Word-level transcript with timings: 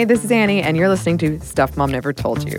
Hey, 0.00 0.06
this 0.06 0.24
is 0.24 0.32
Annie, 0.32 0.62
and 0.62 0.78
you're 0.78 0.88
listening 0.88 1.18
to 1.18 1.38
Stuff 1.40 1.76
Mom 1.76 1.90
Never 1.90 2.10
Told 2.14 2.50
You. 2.50 2.56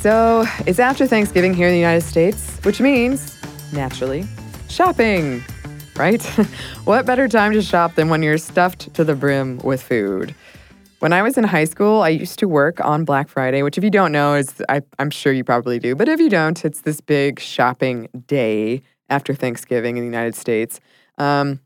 So, 0.00 0.46
it's 0.64 0.78
after 0.78 1.08
Thanksgiving 1.08 1.52
here 1.52 1.66
in 1.66 1.72
the 1.72 1.80
United 1.80 2.04
States, 2.04 2.58
which 2.62 2.80
means, 2.80 3.36
naturally, 3.72 4.28
shopping, 4.68 5.42
right? 5.96 6.22
what 6.84 7.04
better 7.04 7.26
time 7.26 7.52
to 7.54 7.62
shop 7.62 7.96
than 7.96 8.08
when 8.08 8.22
you're 8.22 8.38
stuffed 8.38 8.94
to 8.94 9.02
the 9.02 9.16
brim 9.16 9.58
with 9.64 9.82
food? 9.82 10.36
When 11.00 11.12
I 11.12 11.22
was 11.22 11.38
in 11.38 11.44
high 11.44 11.64
school, 11.64 12.02
I 12.02 12.08
used 12.08 12.40
to 12.40 12.48
work 12.48 12.84
on 12.84 13.04
Black 13.04 13.28
Friday, 13.28 13.62
which, 13.62 13.78
if 13.78 13.84
you 13.84 13.90
don't 13.90 14.10
know, 14.10 14.34
is 14.34 14.60
I, 14.68 14.82
am 14.98 15.10
sure 15.10 15.32
you 15.32 15.44
probably 15.44 15.78
do. 15.78 15.94
But 15.94 16.08
if 16.08 16.18
you 16.18 16.28
don't, 16.28 16.64
it's 16.64 16.80
this 16.80 17.00
big 17.00 17.38
shopping 17.38 18.08
day 18.26 18.82
after 19.08 19.32
Thanksgiving 19.32 19.96
in 19.96 20.02
the 20.02 20.08
United 20.08 20.34
States. 20.34 20.80
Um, 21.16 21.60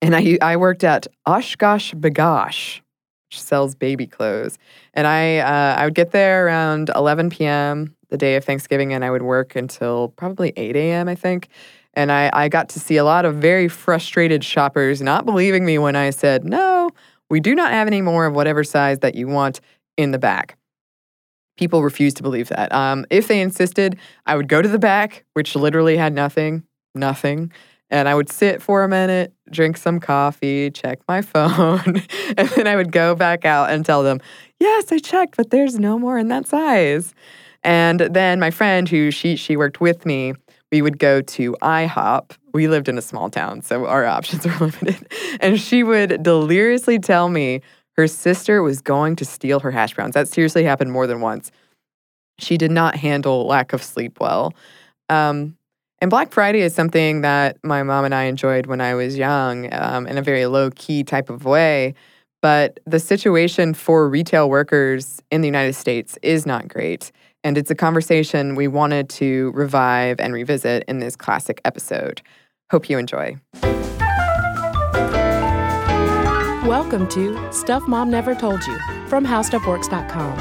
and 0.00 0.14
I, 0.14 0.38
I 0.40 0.56
worked 0.56 0.84
at 0.84 1.08
OshKosh 1.26 1.94
B'gosh, 2.00 2.80
which 3.28 3.42
sells 3.42 3.74
baby 3.74 4.06
clothes. 4.06 4.58
And 4.94 5.08
I, 5.08 5.38
uh, 5.38 5.80
I 5.80 5.84
would 5.84 5.96
get 5.96 6.12
there 6.12 6.46
around 6.46 6.88
11 6.94 7.30
p.m. 7.30 7.96
the 8.10 8.16
day 8.16 8.36
of 8.36 8.44
Thanksgiving, 8.44 8.92
and 8.92 9.04
I 9.04 9.10
would 9.10 9.22
work 9.22 9.56
until 9.56 10.10
probably 10.10 10.52
8 10.56 10.76
a.m., 10.76 11.08
I 11.08 11.16
think. 11.16 11.48
And 11.94 12.12
I, 12.12 12.30
I 12.32 12.48
got 12.48 12.68
to 12.70 12.80
see 12.80 12.96
a 12.96 13.04
lot 13.04 13.24
of 13.24 13.34
very 13.34 13.66
frustrated 13.66 14.44
shoppers 14.44 15.02
not 15.02 15.26
believing 15.26 15.64
me 15.64 15.78
when 15.78 15.96
I 15.96 16.10
said, 16.10 16.44
no, 16.44 16.90
we 17.32 17.40
do 17.40 17.54
not 17.54 17.72
have 17.72 17.86
any 17.86 18.02
more 18.02 18.26
of 18.26 18.34
whatever 18.34 18.62
size 18.62 18.98
that 18.98 19.14
you 19.14 19.26
want 19.26 19.62
in 19.96 20.10
the 20.10 20.18
back. 20.18 20.58
People 21.56 21.82
refused 21.82 22.18
to 22.18 22.22
believe 22.22 22.50
that. 22.50 22.70
Um, 22.74 23.06
if 23.08 23.26
they 23.26 23.40
insisted, 23.40 23.98
I 24.26 24.36
would 24.36 24.48
go 24.48 24.60
to 24.60 24.68
the 24.68 24.78
back, 24.78 25.24
which 25.32 25.56
literally 25.56 25.96
had 25.96 26.12
nothing, 26.12 26.62
nothing. 26.94 27.50
And 27.88 28.06
I 28.06 28.14
would 28.14 28.30
sit 28.30 28.60
for 28.60 28.84
a 28.84 28.88
minute, 28.88 29.32
drink 29.50 29.78
some 29.78 29.98
coffee, 29.98 30.70
check 30.70 30.98
my 31.08 31.22
phone, 31.32 32.02
and 32.36 32.48
then 32.50 32.66
I 32.66 32.76
would 32.76 32.92
go 32.92 33.14
back 33.14 33.46
out 33.46 33.70
and 33.70 33.82
tell 33.82 34.02
them, 34.02 34.20
yes, 34.60 34.92
I 34.92 34.98
checked, 34.98 35.38
but 35.38 35.48
there's 35.48 35.78
no 35.78 35.98
more 35.98 36.18
in 36.18 36.28
that 36.28 36.46
size. 36.46 37.14
And 37.64 38.00
then 38.00 38.40
my 38.40 38.50
friend 38.50 38.86
who 38.86 39.10
she 39.10 39.36
she 39.36 39.56
worked 39.56 39.80
with 39.80 40.04
me, 40.04 40.34
we 40.72 40.82
would 40.82 40.98
go 40.98 41.20
to 41.20 41.56
IHOP 41.62 42.32
we 42.52 42.68
lived 42.68 42.88
in 42.88 42.98
a 42.98 43.02
small 43.02 43.30
town, 43.30 43.62
so 43.62 43.86
our 43.86 44.04
options 44.18 44.46
were 44.46 44.52
limited. 44.58 45.06
And 45.40 45.60
she 45.60 45.82
would 45.82 46.22
deliriously 46.22 46.98
tell 46.98 47.28
me 47.28 47.60
her 47.96 48.06
sister 48.06 48.62
was 48.62 48.80
going 48.80 49.16
to 49.16 49.24
steal 49.24 49.60
her 49.60 49.70
hash 49.70 49.94
browns. 49.94 50.14
That 50.14 50.28
seriously 50.28 50.64
happened 50.64 50.92
more 50.92 51.06
than 51.06 51.20
once. 51.20 51.50
She 52.38 52.56
did 52.56 52.70
not 52.70 52.96
handle 52.96 53.46
lack 53.46 53.72
of 53.72 53.82
sleep 53.82 54.18
well. 54.18 54.54
Um, 55.08 55.56
and 56.00 56.10
Black 56.10 56.32
Friday 56.32 56.62
is 56.62 56.74
something 56.74 57.20
that 57.20 57.58
my 57.62 57.82
mom 57.82 58.04
and 58.04 58.14
I 58.14 58.24
enjoyed 58.24 58.66
when 58.66 58.80
I 58.80 58.94
was 58.94 59.16
young 59.16 59.72
um, 59.72 60.06
in 60.06 60.18
a 60.18 60.22
very 60.22 60.46
low 60.46 60.70
key 60.70 61.04
type 61.04 61.30
of 61.30 61.44
way. 61.44 61.94
But 62.40 62.80
the 62.86 62.98
situation 62.98 63.72
for 63.72 64.08
retail 64.08 64.50
workers 64.50 65.22
in 65.30 65.42
the 65.42 65.48
United 65.48 65.74
States 65.74 66.18
is 66.22 66.44
not 66.44 66.66
great. 66.66 67.12
And 67.44 67.58
it's 67.58 67.70
a 67.72 67.74
conversation 67.74 68.54
we 68.54 68.68
wanted 68.68 69.08
to 69.10 69.50
revive 69.52 70.20
and 70.20 70.32
revisit 70.32 70.84
in 70.86 71.00
this 71.00 71.16
classic 71.16 71.60
episode. 71.64 72.22
Hope 72.70 72.88
you 72.88 72.98
enjoy. 72.98 73.36
Welcome 76.64 77.08
to 77.08 77.52
Stuff 77.52 77.82
Mom 77.88 78.10
Never 78.10 78.36
Told 78.36 78.64
You 78.64 78.78
from 79.08 79.26
HowStuffWorks.com. 79.26 80.38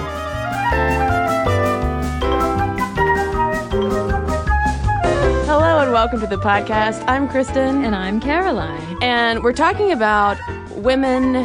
Hello 5.48 5.80
and 5.80 5.92
welcome 5.92 6.20
to 6.20 6.28
the 6.28 6.38
podcast. 6.38 7.04
I'm 7.08 7.28
Cristen. 7.28 7.84
And 7.84 7.96
I'm 7.96 8.20
Caroline. 8.20 8.98
And 9.02 9.44
we're 9.44 9.54
talking 9.54 9.92
about 9.92 10.38
women 10.76 11.36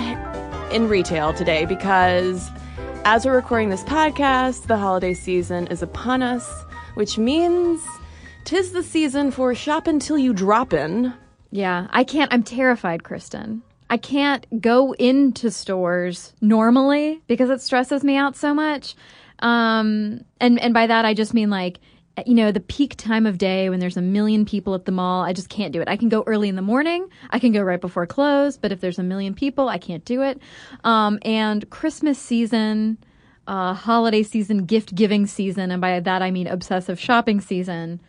in 0.70 0.88
retail 0.88 1.32
today 1.32 1.64
because 1.64 2.50
as 3.08 3.24
we're 3.24 3.36
recording 3.36 3.68
this 3.68 3.84
podcast, 3.84 4.66
the 4.66 4.76
holiday 4.76 5.14
season 5.14 5.68
is 5.68 5.80
upon 5.80 6.24
us, 6.24 6.64
which 6.94 7.16
means 7.16 7.80
Tis 8.42 8.72
the 8.72 8.82
season 8.82 9.30
for 9.30 9.54
shop 9.54 9.86
until 9.86 10.18
you 10.18 10.34
drop 10.34 10.72
in. 10.72 11.14
Yeah, 11.52 11.86
I 11.90 12.02
can't. 12.02 12.32
I'm 12.32 12.42
terrified, 12.42 13.04
Cristen. 13.04 13.62
I 13.88 13.96
can't 13.96 14.60
go 14.60 14.92
into 14.94 15.52
stores 15.52 16.32
normally 16.40 17.22
because 17.28 17.48
it 17.48 17.60
stresses 17.60 18.02
me 18.02 18.16
out 18.16 18.34
so 18.34 18.52
much. 18.52 18.96
Um, 19.38 20.24
and 20.40 20.58
and 20.58 20.74
by 20.74 20.88
that 20.88 21.04
I 21.04 21.14
just 21.14 21.32
mean 21.32 21.48
like 21.48 21.78
you 22.24 22.34
know 22.34 22.52
the 22.52 22.60
peak 22.60 22.96
time 22.96 23.26
of 23.26 23.38
day 23.38 23.68
when 23.68 23.80
there's 23.80 23.96
a 23.96 24.02
million 24.02 24.44
people 24.44 24.74
at 24.74 24.84
the 24.84 24.92
mall. 24.92 25.22
I 25.22 25.32
just 25.32 25.48
can't 25.48 25.72
do 25.72 25.80
it. 25.80 25.88
I 25.88 25.96
can 25.96 26.08
go 26.08 26.22
early 26.26 26.48
in 26.48 26.56
the 26.56 26.62
morning. 26.62 27.08
I 27.30 27.38
can 27.38 27.52
go 27.52 27.62
right 27.62 27.80
before 27.80 28.06
close. 28.06 28.56
But 28.56 28.72
if 28.72 28.80
there's 28.80 28.98
a 28.98 29.02
million 29.02 29.34
people, 29.34 29.68
I 29.68 29.78
can't 29.78 30.04
do 30.04 30.22
it. 30.22 30.40
Um, 30.84 31.18
and 31.22 31.68
Christmas 31.70 32.18
season. 32.18 32.98
Uh, 33.48 33.74
holiday 33.74 34.24
season, 34.24 34.64
gift 34.64 34.92
giving 34.92 35.24
season, 35.24 35.70
and 35.70 35.80
by 35.80 36.00
that 36.00 36.20
I 36.20 36.32
mean 36.32 36.48
obsessive 36.48 36.98
shopping 36.98 37.40
season 37.40 38.00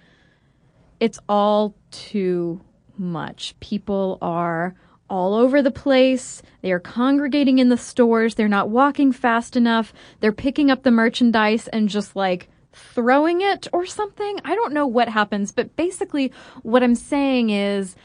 it's 1.00 1.20
all 1.30 1.76
too 1.92 2.62
much. 2.98 3.56
People 3.60 4.18
are 4.22 4.76
all 5.10 5.36
over 5.36 5.62
the 5.62 5.72
place. 5.72 6.42
They 6.62 6.72
are 6.72 6.80
congregating 6.80 7.60
in 7.60 7.70
the 7.70 7.78
stores. 7.78 8.36
They're 8.36 8.48
not 8.48 8.70
walking 8.70 9.12
fast 9.12 9.56
enough. 9.56 9.94
They're 10.20 10.32
picking 10.32 10.70
up 10.70 10.84
the 10.84 10.92
merchandise 10.92 11.68
and 11.70 11.88
just 11.88 12.16
like 12.16 12.50
throwing 12.94 13.42
it 13.42 13.68
or 13.74 13.86
something. 13.86 14.40
I 14.44 14.56
don't 14.56 14.74
know 14.74 14.88
what 14.88 15.10
happens, 15.10 15.52
but 15.52 15.76
basically 15.76 16.32
what 16.64 16.84
I'm 16.84 16.96
saying 16.96 17.50
is 17.50 17.96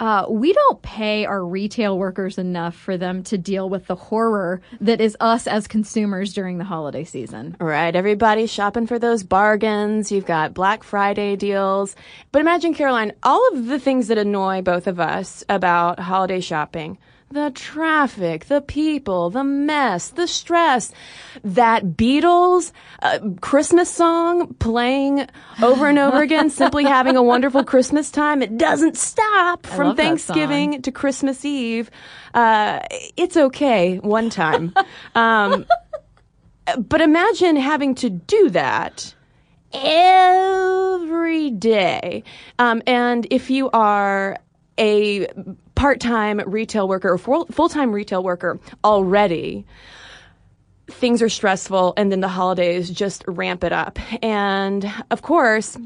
uh, 0.00 0.26
we 0.28 0.52
don't 0.52 0.82
pay 0.82 1.24
our 1.26 1.44
retail 1.46 1.96
workers 1.96 2.36
enough 2.36 2.74
for 2.74 2.96
them 2.96 3.22
to 3.22 3.38
deal 3.38 3.68
with 3.68 3.86
the 3.86 3.94
horror 3.94 4.60
that 4.80 5.00
is 5.00 5.16
us 5.20 5.46
as 5.46 5.68
consumers 5.68 6.34
during 6.34 6.58
the 6.58 6.64
holiday 6.64 7.04
season. 7.04 7.56
Right. 7.60 7.94
Everybody's 7.94 8.52
shopping 8.52 8.88
for 8.88 8.98
those 8.98 9.22
bargains. 9.22 10.10
You've 10.10 10.26
got 10.26 10.54
Black 10.54 10.82
Friday 10.82 11.36
deals. 11.36 11.94
But 12.32 12.40
imagine, 12.40 12.74
Caroline, 12.74 13.12
all 13.22 13.46
of 13.52 13.66
the 13.66 13.78
things 13.78 14.08
that 14.08 14.18
annoy 14.18 14.62
both 14.62 14.88
of 14.88 14.98
us 14.98 15.44
about 15.48 16.00
holiday 16.00 16.40
shopping 16.40 16.98
the 17.32 17.50
traffic, 17.54 18.46
the 18.46 18.60
people, 18.60 19.30
the 19.30 19.44
mess, 19.44 20.10
the 20.10 20.26
stress. 20.26 20.92
That 21.42 21.84
Beatles 21.84 22.72
uh, 23.00 23.18
Christmas 23.40 23.90
song 23.90 24.54
playing 24.54 25.26
over 25.62 25.88
and 25.88 25.98
over 25.98 26.22
again, 26.22 26.50
simply 26.62 26.84
having 26.84 27.16
a 27.16 27.22
wonderful 27.22 27.64
Christmas 27.64 28.10
time. 28.10 28.42
It 28.42 28.58
doesn't 28.58 28.96
stop 28.96 29.66
from 29.66 29.96
Thanksgiving 29.96 30.82
to 30.82 30.92
Christmas 30.92 31.44
Eve. 31.44 31.90
Uh, 32.34 32.80
it's 33.16 33.36
okay 33.36 33.96
one 33.98 34.30
time. 34.30 34.74
um, 35.14 35.66
but 36.78 37.00
imagine 37.00 37.56
having 37.56 37.94
to 37.96 38.10
do 38.10 38.50
that 38.50 39.14
every 39.72 41.50
day. 41.50 42.24
Um, 42.58 42.82
and 42.86 43.26
if 43.30 43.50
you 43.50 43.70
are 43.70 44.38
a 44.78 45.26
part-time 45.74 46.40
retail 46.46 46.88
worker 46.88 47.10
or 47.10 47.18
full-time 47.18 47.92
retail 47.92 48.22
worker 48.22 48.60
already 48.84 49.64
things 50.88 51.22
are 51.22 51.28
stressful 51.28 51.94
and 51.96 52.12
then 52.12 52.20
the 52.20 52.28
holidays 52.28 52.90
just 52.90 53.24
ramp 53.26 53.64
it 53.64 53.72
up. 53.72 53.98
And 54.22 54.90
of 55.10 55.22
course 55.22 55.76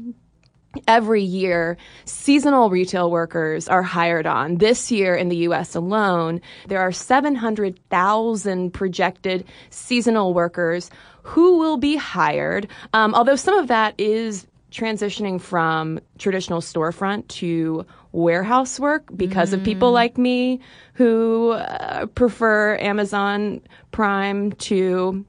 every 0.87 1.23
year 1.23 1.77
seasonal 2.05 2.69
retail 2.69 3.09
workers 3.09 3.67
are 3.67 3.81
hired 3.81 4.27
on. 4.27 4.57
This 4.57 4.91
year 4.91 5.15
in 5.15 5.29
the 5.29 5.37
US 5.37 5.75
alone 5.75 6.41
there 6.67 6.79
are 6.79 6.91
700,000 6.91 8.71
projected 8.71 9.45
seasonal 9.69 10.33
workers 10.33 10.91
who 11.23 11.57
will 11.57 11.77
be 11.77 11.95
hired 11.95 12.67
um, 12.93 13.15
although 13.15 13.35
some 13.35 13.57
of 13.57 13.67
that 13.67 13.95
is 13.97 14.45
transitioning 14.71 15.39
from 15.39 15.99
traditional 16.17 16.61
storefront 16.61 17.27
to 17.29 17.85
warehouse 18.17 18.79
work 18.79 19.09
because 19.15 19.51
mm. 19.51 19.53
of 19.53 19.63
people 19.63 19.91
mm. 19.91 19.93
like 19.93 20.17
me 20.17 20.59
who 20.93 21.51
uh, 21.51 22.07
prefer 22.07 22.75
Amazon 22.79 23.61
Prime 23.91 24.51
to 24.53 25.23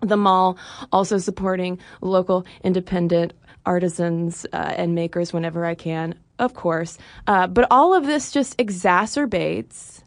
the 0.00 0.16
mall, 0.16 0.58
also 0.92 1.18
supporting 1.18 1.78
local 2.00 2.46
independent 2.62 3.32
artisans 3.64 4.46
uh, 4.52 4.74
and 4.76 4.94
makers 4.94 5.32
whenever 5.32 5.64
I 5.64 5.74
can, 5.74 6.14
of 6.38 6.54
course. 6.54 6.98
Uh, 7.26 7.46
but 7.46 7.66
all 7.70 7.94
of 7.94 8.06
this 8.06 8.30
just 8.30 8.56
exacerbates 8.58 10.02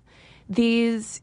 these 0.47 1.21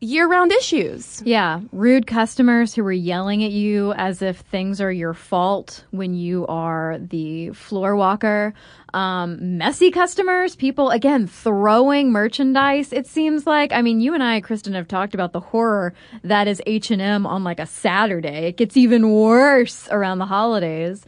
year 0.00 0.28
round 0.28 0.52
issues. 0.52 1.22
Yeah, 1.24 1.60
rude 1.72 2.06
customers 2.06 2.74
who 2.74 2.84
are 2.84 2.92
yelling 2.92 3.44
at 3.44 3.50
you 3.50 3.92
as 3.94 4.22
if 4.22 4.38
things 4.38 4.80
are 4.80 4.92
your 4.92 5.14
fault 5.14 5.84
when 5.90 6.14
you 6.14 6.46
are 6.46 6.98
the 6.98 7.50
floor 7.50 7.96
walker. 7.96 8.54
Um, 8.94 9.58
messy 9.58 9.90
customers, 9.90 10.56
people 10.56 10.90
again 10.90 11.26
throwing 11.26 12.12
merchandise. 12.12 12.92
It 12.92 13.06
seems 13.06 13.46
like 13.46 13.72
I 13.72 13.82
mean, 13.82 14.00
you 14.00 14.14
and 14.14 14.22
I, 14.22 14.40
Cristen, 14.40 14.74
have 14.74 14.88
talked 14.88 15.14
about 15.14 15.32
the 15.32 15.40
horror 15.40 15.94
that 16.22 16.48
is 16.48 16.62
H 16.66 16.90
and 16.90 17.02
M 17.02 17.26
on 17.26 17.44
like 17.44 17.60
a 17.60 17.66
Saturday. 17.66 18.48
It 18.48 18.56
gets 18.56 18.76
even 18.76 19.10
worse 19.10 19.88
around 19.90 20.18
the 20.18 20.26
holidays. 20.26 21.04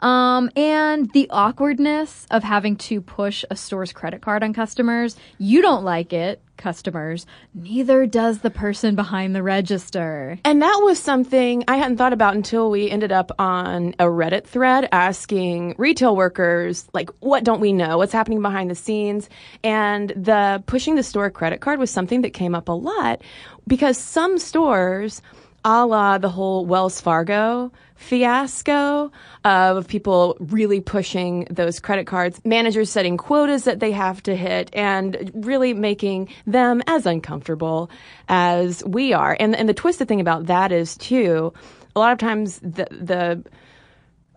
Um, 0.00 0.50
and 0.56 1.10
the 1.12 1.28
awkwardness 1.30 2.26
of 2.30 2.42
having 2.42 2.76
to 2.76 3.00
push 3.00 3.44
a 3.50 3.56
store's 3.56 3.92
credit 3.92 4.22
card 4.22 4.42
on 4.42 4.52
customers. 4.52 5.16
You 5.38 5.62
don't 5.62 5.84
like 5.84 6.12
it, 6.12 6.42
customers. 6.56 7.26
Neither 7.54 8.06
does 8.06 8.38
the 8.38 8.50
person 8.50 8.94
behind 8.94 9.34
the 9.34 9.42
register. 9.42 10.38
And 10.44 10.62
that 10.62 10.80
was 10.82 10.98
something 10.98 11.64
I 11.66 11.76
hadn't 11.76 11.96
thought 11.96 12.12
about 12.12 12.34
until 12.34 12.70
we 12.70 12.90
ended 12.90 13.12
up 13.12 13.32
on 13.38 13.94
a 13.98 14.04
Reddit 14.04 14.44
thread 14.44 14.88
asking 14.92 15.74
retail 15.78 16.14
workers, 16.14 16.88
like, 16.92 17.10
what 17.20 17.44
don't 17.44 17.60
we 17.60 17.72
know? 17.72 17.98
What's 17.98 18.12
happening 18.12 18.42
behind 18.42 18.70
the 18.70 18.74
scenes? 18.74 19.28
And 19.64 20.10
the 20.10 20.62
pushing 20.66 20.94
the 20.94 21.02
store 21.02 21.30
credit 21.30 21.60
card 21.60 21.78
was 21.78 21.90
something 21.90 22.22
that 22.22 22.30
came 22.30 22.54
up 22.54 22.68
a 22.68 22.72
lot 22.72 23.22
because 23.66 23.98
some 23.98 24.38
stores, 24.38 25.22
a 25.64 25.84
la 25.86 26.18
the 26.18 26.28
whole 26.28 26.64
Wells 26.64 27.00
Fargo 27.00 27.72
fiasco 28.00 29.12
of 29.44 29.86
people 29.86 30.34
really 30.40 30.80
pushing 30.80 31.46
those 31.50 31.78
credit 31.78 32.06
cards, 32.06 32.40
managers 32.44 32.90
setting 32.90 33.18
quotas 33.18 33.64
that 33.64 33.78
they 33.78 33.92
have 33.92 34.22
to 34.22 34.34
hit, 34.34 34.70
and 34.72 35.30
really 35.34 35.74
making 35.74 36.28
them 36.46 36.82
as 36.86 37.04
uncomfortable 37.04 37.90
as 38.28 38.82
we 38.84 39.12
are. 39.12 39.36
And 39.38 39.54
and 39.54 39.68
the 39.68 39.74
twisted 39.74 40.08
thing 40.08 40.20
about 40.20 40.46
that 40.46 40.72
is 40.72 40.96
too, 40.96 41.52
a 41.94 41.98
lot 41.98 42.12
of 42.12 42.18
times 42.18 42.58
the 42.60 42.88
the 42.90 43.44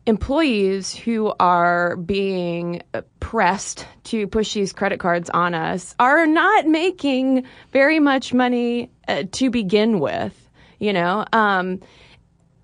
employees 0.06 0.94
who 0.94 1.33
are 1.39 1.95
being 1.95 2.83
pressed 3.21 3.88
to 4.04 4.27
push 4.27 4.54
these 4.54 4.74
credit 4.74 5.00
cards 5.00 5.30
on 5.30 5.54
us 5.54 5.95
are 5.98 6.27
not 6.27 6.68
making 6.68 7.45
very 7.71 8.01
much 8.01 8.33
money 8.33 8.92
uh, 9.07 9.24
to 9.31 9.50
begin 9.50 10.01
with 10.01 10.50
you 10.80 10.92
know 10.92 11.25
um, 11.31 11.80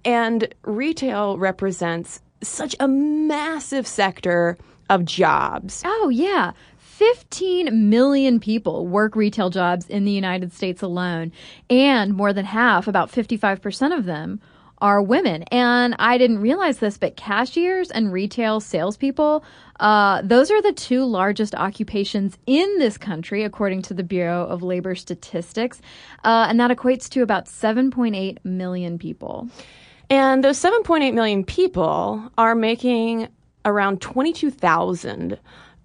and 0.05 0.53
retail 0.63 1.37
represents 1.37 2.21
such 2.41 2.75
a 2.79 2.87
massive 2.87 3.85
sector 3.87 4.57
of 4.89 5.05
jobs. 5.05 5.83
Oh, 5.85 6.09
yeah. 6.09 6.53
15 6.77 7.89
million 7.89 8.39
people 8.39 8.85
work 8.85 9.15
retail 9.15 9.49
jobs 9.49 9.87
in 9.87 10.03
the 10.03 10.11
United 10.11 10.51
States 10.51 10.81
alone, 10.81 11.31
and 11.69 12.13
more 12.13 12.33
than 12.33 12.43
half, 12.43 12.87
about 12.87 13.09
55% 13.09 13.97
of 13.97 14.03
them, 14.03 14.41
are 14.81 15.01
women. 15.01 15.43
And 15.43 15.95
I 15.99 16.17
didn't 16.17 16.39
realize 16.39 16.79
this, 16.79 16.97
but 16.97 17.15
cashiers 17.15 17.91
and 17.91 18.11
retail 18.11 18.59
salespeople, 18.59 19.43
uh, 19.79 20.21
those 20.23 20.51
are 20.51 20.61
the 20.61 20.73
two 20.73 21.05
largest 21.05 21.55
occupations 21.55 22.37
in 22.45 22.79
this 22.79 22.97
country, 22.97 23.43
according 23.43 23.81
to 23.83 23.93
the 23.93 24.03
Bureau 24.03 24.45
of 24.45 24.63
Labor 24.63 24.95
Statistics. 24.95 25.81
Uh, 26.23 26.47
and 26.49 26.59
that 26.59 26.71
equates 26.71 27.09
to 27.09 27.21
about 27.21 27.45
7.8 27.45 28.37
million 28.43 28.97
people. 28.97 29.49
And 30.09 30.44
those 30.44 30.57
7.8 30.57 31.13
million 31.13 31.44
people 31.44 32.31
are 32.38 32.56
making 32.56 33.27
around 33.65 34.01
22,000 34.01 35.39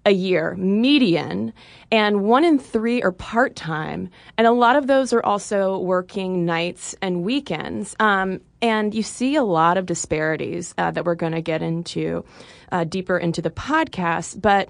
a 0.05 0.11
year 0.11 0.55
median 0.55 1.51
and 1.91 2.23
one 2.23 2.43
in 2.43 2.59
three 2.59 3.01
are 3.01 3.11
part-time. 3.11 4.09
And 4.37 4.45
a 4.45 4.51
lot 4.51 4.75
of 4.75 4.87
those 4.87 5.13
are 5.13 5.23
also 5.23 5.79
working 5.79 6.45
nights 6.45 6.95
and 7.01 7.23
weekends. 7.23 7.95
Um, 7.99 8.41
and 8.61 8.93
you 8.93 9.01
see 9.01 9.35
a 9.35 9.43
lot 9.43 9.77
of 9.77 9.87
disparities 9.87 10.75
uh, 10.77 10.91
that 10.91 11.05
we're 11.05 11.15
going 11.15 11.33
to 11.33 11.41
get 11.41 11.61
into 11.61 12.23
uh, 12.71 12.83
deeper 12.83 13.17
into 13.17 13.41
the 13.41 13.49
podcast. 13.49 14.41
But 14.41 14.69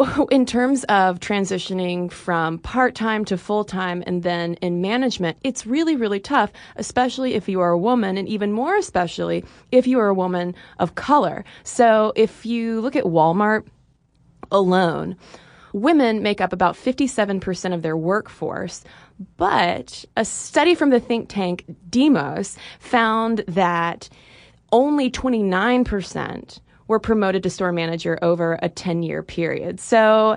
in 0.30 0.46
terms 0.46 0.84
of 0.84 1.20
transitioning 1.20 2.10
from 2.10 2.58
part 2.58 2.94
time 2.94 3.24
to 3.26 3.36
full 3.36 3.64
time 3.64 4.02
and 4.06 4.22
then 4.22 4.54
in 4.54 4.80
management, 4.80 5.38
it's 5.42 5.66
really, 5.66 5.96
really 5.96 6.20
tough, 6.20 6.52
especially 6.76 7.34
if 7.34 7.48
you 7.48 7.60
are 7.60 7.70
a 7.70 7.78
woman, 7.78 8.16
and 8.16 8.28
even 8.28 8.52
more 8.52 8.76
especially 8.76 9.44
if 9.72 9.86
you 9.86 9.98
are 9.98 10.08
a 10.08 10.14
woman 10.14 10.54
of 10.78 10.94
color. 10.94 11.44
So 11.64 12.12
if 12.16 12.46
you 12.46 12.80
look 12.80 12.96
at 12.96 13.04
Walmart 13.04 13.66
alone, 14.50 15.16
women 15.72 16.22
make 16.22 16.40
up 16.40 16.52
about 16.52 16.74
57% 16.74 17.74
of 17.74 17.82
their 17.82 17.96
workforce. 17.96 18.84
But 19.36 20.04
a 20.16 20.24
study 20.24 20.74
from 20.74 20.90
the 20.90 21.00
think 21.00 21.28
tank 21.28 21.64
Demos 21.90 22.56
found 22.78 23.44
that 23.48 24.08
only 24.72 25.10
29% 25.10 26.60
were 26.90 26.98
promoted 26.98 27.44
to 27.44 27.48
store 27.48 27.70
manager 27.70 28.18
over 28.20 28.58
a 28.62 28.68
10 28.68 29.04
year 29.04 29.22
period. 29.22 29.78
So, 29.78 30.36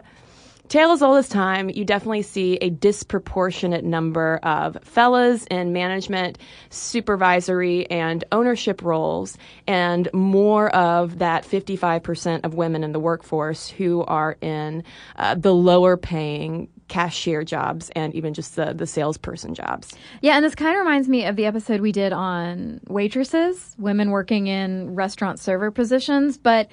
tale 0.67 0.91
as 0.91 1.01
old 1.01 1.17
as 1.17 1.27
time, 1.27 1.67
you 1.67 1.83
definitely 1.83 2.21
see 2.21 2.57
a 2.57 2.69
disproportionate 2.69 3.83
number 3.83 4.39
of 4.43 4.77
fellas 4.83 5.47
in 5.47 5.73
management, 5.73 6.37
supervisory, 6.69 7.89
and 7.89 8.23
ownership 8.31 8.83
roles, 8.83 9.35
and 9.65 10.07
more 10.13 10.69
of 10.75 11.17
that 11.17 11.43
55% 11.43 12.45
of 12.45 12.53
women 12.53 12.83
in 12.83 12.91
the 12.91 12.99
workforce 12.99 13.67
who 13.67 14.03
are 14.03 14.37
in 14.39 14.83
uh, 15.15 15.33
the 15.33 15.55
lower 15.55 15.97
paying 15.97 16.69
cashier 16.93 17.43
jobs 17.43 17.89
and 17.95 18.13
even 18.13 18.35
just 18.35 18.55
the, 18.55 18.71
the 18.71 18.85
salesperson 18.85 19.55
jobs. 19.55 19.95
Yeah, 20.21 20.35
and 20.35 20.45
this 20.45 20.53
kind 20.53 20.75
of 20.75 20.85
reminds 20.85 21.09
me 21.09 21.25
of 21.25 21.35
the 21.35 21.47
episode 21.47 21.81
we 21.81 21.91
did 21.91 22.13
on 22.13 22.81
waitresses, 22.87 23.75
women 23.79 24.11
working 24.11 24.45
in 24.45 24.93
restaurant 24.93 25.39
server 25.39 25.71
positions, 25.71 26.37
but 26.37 26.69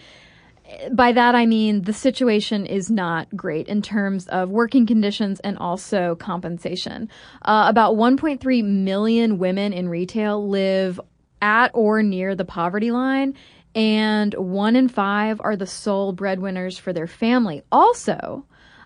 by 0.93 1.13
that 1.13 1.35
I 1.35 1.47
mean 1.47 1.83
the 1.83 1.95
situation 1.95 2.67
is 2.67 2.91
not 2.91 3.35
great 3.35 3.67
in 3.67 3.81
terms 3.81 4.29
of 4.29 4.51
working 4.51 4.87
conditions 4.87 5.41
and 5.41 5.57
also 5.57 6.17
compensation. 6.17 7.09
Uh, 7.41 7.65
about 7.67 7.95
1.3 7.95 8.63
million 8.63 9.39
women 9.39 9.73
in 9.73 9.89
retail 9.89 10.47
live 10.47 11.01
at 11.41 11.71
or 11.73 12.03
near 12.03 12.35
the 12.35 12.45
poverty 12.45 12.91
line, 12.91 13.35
and 13.75 14.35
one 14.35 14.77
in 14.77 14.89
five 14.89 15.41
are 15.41 15.57
the 15.57 15.67
sole 15.67 16.13
breadwinners 16.13 16.77
for 16.77 16.93
their 16.93 17.07
family. 17.07 17.63
Also, 17.73 18.45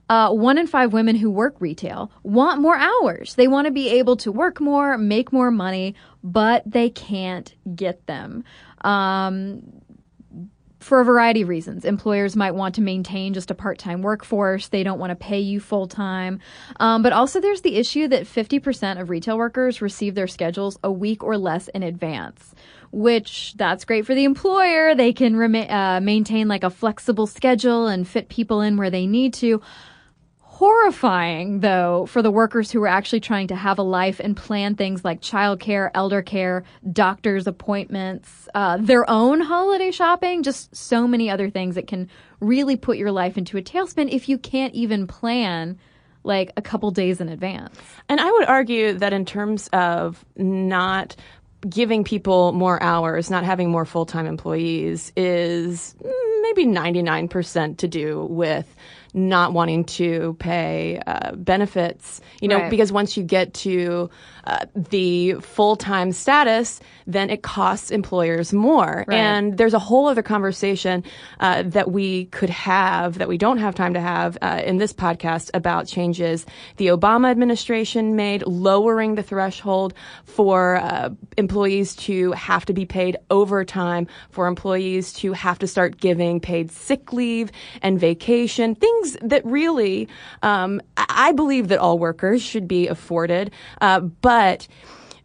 uh, 0.09 0.31
one 0.31 0.59
in 0.59 0.67
five 0.67 0.93
women 0.93 1.17
who 1.17 1.31
work 1.31 1.57
retail 1.61 2.11
want 2.23 2.61
more 2.61 2.77
hours. 2.77 3.35
They 3.35 3.49
want 3.49 3.67
to 3.67 3.71
be 3.71 3.89
able 3.91 4.17
to 4.19 4.33
work 4.33 4.61
more, 4.61 4.99
make 4.99 5.33
more 5.33 5.51
money, 5.51 5.95
but 6.23 6.63
they 6.67 6.91
can't 6.91 7.55
get 7.75 8.07
them. 8.07 8.45
Um, 8.83 9.63
for 10.85 11.01
a 11.01 11.05
variety 11.05 11.41
of 11.41 11.49
reasons. 11.49 11.87
Employers 11.87 12.37
might 12.37 12.55
want 12.55 12.75
to 12.75 12.83
maintain 12.83 13.33
just 13.33 13.51
a 13.51 13.55
part 13.55 13.79
time 13.79 14.03
workforce. 14.03 14.69
They 14.69 14.83
don't 14.83 14.99
want 14.99 15.11
to 15.11 15.17
pay 15.17 15.41
you 15.41 15.59
full 15.59 15.89
time. 15.89 16.41
Um, 16.79 17.03
but 17.03 17.15
also, 17.15 17.41
there's 17.41 17.63
the 17.63 17.77
issue 17.77 18.07
that 18.09 18.25
50% 18.25 19.01
of 19.01 19.09
retail 19.09 19.39
workers 19.39 19.81
receive 19.81 20.15
their 20.15 20.27
schedules 20.27 20.79
a 20.85 20.93
week 20.93 21.25
or 21.25 21.39
less 21.39 21.69
in 21.69 21.83
advance, 21.83 22.55
which 22.93 23.55
that's 23.57 23.87
great 23.87 24.05
for 24.05 24.15
the 24.15 24.25
employer. 24.25 24.95
They 24.95 25.15
can 25.15 25.37
rem- 25.37 25.55
uh, 25.55 26.01
maintain 26.01 26.49
like 26.49 26.65
a 26.65 26.71
flexible 26.71 27.27
schedule 27.27 27.87
and 27.87 28.07
fit 28.07 28.29
people 28.29 28.61
in 28.61 28.77
where 28.77 28.91
they 28.91 29.07
need 29.07 29.33
to 29.35 29.63
horrifying, 30.55 31.59
though, 31.59 32.07
for 32.07 32.23
the 32.23 32.31
workers 32.31 32.71
who 32.71 32.81
are 32.81 32.87
actually 32.87 33.19
trying 33.19 33.49
to 33.49 33.57
have 33.57 33.77
a 33.77 33.83
life 33.83 34.21
and 34.21 34.37
plan 34.37 34.77
things 34.77 35.05
like 35.05 35.21
childcare, 35.21 35.91
elder 35.95 36.23
care, 36.23 36.63
doctor's 36.93 37.49
appointments, 37.49 38.49
uh, 38.55 38.77
their 38.77 39.09
own 39.11 39.41
holiday 39.41 39.91
shopping, 39.91 40.45
just 40.45 40.75
so 40.75 41.09
many 41.09 41.29
other 41.29 41.51
things 41.51 41.75
that 41.75 41.89
can 41.89 42.09
really 42.39 42.77
put 42.77 42.97
your 42.99 43.11
life 43.11 43.37
into 43.37 43.59
a 43.59 43.63
tailspin 43.63 44.09
if 44.09 44.29
you 44.29 44.39
can't 44.39 44.73
even 44.75 45.09
plan 45.09 45.77
like 46.23 46.53
a 46.57 46.63
couple 46.63 46.93
days 46.93 47.21
in 47.21 47.29
advance. 47.29 47.77
And 48.09 48.21
I 48.21 48.31
would 48.31 48.45
argue 48.45 48.93
that 48.93 49.13
in 49.13 49.25
terms 49.25 49.69
of 49.73 50.25
not 50.37 51.17
giving 51.69 52.05
people 52.05 52.53
more 52.53 52.81
hours, 52.81 53.29
not 53.29 53.43
having 53.43 53.71
more 53.73 53.85
full 53.85 54.07
time 54.07 54.27
employees, 54.27 55.13
is 55.17 55.97
maybe 56.43 56.65
99% 56.65 57.79
to 57.79 57.89
do 57.89 58.25
with 58.27 58.73
not 59.15 59.53
wanting 59.53 59.85
to 59.85 60.37
pay 60.41 61.01
uh, 61.07 61.35
benefits, 61.37 62.21
you 62.41 62.49
know, 62.49 62.59
Right. 62.59 62.71
because 62.71 62.93
once 62.93 63.17
you 63.17 63.23
get 63.23 63.55
to 63.55 64.11
uh, 64.47 64.67
the 64.75 65.35
full 65.35 65.77
time 65.77 66.13
status, 66.13 66.81
then 67.07 67.31
it 67.31 67.43
costs 67.43 67.91
employers 67.91 68.53
more. 68.53 69.05
Right. 69.07 69.17
And 69.17 69.57
there's 69.59 69.75
a 69.75 69.79
whole 69.79 70.09
other 70.09 70.23
conversation 70.23 71.05
uh, 71.41 71.63
that 71.67 71.91
we 71.91 72.27
could 72.27 72.51
have 72.51 73.19
that 73.19 73.29
we 73.29 73.39
don't 73.39 73.59
have 73.59 73.75
time 73.75 73.95
to 73.95 74.01
have 74.01 74.39
uh, 74.43 74.63
in 74.65 74.79
this 74.79 74.93
podcast 74.93 75.51
about 75.55 75.87
changes 75.87 76.47
the 76.77 76.89
Obama 76.89 77.31
administration 77.31 78.17
made, 78.17 78.43
lowering 78.47 79.15
the 79.15 79.23
threshold 79.23 79.95
for 80.25 80.77
uh, 80.77 81.11
employees 81.37 81.95
to 81.97 82.33
have 82.33 82.65
to 82.67 82.73
be 82.73 82.85
paid 82.85 83.17
overtime, 83.31 84.07
for 84.31 84.47
employees 84.47 85.13
to 85.15 85.33
have 85.33 85.59
to 85.59 85.67
start 85.67 85.99
giving 85.99 86.41
paid 86.41 86.71
sick 86.71 87.13
leave 87.13 87.51
and 87.83 87.99
vacation, 87.99 88.75
things 88.75 89.17
that 89.23 89.45
really, 89.45 90.09
um, 90.43 90.81
I 90.97 91.33
believe 91.33 91.69
that 91.69 91.79
all 91.79 91.99
workers 91.99 92.43
should 92.43 92.69
be 92.69 92.89
afforded, 92.89 93.51
uh, 93.81 94.01
but 94.35 94.67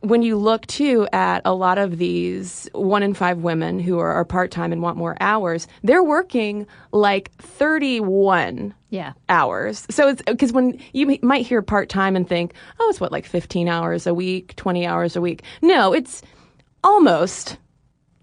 when 0.01 0.21
you 0.21 0.37
look 0.37 0.65
too 0.67 1.07
at 1.11 1.41
a 1.43 1.53
lot 1.53 1.77
of 1.77 1.97
these 1.97 2.69
one 2.73 3.03
in 3.03 3.13
five 3.13 3.39
women 3.39 3.79
who 3.79 3.99
are, 3.99 4.13
are 4.13 4.23
part 4.23 4.49
time 4.51 4.71
and 4.71 4.81
want 4.81 4.95
more 4.97 5.17
hours, 5.19 5.67
they're 5.83 6.03
working 6.03 6.65
like 6.93 7.31
31 7.41 8.73
Yeah. 8.89 9.11
hours. 9.27 9.85
So 9.89 10.07
it's 10.09 10.21
because 10.25 10.53
when 10.53 10.79
you 10.93 11.11
m- 11.11 11.17
might 11.21 11.45
hear 11.45 11.61
part 11.61 11.89
time 11.89 12.15
and 12.15 12.27
think, 12.27 12.53
oh, 12.79 12.87
it's 12.89 13.01
what, 13.01 13.11
like 13.11 13.25
15 13.25 13.67
hours 13.67 14.07
a 14.07 14.13
week, 14.13 14.55
20 14.55 14.85
hours 14.87 15.15
a 15.17 15.21
week. 15.21 15.43
No, 15.61 15.91
it's 15.93 16.21
almost 16.83 17.57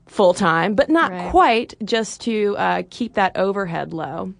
full 0.06 0.32
time, 0.34 0.74
but 0.74 0.88
not 0.88 1.10
Right. 1.10 1.30
quite 1.30 1.74
just 1.84 2.22
to 2.22 2.56
uh, 2.56 2.82
keep 2.90 3.14
that 3.14 3.36
overhead 3.36 3.92
low. 3.92 4.32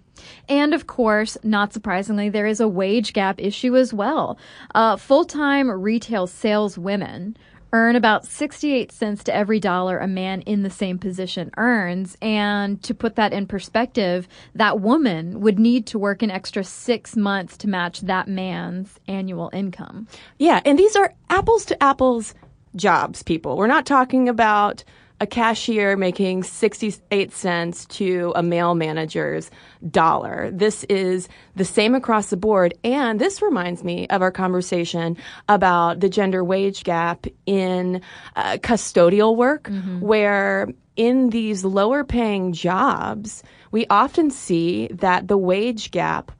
And 0.49 0.73
of 0.73 0.87
course, 0.87 1.37
not 1.43 1.73
surprisingly, 1.73 2.29
there 2.29 2.47
is 2.47 2.59
a 2.59 2.67
wage 2.67 3.13
gap 3.13 3.39
issue 3.39 3.75
as 3.75 3.93
well. 3.93 4.37
Uh, 4.75 4.95
Full 4.97 5.25
time 5.25 5.69
retail 5.69 6.27
saleswomen 6.27 7.37
earn 7.73 7.95
about 7.95 8.25
68 8.25 8.91
cents 8.91 9.23
to 9.25 9.35
every 9.35 9.59
dollar 9.59 9.97
a 9.97 10.07
man 10.07 10.41
in 10.41 10.63
the 10.63 10.69
same 10.69 10.97
position 10.97 11.51
earns. 11.57 12.17
And 12.21 12.81
to 12.83 12.93
put 12.93 13.15
that 13.15 13.33
in 13.33 13.45
perspective, 13.45 14.27
that 14.55 14.79
woman 14.79 15.41
would 15.41 15.59
need 15.59 15.85
to 15.87 15.99
work 15.99 16.21
an 16.21 16.31
extra 16.31 16.63
six 16.63 17.15
months 17.15 17.57
to 17.57 17.69
match 17.69 18.01
that 18.01 18.27
man's 18.27 18.99
annual 19.07 19.49
income. 19.53 20.07
Yeah, 20.39 20.61
and 20.65 20.79
these 20.79 20.95
are 20.95 21.13
apples 21.29 21.65
to 21.65 21.83
apples 21.83 22.33
jobs, 22.75 23.23
people. 23.23 23.57
We're 23.57 23.67
not 23.67 23.85
talking 23.85 24.29
about 24.29 24.83
a 25.19 25.27
cashier 25.27 25.97
making 25.97 26.43
68 26.43 27.31
cents 27.31 27.85
to 27.85 28.31
a 28.35 28.43
male 28.43 28.75
manager's 28.75 29.49
dollar. 29.89 30.51
This 30.51 30.83
is 30.85 31.27
the 31.55 31.65
same 31.65 31.95
across 31.95 32.29
the 32.29 32.37
board. 32.37 32.75
And 32.83 33.19
this 33.19 33.41
reminds 33.41 33.83
me 33.83 34.07
of 34.09 34.21
our 34.21 34.31
conversation 34.31 35.17
about 35.49 35.99
the 35.99 36.09
gender 36.09 36.43
wage 36.43 36.83
gap 36.83 37.25
in 37.45 38.01
uh, 38.35 38.57
custodial 38.61 39.35
work, 39.35 39.69
where 40.01 40.67
in 40.95 41.29
these 41.29 41.63
lower 41.63 42.03
paying 42.03 42.53
jobs, 42.53 43.43
we 43.71 43.85
often 43.87 44.29
see 44.29 44.87
that 44.91 45.27
the 45.27 45.37
wage 45.37 45.91
gap 45.91 46.31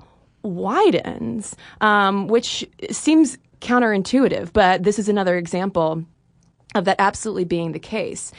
widens, 0.43 1.55
um, 1.81 2.27
which 2.27 2.67
seems 2.91 3.37
counterintuitive, 3.61 4.53
but 4.53 4.83
this 4.83 4.99
is 4.99 5.09
another 5.09 5.35
example 5.35 6.03
of 6.75 6.85
that 6.85 6.97
absolutely 6.99 7.45
being 7.45 7.71
the 7.71 7.79
case. 7.79 8.31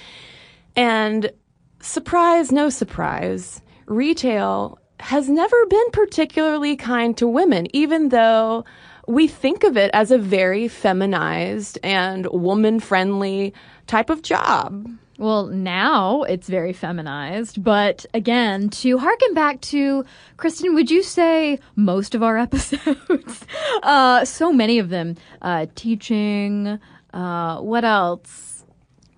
And 0.79 1.33
surprise, 1.81 2.53
no 2.53 2.71
surprise, 2.71 3.61
retail 3.87 4.79
has 5.01 5.29
never 5.29 5.67
been 5.67 5.91
particularly 5.91 6.77
kind 6.77 7.17
to 7.17 7.27
women, 7.27 7.67
even 7.75 8.11
though 8.11 8.65
we 9.09 9.27
think 9.27 9.65
of 9.65 9.77
it 9.77 9.91
as 9.93 10.13
a 10.13 10.19
very 10.19 10.69
feminized 10.69 11.81
and 11.83 12.29
woman 12.29 12.79
friendly 12.79 13.55
type 13.89 14.09
of 14.09 14.23
job. 14.23 14.89
Well, 15.19 15.47
now 15.47 16.23
it's 16.23 16.49
very 16.49 16.73
feminized, 16.73 17.65
but 17.65 18.07
again, 18.15 18.69
to 18.71 18.99
harken 18.99 19.35
back 19.35 19.61
to 19.63 20.05
Cristen, 20.37 20.77
would 20.77 20.93
you 20.93 21.03
say 21.03 21.59
most 21.75 22.15
of 22.15 22.23
our 22.23 22.39
episodes, 22.47 23.45
uh, 23.83 24.25
so 24.25 24.53
many 24.53 24.79
of 24.79 24.91
them, 24.91 25.17
uh, 25.43 25.67
teaching, 25.75 26.79
uh, 27.13 27.59
what 27.59 27.85
else? 27.85 28.48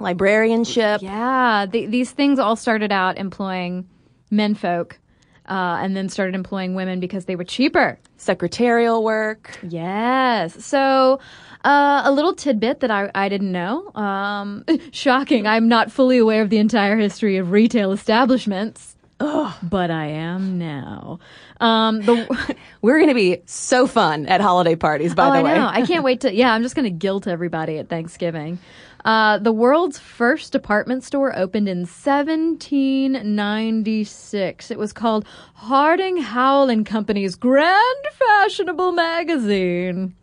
Librarianship. 0.01 1.03
Yeah, 1.03 1.67
th- 1.71 1.91
these 1.91 2.11
things 2.11 2.39
all 2.39 2.57
started 2.57 2.91
out 2.93 3.19
employing 3.19 3.89
menfolk, 4.31 4.99
uh, 5.49 5.79
and 5.83 5.97
then 5.97 6.09
started 6.09 6.35
employing 6.35 6.75
women 6.75 7.01
because 7.01 7.25
they 7.27 7.37
were 7.37 7.45
cheaper. 7.45 7.99
secretarial 8.17 9.03
work. 9.03 9.59
Yes. 9.69 10.63
So, 10.65 11.21
uh, 11.65 12.03
a 12.05 12.13
little 12.13 12.35
tidbit 12.35 12.81
that 12.81 12.91
I, 12.91 13.11
I 13.15 13.29
didn't 13.29 13.51
know. 13.53 13.91
Um, 13.95 14.65
shocking. 14.93 15.47
I'm 15.47 15.69
not 15.69 15.91
fully 15.91 16.19
aware 16.19 16.43
of 16.43 16.51
the 16.51 16.59
entire 16.59 16.97
history 16.97 17.37
of 17.39 17.51
retail 17.51 17.93
establishments. 17.93 18.90
But 19.21 19.91
I 19.91 20.07
am 20.07 20.57
now. 20.59 21.19
Um, 21.61 22.01
the, 22.01 22.57
We're 22.83 22.99
going 22.99 23.11
to 23.11 23.15
be 23.15 23.43
so 23.45 23.87
fun 23.87 24.25
at 24.27 24.41
holiday 24.41 24.75
parties, 24.77 25.15
by 25.15 25.29
oh, 25.29 25.33
the 25.33 25.39
I 25.39 25.43
way. 25.43 25.55
know. 25.55 25.67
I 25.67 25.85
can't 25.87 26.05
wait 26.09 26.23
to. 26.23 26.35
Yeah, 26.35 26.53
I'm 26.53 26.63
just 26.63 26.75
going 26.75 26.85
to 26.85 26.91
guilt 26.91 27.27
everybody 27.27 27.77
at 27.79 27.91
Thanksgiving. 27.91 28.59
Uh, 29.05 29.37
the 29.39 29.53
world's 29.53 29.99
first 29.99 30.53
department 30.53 31.05
store 31.05 31.37
opened 31.37 31.69
in 31.69 31.81
1796. 31.81 34.71
It 34.71 34.79
was 34.79 34.93
called 34.93 35.27
Harding 35.55 36.19
Howell 36.19 36.71
and 36.71 36.87
Company's 36.87 37.35
Grand 37.35 38.07
Fashionable 38.13 38.93
Magazine. 38.93 40.15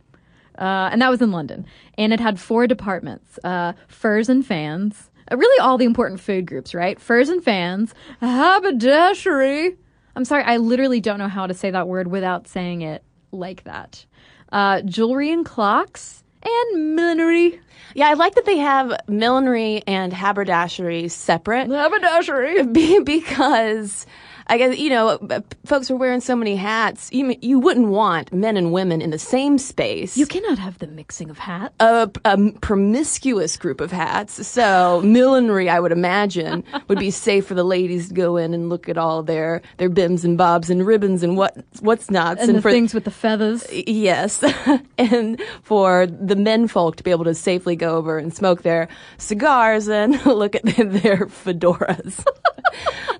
Uh, 0.57 0.89
and 0.91 1.01
that 1.01 1.09
was 1.09 1.21
in 1.21 1.31
London. 1.31 1.65
And 1.97 2.13
it 2.13 2.19
had 2.19 2.39
four 2.39 2.67
departments 2.67 3.39
uh, 3.43 3.73
furs 3.87 4.29
and 4.29 4.45
fans. 4.45 5.09
Uh, 5.31 5.37
really, 5.37 5.59
all 5.59 5.77
the 5.77 5.85
important 5.85 6.19
food 6.19 6.45
groups, 6.45 6.73
right? 6.73 6.99
Furs 6.99 7.29
and 7.29 7.43
fans, 7.43 7.93
haberdashery. 8.21 9.75
I'm 10.15 10.25
sorry, 10.25 10.43
I 10.43 10.57
literally 10.57 10.99
don't 10.99 11.19
know 11.19 11.27
how 11.27 11.47
to 11.47 11.53
say 11.53 11.71
that 11.71 11.87
word 11.87 12.07
without 12.07 12.47
saying 12.47 12.81
it 12.81 13.03
like 13.31 13.63
that. 13.65 14.05
Uh, 14.51 14.81
jewelry 14.81 15.31
and 15.31 15.45
clocks, 15.45 16.23
and 16.43 16.95
millinery. 16.95 17.59
Yeah, 17.93 18.09
I 18.09 18.13
like 18.13 18.35
that 18.35 18.45
they 18.45 18.57
have 18.57 18.95
millinery 19.07 19.81
and 19.87 20.13
haberdashery 20.13 21.09
separate 21.09 21.67
Haberdashery. 21.67 22.63
be- 22.73 22.99
because 23.01 24.05
I 24.47 24.57
guess 24.57 24.77
you 24.77 24.89
know 24.89 25.09
uh, 25.09 25.41
folks 25.65 25.91
are 25.91 25.95
wearing 25.95 26.21
so 26.21 26.35
many 26.35 26.55
hats. 26.55 27.09
You 27.11 27.35
you 27.41 27.59
wouldn't 27.59 27.87
want 27.87 28.33
men 28.33 28.57
and 28.57 28.71
women 28.71 29.01
in 29.01 29.09
the 29.09 29.19
same 29.19 29.57
space. 29.57 30.17
You 30.17 30.25
cannot 30.25 30.57
have 30.57 30.79
the 30.79 30.87
mixing 30.87 31.29
of 31.29 31.37
hats. 31.37 31.73
a, 31.79 32.09
a 32.25 32.51
promiscuous 32.61 33.57
group 33.57 33.81
of 33.81 33.91
hats. 33.91 34.47
So 34.47 35.01
millinery, 35.03 35.69
I 35.69 35.79
would 35.79 35.91
imagine, 35.91 36.63
would 36.87 36.99
be 36.99 37.11
safe 37.11 37.45
for 37.45 37.53
the 37.53 37.63
ladies 37.63 38.07
to 38.09 38.13
go 38.13 38.37
in 38.37 38.53
and 38.53 38.69
look 38.69 38.87
at 38.87 38.97
all 38.97 39.21
their 39.23 39.61
their 39.77 39.89
bims 39.89 40.23
and 40.23 40.37
bobs 40.37 40.69
and 40.69 40.85
ribbons 40.85 41.23
and 41.23 41.37
what 41.37 41.57
what's 41.81 42.09
nots 42.09 42.41
and 42.41 42.57
the 42.57 42.61
for 42.61 42.71
things 42.71 42.93
with 42.93 43.03
the 43.03 43.11
feathers. 43.11 43.65
Yes. 43.71 44.43
and 44.97 45.41
for 45.61 46.07
the 46.07 46.35
men 46.35 46.67
folk 46.67 46.95
to 46.95 47.03
be 47.03 47.11
able 47.11 47.25
to 47.25 47.35
safely 47.35 47.75
go 47.75 47.95
over 47.97 48.17
and 48.17 48.33
smoke 48.33 48.61
their 48.61 48.87
cigars 49.17 49.89
and 49.89 50.25
look 50.25 50.55
at 50.55 50.63
their 50.63 51.27
fedoras. 51.27 52.23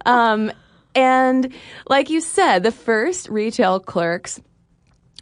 um, 0.05 0.51
and 0.97 1.53
like 1.87 2.09
you 2.09 2.19
said, 2.19 2.63
the 2.63 2.71
first 2.71 3.29
retail 3.29 3.79
clerks 3.79 4.41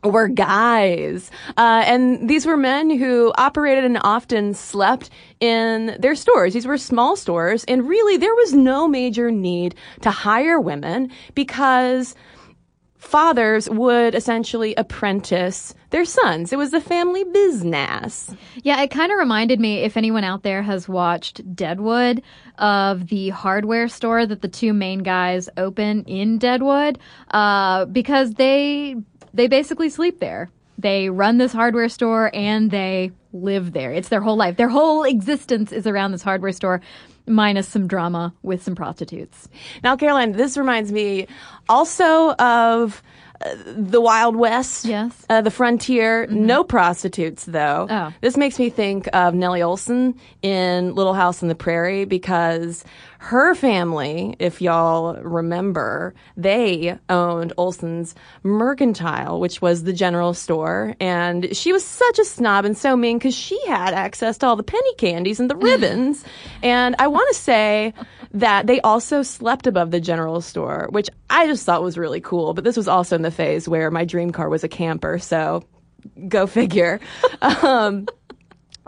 were 0.03 0.27
guys. 0.27 1.31
Uh, 1.57 1.83
and 1.85 2.29
these 2.29 2.45
were 2.45 2.55
men 2.55 2.89
who 2.89 3.33
operated 3.37 3.83
and 3.83 3.97
often 4.01 4.53
slept 4.53 5.09
in 5.39 5.97
their 5.99 6.15
stores. 6.15 6.53
These 6.53 6.65
were 6.65 6.77
small 6.77 7.15
stores. 7.15 7.65
And 7.65 7.87
really, 7.87 8.15
there 8.17 8.33
was 8.35 8.53
no 8.53 8.87
major 8.87 9.31
need 9.31 9.75
to 10.01 10.11
hire 10.11 10.59
women 10.59 11.11
because 11.33 12.15
fathers 13.05 13.69
would 13.69 14.15
essentially 14.15 14.75
apprentice 14.75 15.73
their 15.91 16.05
sons. 16.05 16.51
It 16.51 16.57
was 16.57 16.73
a 16.73 16.81
family 16.81 17.23
business. 17.23 18.33
Yeah, 18.63 18.81
it 18.81 18.91
kind 18.91 19.11
of 19.11 19.17
reminded 19.17 19.59
me, 19.59 19.83
if 19.83 19.95
anyone 19.95 20.23
out 20.23 20.43
there 20.43 20.61
has 20.63 20.89
watched 20.89 21.55
Deadwood, 21.55 22.21
of 22.57 23.07
the 23.07 23.29
hardware 23.29 23.87
store 23.87 24.25
that 24.25 24.41
the 24.41 24.47
two 24.47 24.73
main 24.73 24.99
guys 24.99 25.49
open 25.57 26.03
in 26.05 26.37
Deadwood, 26.37 26.99
uh, 27.31 27.85
because 27.85 28.33
they 28.35 28.95
they 29.33 29.47
basically 29.47 29.89
sleep 29.89 30.19
there. 30.19 30.49
They 30.77 31.09
run 31.09 31.37
this 31.37 31.53
hardware 31.53 31.89
store 31.89 32.31
and 32.33 32.71
they 32.71 33.11
live 33.33 33.73
there. 33.73 33.91
It's 33.91 34.09
their 34.09 34.21
whole 34.21 34.37
life. 34.37 34.57
Their 34.57 34.69
whole 34.69 35.03
existence 35.03 35.71
is 35.71 35.85
around 35.87 36.11
this 36.11 36.21
hardware 36.21 36.51
store, 36.53 36.81
minus 37.27 37.67
some 37.67 37.87
drama 37.87 38.33
with 38.43 38.63
some 38.63 38.75
prostitutes. 38.75 39.49
Now, 39.83 39.95
Caroline, 39.95 40.33
this 40.33 40.57
reminds 40.57 40.91
me 40.91 41.27
also 41.67 42.33
of 42.33 43.01
uh, 43.41 43.55
the 43.75 43.99
Wild 43.99 44.35
West. 44.35 44.85
Yes. 44.85 45.25
Uh, 45.29 45.41
the 45.41 45.51
frontier. 45.51 46.27
No 46.27 46.63
prostitutes, 46.63 47.45
though. 47.45 47.87
Oh. 47.89 48.13
This 48.21 48.37
makes 48.37 48.57
me 48.59 48.69
think 48.69 49.09
of 49.13 49.33
Nellie 49.33 49.59
Oleson 49.59 50.17
in 50.41 50.95
Little 50.95 51.13
House 51.13 51.41
on 51.43 51.49
the 51.49 51.55
Prairie 51.55 52.05
because 52.05 52.83
her 53.25 53.55
family, 53.55 54.35
if 54.37 54.61
y'all 54.61 55.15
remember, 55.15 56.13
they 56.37 56.95
owned 57.09 57.53
Oleson's 57.57 58.13
Mercantile, 58.43 59.39
which 59.39 59.63
was 59.63 59.83
the 59.83 59.93
general 59.93 60.35
store. 60.35 60.95
And 60.99 61.57
she 61.57 61.73
was 61.73 61.83
such 61.83 62.19
a 62.19 62.23
snob 62.23 62.65
and 62.65 62.77
so 62.77 62.95
mean 62.95 63.17
because 63.17 63.33
she 63.33 63.59
had 63.65 63.95
access 63.95 64.37
to 64.37 64.45
all 64.45 64.55
the 64.55 64.61
penny 64.61 64.93
candies 64.99 65.39
and 65.39 65.49
the 65.49 65.55
ribbons. 65.69 66.23
and 66.61 66.95
I 66.99 67.07
want 67.07 67.27
to 67.33 67.41
say 67.41 67.95
that 68.35 68.67
they 68.67 68.79
also 68.81 69.23
slept 69.23 69.65
above 69.65 69.89
the 69.89 69.99
general 69.99 70.39
store, 70.39 70.87
which 70.91 71.09
I 71.27 71.47
just 71.47 71.65
thought 71.65 71.81
was 71.81 71.97
really 71.97 72.21
cool. 72.21 72.53
But 72.53 72.63
this 72.63 72.77
was 72.77 72.87
also 72.87 73.15
in 73.15 73.23
the 73.23 73.31
phase 73.31 73.67
where 73.67 73.89
my 73.89 74.05
dream 74.05 74.29
car 74.29 74.49
was 74.49 74.63
a 74.63 74.67
camper. 74.67 75.17
So 75.17 75.63
go 76.27 76.45
figure. 76.45 76.99
um, 77.41 78.05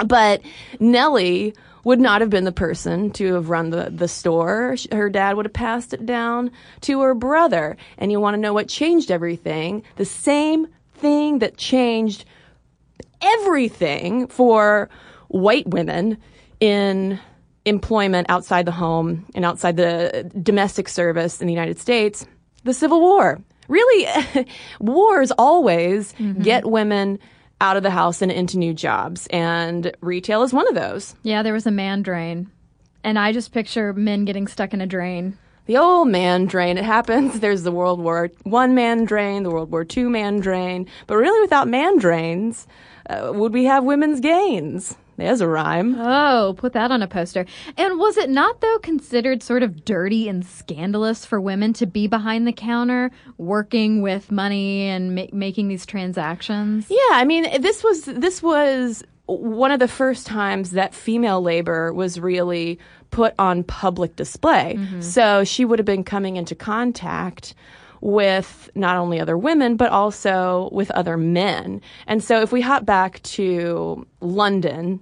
but 0.05 0.41
Nellie 0.79 1.55
would 1.87 2.01
not 2.01 2.19
have 2.19 2.29
been 2.29 2.43
the 2.43 2.51
person 2.51 3.09
to 3.11 3.35
have 3.35 3.49
run 3.49 3.69
the, 3.69 3.89
the 3.89 4.09
store. 4.09 4.75
Her 4.91 5.09
dad 5.09 5.37
would 5.37 5.45
have 5.45 5.53
passed 5.53 5.93
it 5.93 6.05
down 6.05 6.51
to 6.81 6.99
her 6.99 7.15
brother. 7.15 7.77
And 7.97 8.11
you 8.11 8.19
want 8.19 8.33
to 8.33 8.41
know 8.41 8.53
what 8.53 8.67
changed 8.67 9.09
everything? 9.09 9.83
The 9.95 10.03
same 10.03 10.67
thing 10.95 11.39
that 11.39 11.55
changed 11.55 12.25
everything 13.21 14.27
for 14.27 14.89
white 15.29 15.65
women 15.65 16.17
in 16.59 17.21
employment 17.63 18.29
outside 18.29 18.65
the 18.65 18.73
home 18.73 19.25
and 19.33 19.45
outside 19.45 19.77
the 19.77 20.29
domestic 20.43 20.89
service 20.89 21.39
in 21.39 21.47
the 21.47 21.53
United 21.53 21.79
States, 21.79 22.27
the 22.65 22.73
Civil 22.73 22.99
War. 22.99 23.41
Really, 23.69 24.45
wars 24.81 25.31
always 25.37 26.11
mm-hmm. 26.15 26.41
get 26.41 26.69
women 26.69 27.17
out 27.59 27.77
of 27.77 27.83
the 27.83 27.91
house 27.91 28.21
and 28.21 28.31
into 28.31 28.57
new 28.57 28.73
jobs, 28.73 29.27
and 29.27 29.91
retail 30.01 30.43
is 30.43 30.53
one 30.53 30.67
of 30.67 30.75
those. 30.75 31.15
Yeah, 31.23 31.43
there 31.43 31.53
was 31.53 31.65
a 31.65 31.71
man 31.71 32.01
drain. 32.03 32.51
And 33.03 33.17
I 33.17 33.31
just 33.31 33.53
picture 33.53 33.93
men 33.93 34.25
getting 34.25 34.47
stuck 34.47 34.73
in 34.73 34.81
a 34.81 34.87
drain. 34.87 35.37
The 35.65 35.77
old 35.77 36.07
man 36.07 36.45
drain. 36.45 36.77
It 36.77 36.85
happens. 36.85 37.39
There's 37.41 37.63
the 37.63 37.71
World 37.71 37.99
War 37.99 38.29
One 38.43 38.75
man 38.75 39.05
drain, 39.05 39.43
the 39.43 39.49
World 39.49 39.71
War 39.71 39.83
Two 39.83 40.09
man 40.09 40.39
drain. 40.39 40.87
But 41.07 41.17
really, 41.17 41.39
without 41.41 41.67
man 41.67 41.99
drains, 41.99 42.67
uh, 43.09 43.31
would 43.33 43.53
we 43.53 43.65
have 43.65 43.83
women's 43.83 44.19
gains? 44.19 44.95
There's 45.17 45.41
a 45.41 45.47
rhyme. 45.47 45.95
Oh, 45.99 46.53
put 46.57 46.73
that 46.73 46.91
on 46.91 47.01
a 47.01 47.07
poster. 47.07 47.45
And 47.75 47.97
was 47.99 48.17
it 48.17 48.29
not, 48.29 48.61
though, 48.61 48.77
considered 48.79 49.41
sort 49.41 49.63
of 49.63 49.83
dirty 49.83 50.29
and 50.29 50.45
scandalous 50.45 51.25
for 51.25 51.41
women 51.41 51.73
to 51.73 51.87
be 51.87 52.05
behind 52.07 52.45
the 52.45 52.53
counter 52.53 53.11
working 53.37 54.03
with 54.03 54.31
money 54.31 54.83
and 54.83 55.15
ma- 55.15 55.25
making 55.33 55.69
these 55.69 55.87
transactions? 55.87 56.85
Yeah, 56.89 56.97
I 57.11 57.25
mean, 57.25 57.61
this 57.61 57.83
was 57.83 58.05
this 58.05 58.43
was 58.43 59.03
one 59.25 59.71
of 59.71 59.79
the 59.79 59.87
first 59.87 60.27
times 60.27 60.71
that 60.71 60.93
female 60.93 61.41
labor 61.41 61.91
was 61.93 62.19
really 62.19 62.79
put 63.11 63.33
on 63.39 63.63
public 63.63 64.15
display. 64.15 64.75
Mm-hmm. 64.77 65.01
So 65.01 65.43
she 65.43 65.65
would 65.65 65.79
have 65.79 65.85
been 65.85 66.03
coming 66.03 66.37
into 66.37 66.55
contact 66.55 67.53
with 67.99 68.69
not 68.75 68.95
only 68.95 69.19
other 69.19 69.37
women 69.37 69.75
but 69.75 69.89
also 69.89 70.69
with 70.71 70.91
other 70.91 71.17
men. 71.17 71.81
And 72.05 72.23
so 72.23 72.41
if 72.41 72.51
we 72.51 72.61
hop 72.61 72.85
back 72.85 73.21
to 73.23 74.05
London 74.21 74.99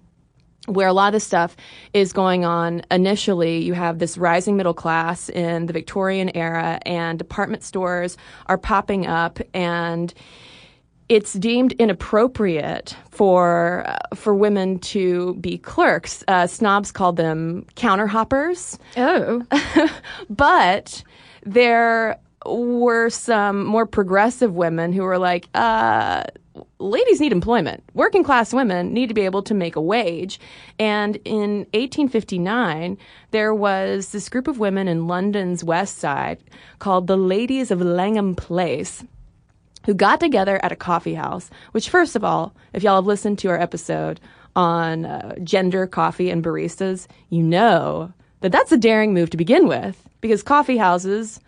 where 0.67 0.87
a 0.87 0.93
lot 0.93 1.07
of 1.07 1.13
this 1.13 1.23
stuff 1.23 1.55
is 1.93 2.11
going 2.13 2.43
on 2.45 2.81
initially 2.91 3.63
you 3.63 3.73
have 3.73 3.99
this 3.99 4.17
rising 4.17 4.57
middle 4.57 4.73
class 4.73 5.29
in 5.29 5.65
the 5.67 5.73
Victorian 5.73 6.35
era 6.35 6.79
and 6.85 7.19
department 7.19 7.63
stores 7.63 8.17
are 8.47 8.57
popping 8.57 9.05
up 9.05 9.39
and 9.53 10.13
it's 11.07 11.33
deemed 11.33 11.73
inappropriate 11.73 12.95
for 13.11 13.83
uh, 13.85 14.15
for 14.15 14.33
women 14.33 14.79
to 14.79 15.35
be 15.35 15.57
clerks. 15.57 16.23
Uh, 16.27 16.47
snobs 16.47 16.91
called 16.91 17.15
them 17.15 17.63
counter 17.75 18.07
hoppers, 18.07 18.79
Oh. 18.97 19.43
but 20.31 21.03
there 21.43 22.17
were 22.47 23.09
some 23.11 23.65
more 23.65 23.85
progressive 23.85 24.55
women 24.55 24.93
who 24.93 25.03
were 25.03 25.19
like, 25.19 25.47
uh, 25.53 26.23
ladies 26.79 27.19
need 27.19 27.31
employment. 27.31 27.83
Working 27.93 28.23
class 28.23 28.53
women 28.53 28.93
need 28.93 29.07
to 29.07 29.13
be 29.13 29.25
able 29.25 29.43
to 29.43 29.53
make 29.53 29.75
a 29.75 29.81
wage. 29.81 30.39
And 30.79 31.17
in 31.25 31.59
1859, 31.73 32.97
there 33.31 33.53
was 33.53 34.09
this 34.09 34.29
group 34.29 34.47
of 34.47 34.59
women 34.59 34.87
in 34.87 35.07
London's 35.07 35.63
West 35.63 35.97
Side 35.97 36.43
called 36.79 37.07
the 37.07 37.17
Ladies 37.17 37.71
of 37.71 37.81
Langham 37.81 38.35
Place 38.35 39.03
who 39.85 39.93
got 39.93 40.19
together 40.19 40.59
at 40.63 40.71
a 40.71 40.75
coffee 40.75 41.13
house, 41.13 41.49
which, 41.71 41.89
first 41.89 42.15
of 42.15 42.23
all, 42.23 42.55
if 42.73 42.83
y'all 42.83 42.95
have 42.95 43.05
listened 43.05 43.37
to 43.39 43.49
our 43.49 43.59
episode 43.59 44.19
on 44.55 45.05
uh, 45.05 45.35
gender, 45.43 45.85
coffee, 45.85 46.29
and 46.29 46.43
baristas, 46.43 47.07
you 47.29 47.43
know 47.43 48.11
that 48.41 48.51
that's 48.51 48.71
a 48.71 48.77
daring 48.77 49.13
move 49.13 49.29
to 49.29 49.37
begin 49.37 49.67
with 49.67 50.07
because 50.21 50.41
coffee 50.43 50.77
houses 50.77 51.39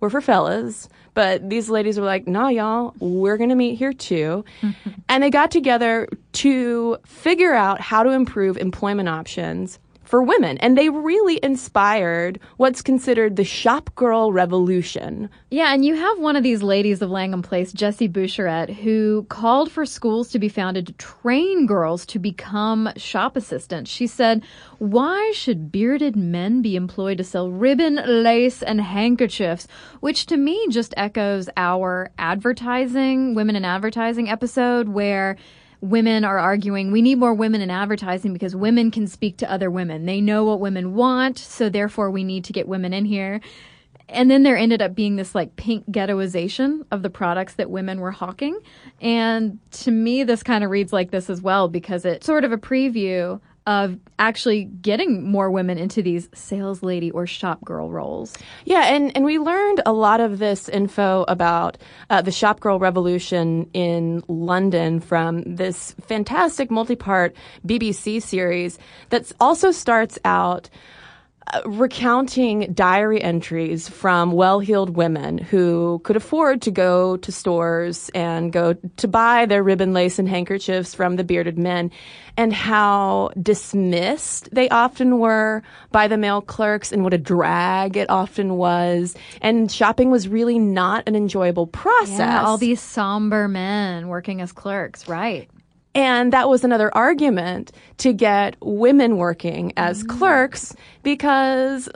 were 0.00 0.10
for 0.10 0.20
fellas. 0.20 0.88
But 1.16 1.48
these 1.48 1.70
ladies 1.70 1.98
were 1.98 2.04
like, 2.04 2.28
nah, 2.28 2.48
y'all, 2.48 2.94
we're 2.98 3.38
going 3.38 3.48
to 3.48 3.54
meet 3.54 3.76
here 3.76 3.94
too. 3.94 4.44
and 5.08 5.22
they 5.22 5.30
got 5.30 5.50
together 5.50 6.08
to 6.32 6.98
figure 7.06 7.54
out 7.54 7.80
how 7.80 8.02
to 8.02 8.10
improve 8.10 8.58
employment 8.58 9.08
options 9.08 9.78
for 10.06 10.22
women. 10.22 10.56
And 10.58 10.76
they 10.76 10.88
really 10.88 11.38
inspired 11.42 12.40
what's 12.56 12.82
considered 12.82 13.36
the 13.36 13.44
shop 13.44 13.94
girl 13.94 14.32
revolution, 14.32 15.28
Yeah, 15.50 15.72
and 15.72 15.84
you 15.84 15.94
have 15.94 16.18
one 16.18 16.36
of 16.36 16.42
these 16.42 16.62
ladies 16.62 17.02
of 17.02 17.10
Langham 17.10 17.42
Place, 17.42 17.72
Jessie 17.72 18.08
Boucherett, 18.08 18.70
who 18.70 19.26
called 19.28 19.70
for 19.70 19.84
schools 19.84 20.30
to 20.30 20.38
be 20.38 20.48
founded 20.48 20.86
to 20.86 20.92
train 20.94 21.66
girls 21.66 22.06
to 22.06 22.18
become 22.18 22.90
shop 22.96 23.36
assistants. 23.36 23.90
She 23.90 24.06
said, 24.06 24.44
Why 24.78 25.32
should 25.34 25.72
bearded 25.72 26.16
men 26.16 26.62
be 26.62 26.76
employed 26.76 27.18
to 27.18 27.24
sell 27.24 27.50
ribbon, 27.50 28.00
lace, 28.06 28.62
and 28.62 28.80
handkerchiefs? 28.80 29.66
Which 30.00 30.26
to 30.26 30.36
me 30.36 30.66
just 30.70 30.94
echoes 30.96 31.48
our 31.56 32.10
advertising, 32.18 33.34
women 33.34 33.56
in 33.56 33.64
advertising 33.64 34.28
episode 34.28 34.88
where 34.88 35.36
women 35.80 36.24
are 36.24 36.38
arguing 36.38 36.90
we 36.90 37.02
need 37.02 37.18
more 37.18 37.34
women 37.34 37.60
in 37.60 37.70
advertising 37.70 38.32
because 38.32 38.56
women 38.56 38.90
can 38.90 39.06
speak 39.06 39.36
to 39.38 39.50
other 39.50 39.70
women. 39.70 40.06
They 40.06 40.20
know 40.20 40.44
what 40.44 40.60
women 40.60 40.94
want, 40.94 41.38
so 41.38 41.68
therefore 41.68 42.10
we 42.10 42.24
need 42.24 42.44
to 42.44 42.52
get 42.52 42.68
women 42.68 42.92
in 42.92 43.04
here. 43.04 43.40
And 44.08 44.30
then 44.30 44.44
there 44.44 44.56
ended 44.56 44.80
up 44.80 44.94
being 44.94 45.16
this 45.16 45.34
like 45.34 45.56
pink 45.56 45.90
ghettoization 45.90 46.84
of 46.90 47.02
the 47.02 47.10
products 47.10 47.54
that 47.54 47.70
women 47.70 48.00
were 48.00 48.12
hawking. 48.12 48.58
And 49.00 49.58
to 49.72 49.90
me, 49.90 50.22
this 50.22 50.42
kind 50.42 50.62
of 50.62 50.70
reads 50.70 50.92
like 50.92 51.10
this 51.10 51.28
as 51.28 51.42
well 51.42 51.68
because 51.68 52.04
it's 52.04 52.24
sort 52.24 52.44
of 52.44 52.52
a 52.52 52.58
preview 52.58 53.40
of 53.66 53.98
actually 54.18 54.64
getting 54.64 55.28
more 55.28 55.50
women 55.50 55.76
into 55.76 56.02
these 56.02 56.28
sales 56.32 56.82
lady 56.82 57.10
or 57.10 57.26
shop 57.26 57.64
girl 57.64 57.90
roles. 57.90 58.36
Yeah, 58.64 58.94
and, 58.94 59.14
and 59.16 59.24
we 59.24 59.38
learned 59.38 59.82
a 59.84 59.92
lot 59.92 60.20
of 60.20 60.38
this 60.38 60.68
info 60.68 61.24
about 61.26 61.76
uh, 62.08 62.22
the 62.22 62.30
shop 62.30 62.60
girl 62.60 62.78
revolution 62.78 63.68
in 63.72 64.22
London 64.28 65.00
from 65.00 65.42
this 65.42 65.94
fantastic 66.00 66.70
multi 66.70 66.96
part 66.96 67.34
BBC 67.66 68.22
series 68.22 68.78
that 69.10 69.32
also 69.40 69.70
starts 69.72 70.18
out 70.24 70.70
recounting 71.64 72.72
diary 72.72 73.22
entries 73.22 73.88
from 73.88 74.32
well-heeled 74.32 74.96
women 74.96 75.38
who 75.38 76.00
could 76.04 76.16
afford 76.16 76.60
to 76.62 76.70
go 76.70 77.16
to 77.18 77.30
stores 77.30 78.10
and 78.14 78.52
go 78.52 78.74
to 78.74 79.08
buy 79.08 79.46
their 79.46 79.62
ribbon 79.62 79.92
lace 79.92 80.18
and 80.18 80.28
handkerchiefs 80.28 80.94
from 80.94 81.16
the 81.16 81.24
bearded 81.24 81.56
men 81.56 81.90
and 82.36 82.52
how 82.52 83.30
dismissed 83.40 84.48
they 84.52 84.68
often 84.70 85.18
were 85.18 85.62
by 85.92 86.08
the 86.08 86.18
male 86.18 86.42
clerks 86.42 86.90
and 86.90 87.04
what 87.04 87.14
a 87.14 87.18
drag 87.18 87.96
it 87.96 88.10
often 88.10 88.56
was 88.56 89.14
and 89.40 89.70
shopping 89.70 90.10
was 90.10 90.28
really 90.28 90.58
not 90.58 91.08
an 91.08 91.14
enjoyable 91.14 91.66
process 91.66 92.18
Yeah, 92.18 92.44
all 92.44 92.58
these 92.58 92.80
somber 92.80 93.46
men 93.46 94.08
working 94.08 94.40
as 94.40 94.52
clerks, 94.52 95.08
right? 95.08 95.48
And 95.96 96.32
that 96.32 96.48
was 96.48 96.62
another 96.62 96.94
argument 96.96 97.72
to 97.98 98.12
get 98.12 98.56
women 98.60 99.16
working 99.16 99.72
as 99.76 100.04
Mm. 100.04 100.08
clerks 100.18 100.76
because, 101.02 101.88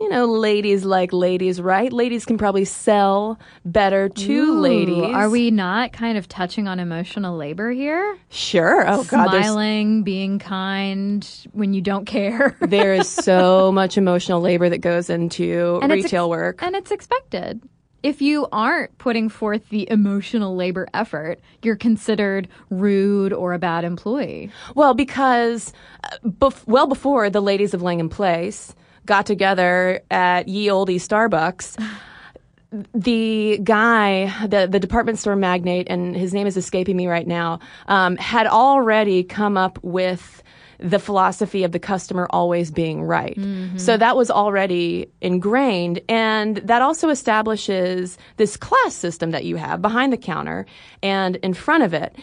you 0.00 0.08
know, 0.08 0.26
ladies 0.26 0.84
like 0.84 1.12
ladies, 1.12 1.60
right? 1.60 1.92
Ladies 1.92 2.24
can 2.24 2.38
probably 2.38 2.64
sell 2.64 3.36
better 3.64 4.08
to 4.08 4.32
Ooh, 4.32 4.60
ladies. 4.60 5.12
Are 5.14 5.28
we 5.28 5.50
not 5.50 5.92
kind 5.92 6.16
of 6.16 6.28
touching 6.28 6.68
on 6.68 6.78
emotional 6.78 7.36
labor 7.36 7.72
here? 7.72 8.16
Sure. 8.30 8.84
Oh, 8.88 9.02
God. 9.04 9.32
There's, 9.32 9.44
Smiling, 9.46 10.04
being 10.04 10.38
kind 10.38 11.28
when 11.52 11.74
you 11.74 11.80
don't 11.82 12.04
care. 12.04 12.56
there 12.60 12.94
is 12.94 13.08
so 13.08 13.72
much 13.72 13.98
emotional 13.98 14.40
labor 14.40 14.68
that 14.68 14.78
goes 14.78 15.10
into 15.10 15.80
And 15.82 15.90
retail 15.90 16.26
ex- 16.26 16.30
work. 16.30 16.62
And 16.62 16.76
it's 16.76 16.92
expected. 16.92 17.60
If 18.02 18.22
you 18.22 18.46
aren't 18.52 18.96
putting 18.98 19.28
forth 19.28 19.68
the 19.70 19.90
emotional 19.90 20.54
labor 20.54 20.86
effort, 20.94 21.40
you're 21.62 21.76
considered 21.76 22.46
rude 22.70 23.32
or 23.32 23.52
a 23.52 23.58
bad 23.58 23.84
employee. 23.84 24.50
Well, 24.76 24.94
because 24.94 25.72
uh, 26.04 26.16
bef- 26.24 26.66
well 26.66 26.86
before 26.86 27.28
the 27.28 27.40
ladies 27.40 27.74
of 27.74 27.82
Langham 27.82 28.08
Place 28.08 28.74
got 29.04 29.26
together 29.26 30.00
at 30.12 30.46
ye 30.46 30.70
olde 30.70 30.90
Starbucks, 30.90 31.84
the 32.94 33.58
guy, 33.64 34.32
the 34.46 34.68
the 34.70 34.78
department 34.78 35.18
store 35.18 35.34
magnate, 35.34 35.88
and 35.90 36.14
his 36.14 36.32
name 36.32 36.46
is 36.46 36.56
escaping 36.56 36.96
me 36.96 37.08
right 37.08 37.26
now, 37.26 37.58
um, 37.88 38.16
had 38.16 38.46
already 38.46 39.24
come 39.24 39.56
up 39.56 39.78
with 39.82 40.42
the 40.78 40.98
philosophy 40.98 41.64
of 41.64 41.72
the 41.72 41.78
customer 41.78 42.26
always 42.30 42.70
being 42.70 43.02
right. 43.02 43.36
So 43.76 43.96
that 43.96 44.16
was 44.16 44.30
already 44.30 45.10
ingrained, 45.20 46.00
and 46.08 46.58
that 46.58 46.82
also 46.82 47.08
establishes 47.08 48.16
this 48.36 48.56
class 48.56 48.94
system 48.94 49.32
that 49.32 49.44
you 49.44 49.56
have 49.56 49.82
behind 49.82 50.12
the 50.12 50.16
counter 50.16 50.66
and 51.02 51.36
in 51.36 51.52
front 51.54 51.82
of 51.82 51.94
it. 51.94 52.16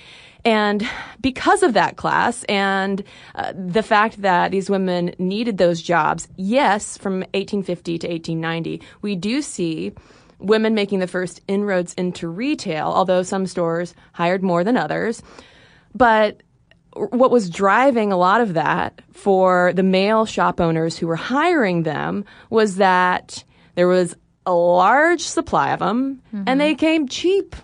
And 0.46 0.88
because 1.22 1.64
of 1.64 1.74
that 1.74 1.98
class 1.98 2.44
and 2.44 3.04
uh, 3.34 3.52
the 3.56 3.82
fact 3.82 4.22
that 4.22 4.52
these 4.52 4.70
women 4.70 5.16
needed 5.18 5.58
those 5.58 5.82
jobs, 5.82 6.28
yes, 6.38 6.98
from 7.00 7.22
1850 7.34 7.98
to 7.98 8.08
1890, 8.08 8.82
we 9.02 9.16
do 9.16 9.42
see 9.42 9.92
women 10.38 10.76
making 10.76 11.00
the 11.00 11.08
first 11.08 11.42
inroads 11.48 11.94
into 11.96 12.28
retail, 12.28 12.88
although 12.88 13.24
some 13.24 13.48
stores 13.48 13.96
hired 14.14 14.44
more 14.44 14.64
than 14.64 14.78
others. 14.78 15.24
But 15.96 16.42
what 16.96 17.32
was 17.32 17.50
driving 17.50 18.12
a 18.12 18.18
lot 18.18 18.42
of 18.42 18.54
that 18.54 19.02
for 19.12 19.74
the 19.74 19.84
male 19.84 20.26
shop 20.26 20.62
owners 20.62 20.98
who 20.98 21.08
were 21.08 21.16
hiring 21.16 21.84
them 21.84 22.26
was 22.50 22.78
that 22.78 23.44
there 23.76 23.88
was 23.88 24.16
a 24.46 24.54
large 24.54 25.22
supply 25.22 25.72
of 25.72 25.80
them 25.80 26.22
and 26.46 26.62
they 26.62 26.76
came 26.76 27.08
cheap. 27.08 27.56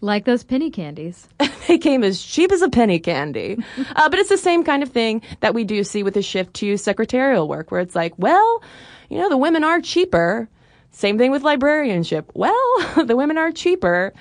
Like 0.00 0.26
those 0.26 0.44
penny 0.44 0.70
candies. 0.70 1.26
they 1.66 1.78
came 1.78 2.04
as 2.04 2.22
cheap 2.22 2.52
as 2.52 2.62
a 2.62 2.68
penny 2.68 3.00
candy. 3.00 3.58
uh, 3.96 4.08
but 4.08 4.20
it's 4.20 4.28
the 4.28 4.38
same 4.38 4.62
kind 4.62 4.84
of 4.84 4.90
thing 4.90 5.22
that 5.40 5.54
we 5.54 5.64
do 5.64 5.82
see 5.82 6.04
with 6.04 6.14
the 6.14 6.22
shift 6.22 6.54
to 6.54 6.76
secretarial 6.76 7.48
work, 7.48 7.72
where 7.72 7.80
it's 7.80 7.96
like, 7.96 8.12
well, 8.16 8.62
you 9.08 9.18
know, 9.18 9.28
the 9.28 9.36
women 9.36 9.64
are 9.64 9.80
cheaper. 9.80 10.48
Same 10.92 11.18
thing 11.18 11.32
with 11.32 11.42
librarianship. 11.42 12.30
Well, 12.34 12.54
the 13.04 13.16
women 13.16 13.38
are 13.38 13.50
cheaper. 13.50 14.12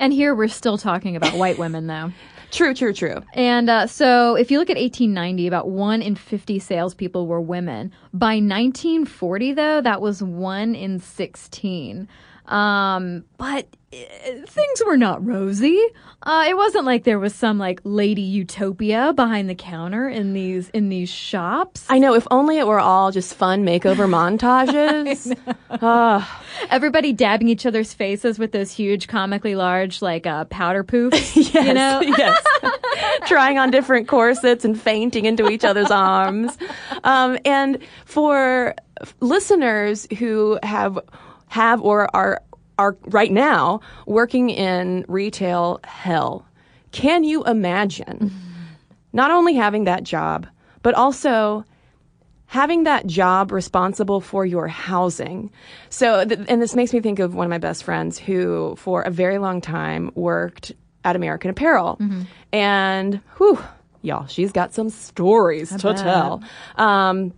And 0.00 0.12
here 0.12 0.34
we're 0.34 0.48
still 0.48 0.78
talking 0.78 1.14
about 1.14 1.34
white 1.34 1.58
women, 1.58 1.86
though. 1.86 2.12
True, 2.50 2.74
true, 2.74 2.92
true. 2.92 3.22
And 3.34 3.70
uh, 3.70 3.86
so, 3.86 4.34
if 4.34 4.50
you 4.50 4.58
look 4.58 4.70
at 4.70 4.76
1890, 4.76 5.46
about 5.46 5.68
one 5.68 6.02
in 6.02 6.16
50 6.16 6.58
salespeople 6.58 7.26
were 7.26 7.40
women. 7.40 7.92
By 8.12 8.34
1940, 8.36 9.52
though, 9.52 9.80
that 9.80 10.00
was 10.00 10.22
one 10.22 10.74
in 10.74 10.98
16. 10.98 12.08
Um, 12.50 13.24
but 13.38 13.66
uh, 13.92 13.96
things 14.46 14.82
were 14.84 14.96
not 14.96 15.24
rosy. 15.24 15.80
Uh, 16.22 16.44
it 16.48 16.56
wasn't 16.56 16.84
like 16.84 17.04
there 17.04 17.18
was 17.18 17.34
some 17.34 17.58
like 17.58 17.80
lady 17.82 18.22
utopia 18.22 19.12
behind 19.14 19.48
the 19.48 19.54
counter 19.54 20.08
in 20.08 20.32
these 20.32 20.68
in 20.70 20.88
these 20.90 21.08
shops. 21.08 21.86
I 21.88 21.98
know. 21.98 22.14
If 22.14 22.26
only 22.30 22.58
it 22.58 22.66
were 22.66 22.78
all 22.78 23.10
just 23.10 23.34
fun 23.34 23.64
makeover 23.64 24.06
montages. 24.40 25.34
Everybody 26.70 27.12
dabbing 27.12 27.48
each 27.48 27.64
other's 27.64 27.94
faces 27.94 28.38
with 28.38 28.52
those 28.52 28.70
huge, 28.70 29.08
comically 29.08 29.54
large 29.54 30.02
like 30.02 30.26
uh, 30.26 30.44
powder 30.46 30.84
poofs. 30.84 31.34
yes, 31.54 31.66
you 31.66 31.72
know, 31.72 32.00
yes. 32.18 32.44
Trying 33.26 33.58
on 33.58 33.70
different 33.70 34.08
corsets 34.08 34.64
and 34.64 34.80
fainting 34.80 35.24
into 35.24 35.48
each 35.48 35.64
other's 35.64 35.90
arms. 35.90 36.56
Um, 37.04 37.38
and 37.44 37.78
for 38.04 38.74
listeners 39.20 40.06
who 40.18 40.58
have 40.62 40.98
have 41.50 41.80
or 41.82 42.14
are 42.16 42.40
are 42.78 42.96
right 43.06 43.30
now 43.30 43.80
working 44.06 44.48
in 44.48 45.04
retail 45.06 45.80
hell, 45.84 46.46
can 46.92 47.22
you 47.24 47.44
imagine 47.44 48.32
not 49.12 49.30
only 49.30 49.54
having 49.54 49.84
that 49.84 50.02
job, 50.02 50.46
but 50.82 50.94
also 50.94 51.64
having 52.46 52.84
that 52.84 53.06
job 53.06 53.52
responsible 53.52 54.20
for 54.20 54.44
your 54.44 54.66
housing. 54.66 55.50
So, 55.88 56.24
th- 56.24 56.40
and 56.48 56.60
this 56.60 56.74
makes 56.74 56.92
me 56.92 57.00
think 57.00 57.18
of 57.20 57.34
one 57.34 57.46
of 57.46 57.50
my 57.50 57.58
best 57.58 57.84
friends 57.84 58.18
who, 58.18 58.74
for 58.76 59.02
a 59.02 59.10
very 59.10 59.38
long 59.38 59.60
time, 59.60 60.10
worked 60.14 60.72
at 61.04 61.14
American 61.14 61.50
Apparel. 61.50 61.96
And, 62.52 63.20
whew, 63.36 63.62
y'all, 64.02 64.26
she's 64.26 64.50
got 64.52 64.74
some 64.74 64.88
stories 64.88 65.70
to 65.70 65.94
tell. 65.94 66.42
Um, 66.76 67.32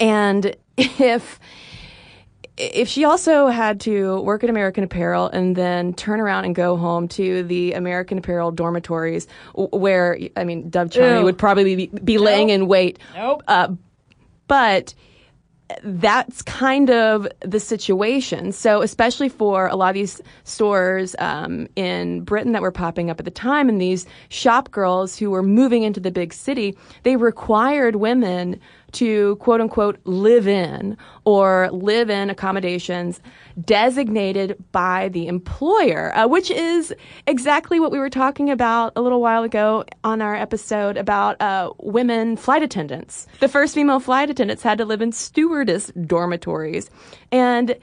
and 0.00 0.56
if 0.78 1.38
if 2.62 2.88
she 2.88 3.04
also 3.04 3.48
had 3.48 3.80
to 3.80 4.20
work 4.20 4.44
at 4.44 4.50
American 4.50 4.84
Apparel 4.84 5.28
and 5.28 5.56
then 5.56 5.94
turn 5.94 6.20
around 6.20 6.44
and 6.44 6.54
go 6.54 6.76
home 6.76 7.08
to 7.08 7.42
the 7.42 7.72
American 7.72 8.18
Apparel 8.18 8.52
dormitories, 8.52 9.26
where 9.54 10.18
I 10.36 10.44
mean, 10.44 10.70
Dov 10.70 10.90
Charney 10.90 11.18
Ew. 11.18 11.24
would 11.24 11.38
probably 11.38 11.74
be, 11.74 11.86
be 11.86 12.18
laying 12.18 12.50
in 12.50 12.68
wait. 12.68 12.98
Nope. 13.14 13.42
Uh, 13.48 13.68
but 14.46 14.94
that's 15.82 16.42
kind 16.42 16.90
of 16.90 17.26
the 17.40 17.58
situation. 17.60 18.52
So, 18.52 18.82
especially 18.82 19.28
for 19.28 19.66
a 19.66 19.76
lot 19.76 19.88
of 19.88 19.94
these 19.94 20.20
stores 20.44 21.16
um, 21.18 21.68
in 21.76 22.22
Britain 22.22 22.52
that 22.52 22.62
were 22.62 22.72
popping 22.72 23.10
up 23.10 23.18
at 23.18 23.24
the 23.24 23.30
time, 23.30 23.68
and 23.68 23.80
these 23.80 24.06
shop 24.28 24.70
girls 24.70 25.18
who 25.18 25.30
were 25.30 25.42
moving 25.42 25.82
into 25.82 26.00
the 26.00 26.10
big 26.10 26.32
city, 26.32 26.76
they 27.02 27.16
required 27.16 27.96
women 27.96 28.60
to 28.92 29.36
quote 29.36 29.60
unquote 29.60 29.98
live 30.04 30.46
in 30.46 30.96
or 31.24 31.70
live 31.72 32.10
in 32.10 32.30
accommodations 32.30 33.20
designated 33.64 34.56
by 34.72 35.08
the 35.08 35.26
employer, 35.26 36.16
uh, 36.16 36.26
which 36.26 36.50
is 36.50 36.94
exactly 37.26 37.80
what 37.80 37.92
we 37.92 37.98
were 37.98 38.10
talking 38.10 38.50
about 38.50 38.92
a 38.96 39.02
little 39.02 39.20
while 39.20 39.42
ago 39.42 39.84
on 40.04 40.22
our 40.22 40.34
episode 40.34 40.96
about 40.96 41.40
uh, 41.40 41.72
women 41.78 42.36
flight 42.36 42.62
attendants. 42.62 43.26
The 43.40 43.48
first 43.48 43.74
female 43.74 44.00
flight 44.00 44.30
attendants 44.30 44.62
had 44.62 44.78
to 44.78 44.84
live 44.84 45.02
in 45.02 45.12
stewardess 45.12 45.92
dormitories. 46.06 46.90
And 47.30 47.76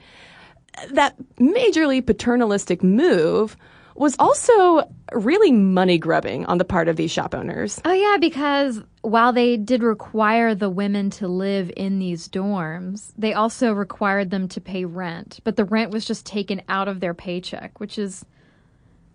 that 0.92 1.16
majorly 1.38 2.04
paternalistic 2.04 2.82
move 2.82 3.56
was 4.00 4.16
also 4.18 4.90
really 5.12 5.52
money 5.52 5.98
grubbing 5.98 6.46
on 6.46 6.56
the 6.56 6.64
part 6.64 6.88
of 6.88 6.96
these 6.96 7.10
shop 7.10 7.34
owners. 7.34 7.82
Oh 7.84 7.92
yeah, 7.92 8.16
because 8.18 8.82
while 9.02 9.34
they 9.34 9.58
did 9.58 9.82
require 9.82 10.54
the 10.54 10.70
women 10.70 11.10
to 11.10 11.28
live 11.28 11.70
in 11.76 11.98
these 11.98 12.26
dorms, 12.26 13.12
they 13.18 13.34
also 13.34 13.72
required 13.74 14.30
them 14.30 14.48
to 14.48 14.60
pay 14.60 14.86
rent. 14.86 15.40
But 15.44 15.56
the 15.56 15.66
rent 15.66 15.90
was 15.90 16.06
just 16.06 16.24
taken 16.24 16.62
out 16.66 16.88
of 16.88 17.00
their 17.00 17.12
paycheck, 17.12 17.78
which 17.78 17.98
is 17.98 18.24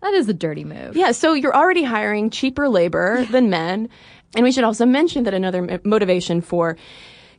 that 0.04 0.14
is 0.14 0.30
a 0.30 0.36
dirty 0.36 0.64
move. 0.64 0.96
Yeah, 0.96 1.14
so 1.14 1.34
you're 1.34 1.56
already 1.56 1.84
hiring 1.84 2.30
cheaper 2.30 2.70
labor 2.70 3.26
than 3.26 3.50
men. 3.50 3.90
And 4.36 4.44
we 4.44 4.52
should 4.52 4.66
also 4.66 4.86
mention 4.86 5.24
that 5.24 5.34
another 5.34 5.68
m- 5.68 5.80
motivation 5.84 6.42
for 6.42 6.78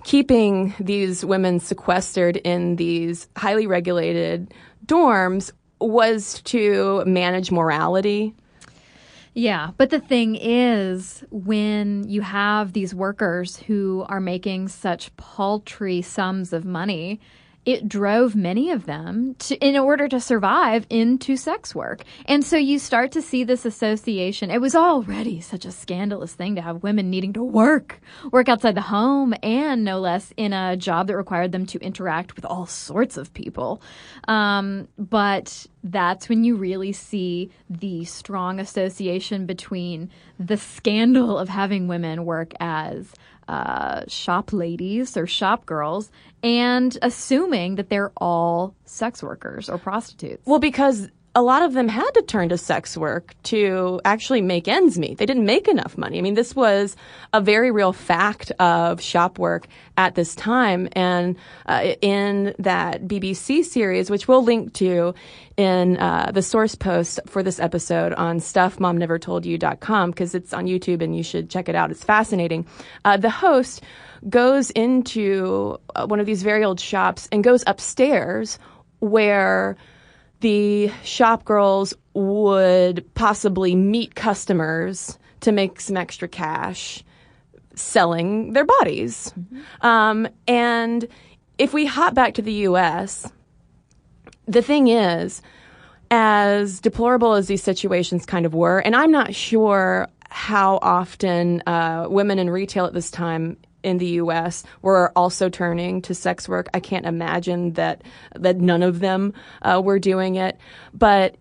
keeping 0.02 0.74
these 0.80 1.24
women 1.24 1.60
sequestered 1.60 2.38
in 2.38 2.74
these 2.74 3.28
highly 3.36 3.68
regulated 3.68 4.52
dorms 4.84 5.52
was 5.80 6.40
to 6.42 7.04
manage 7.04 7.50
morality. 7.50 8.34
Yeah, 9.34 9.72
but 9.76 9.90
the 9.90 10.00
thing 10.00 10.36
is, 10.36 11.22
when 11.30 12.08
you 12.08 12.22
have 12.22 12.72
these 12.72 12.94
workers 12.94 13.58
who 13.58 14.06
are 14.08 14.20
making 14.20 14.68
such 14.68 15.14
paltry 15.18 16.00
sums 16.00 16.54
of 16.54 16.64
money, 16.64 17.20
it 17.66 17.88
drove 17.88 18.36
many 18.36 18.70
of 18.70 18.86
them 18.86 19.34
to, 19.40 19.56
in 19.56 19.76
order 19.76 20.06
to 20.08 20.20
survive 20.20 20.86
into 20.88 21.36
sex 21.36 21.74
work. 21.74 22.04
And 22.26 22.44
so 22.44 22.56
you 22.56 22.78
start 22.78 23.10
to 23.12 23.20
see 23.20 23.42
this 23.42 23.66
association. 23.66 24.52
It 24.52 24.60
was 24.60 24.76
already 24.76 25.40
such 25.40 25.64
a 25.64 25.72
scandalous 25.72 26.32
thing 26.32 26.54
to 26.54 26.62
have 26.62 26.84
women 26.84 27.10
needing 27.10 27.32
to 27.32 27.42
work, 27.42 28.00
work 28.30 28.48
outside 28.48 28.76
the 28.76 28.82
home, 28.82 29.34
and 29.42 29.84
no 29.84 29.98
less 29.98 30.32
in 30.36 30.52
a 30.52 30.76
job 30.76 31.08
that 31.08 31.16
required 31.16 31.50
them 31.50 31.66
to 31.66 31.80
interact 31.80 32.36
with 32.36 32.44
all 32.44 32.66
sorts 32.66 33.16
of 33.16 33.34
people. 33.34 33.82
Um, 34.28 34.86
but 34.96 35.66
that's 35.82 36.28
when 36.28 36.44
you 36.44 36.54
really 36.54 36.92
see 36.92 37.50
the 37.68 38.04
strong 38.04 38.60
association 38.60 39.44
between 39.44 40.10
the 40.38 40.56
scandal 40.56 41.36
of 41.36 41.48
having 41.48 41.88
women 41.88 42.24
work 42.24 42.52
as 42.60 43.12
uh, 43.48 44.02
shop 44.08 44.52
ladies 44.52 45.16
or 45.16 45.26
shop 45.26 45.66
girls 45.66 46.10
and 46.42 46.98
assuming 47.02 47.76
that 47.76 47.88
they're 47.88 48.12
all 48.16 48.74
sex 48.84 49.22
workers 49.22 49.68
or 49.68 49.78
prostitutes. 49.78 50.44
Well, 50.46 50.58
because 50.58 51.08
a 51.36 51.42
lot 51.42 51.62
of 51.62 51.74
them 51.74 51.86
had 51.86 52.10
to 52.12 52.22
turn 52.22 52.48
to 52.48 52.56
sex 52.56 52.96
work 52.96 53.34
to 53.42 54.00
actually 54.06 54.40
make 54.40 54.66
ends 54.66 54.98
meet. 54.98 55.18
They 55.18 55.26
didn't 55.26 55.44
make 55.44 55.68
enough 55.68 55.98
money. 55.98 56.16
I 56.16 56.22
mean, 56.22 56.32
this 56.32 56.56
was 56.56 56.96
a 57.34 57.42
very 57.42 57.70
real 57.70 57.92
fact 57.92 58.52
of 58.52 59.02
shop 59.02 59.38
work 59.38 59.66
at 59.98 60.14
this 60.14 60.34
time. 60.34 60.88
And 60.92 61.36
uh, 61.66 61.92
in 62.00 62.54
that 62.58 63.02
BBC 63.02 63.66
series, 63.66 64.08
which 64.08 64.26
we'll 64.26 64.42
link 64.42 64.72
to 64.74 65.14
in 65.58 65.98
uh, 65.98 66.30
the 66.32 66.40
source 66.40 66.74
post 66.74 67.20
for 67.26 67.42
this 67.42 67.60
episode 67.60 68.14
on 68.14 68.40
stuffmomnevertoldyou.com, 68.40 70.12
because 70.12 70.34
it's 70.34 70.54
on 70.54 70.64
YouTube 70.64 71.02
and 71.02 71.14
you 71.14 71.22
should 71.22 71.50
check 71.50 71.68
it 71.68 71.74
out. 71.74 71.90
It's 71.90 72.02
fascinating. 72.02 72.66
Uh, 73.04 73.18
the 73.18 73.28
host 73.28 73.82
goes 74.30 74.70
into 74.70 75.76
uh, 75.94 76.06
one 76.06 76.18
of 76.18 76.24
these 76.24 76.42
very 76.42 76.64
old 76.64 76.80
shops 76.80 77.28
and 77.30 77.44
goes 77.44 77.62
upstairs 77.66 78.58
where 79.00 79.76
the 80.40 80.90
shop 81.02 81.44
girls 81.44 81.94
would 82.14 83.04
possibly 83.14 83.74
meet 83.74 84.14
customers 84.14 85.18
to 85.40 85.52
make 85.52 85.80
some 85.80 85.96
extra 85.96 86.28
cash 86.28 87.02
selling 87.74 88.52
their 88.52 88.64
bodies. 88.64 89.32
Um, 89.82 90.28
and 90.48 91.06
if 91.58 91.72
we 91.72 91.86
hop 91.86 92.14
back 92.14 92.34
to 92.34 92.42
the 92.42 92.52
US, 92.52 93.30
the 94.46 94.62
thing 94.62 94.88
is, 94.88 95.42
as 96.10 96.80
deplorable 96.80 97.34
as 97.34 97.48
these 97.48 97.62
situations 97.62 98.26
kind 98.26 98.46
of 98.46 98.54
were, 98.54 98.78
and 98.78 98.94
I'm 98.94 99.10
not 99.10 99.34
sure 99.34 100.08
how 100.28 100.78
often 100.82 101.62
uh, 101.66 102.06
women 102.08 102.38
in 102.38 102.50
retail 102.50 102.86
at 102.86 102.92
this 102.92 103.10
time 103.10 103.56
in 103.86 103.98
the 103.98 104.06
U.S. 104.20 104.64
were 104.82 105.12
also 105.14 105.48
turning 105.48 106.02
to 106.02 106.14
sex 106.14 106.48
work. 106.48 106.68
I 106.74 106.80
can't 106.80 107.06
imagine 107.06 107.74
that 107.74 108.02
that 108.34 108.58
none 108.58 108.82
of 108.82 108.98
them 108.98 109.32
uh, 109.62 109.80
were 109.82 110.00
doing 110.00 110.34
it, 110.34 110.58
but 110.92 111.36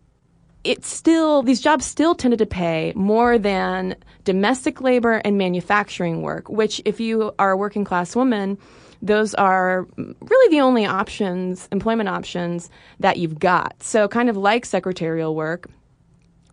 it's 0.63 0.87
still 0.87 1.41
these 1.41 1.59
jobs 1.59 1.85
still 1.85 2.15
tended 2.15 2.39
to 2.39 2.45
pay 2.45 2.93
more 2.95 3.37
than 3.37 3.95
domestic 4.23 4.79
labor 4.79 5.21
and 5.25 5.37
manufacturing 5.37 6.21
work. 6.21 6.47
Which, 6.47 6.81
if 6.85 6.99
you 6.99 7.33
are 7.39 7.51
a 7.51 7.57
working 7.57 7.83
class 7.83 8.15
woman, 8.15 8.59
those 9.01 9.33
are 9.33 9.87
really 9.97 10.51
the 10.51 10.61
only 10.61 10.85
options, 10.85 11.67
employment 11.71 12.09
options 12.09 12.69
that 12.99 13.17
you've 13.17 13.39
got. 13.39 13.81
So, 13.81 14.07
kind 14.07 14.29
of 14.29 14.37
like 14.37 14.65
secretarial 14.65 15.35
work, 15.35 15.67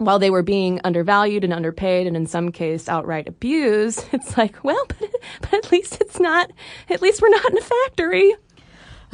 while 0.04 0.18
they 0.18 0.30
were 0.30 0.42
being 0.42 0.80
undervalued 0.84 1.44
and 1.44 1.52
underpaid 1.52 2.06
and 2.06 2.16
in 2.16 2.26
some 2.26 2.52
case 2.52 2.88
outright 2.88 3.28
abused, 3.28 4.04
it's 4.12 4.36
like, 4.36 4.62
well, 4.64 4.84
but, 4.88 5.10
but 5.40 5.54
at 5.54 5.72
least 5.72 6.00
it's 6.00 6.20
not, 6.20 6.50
at 6.88 7.02
least 7.02 7.22
we're 7.22 7.28
not 7.28 7.50
in 7.50 7.58
a 7.58 7.62
factory. 7.62 8.34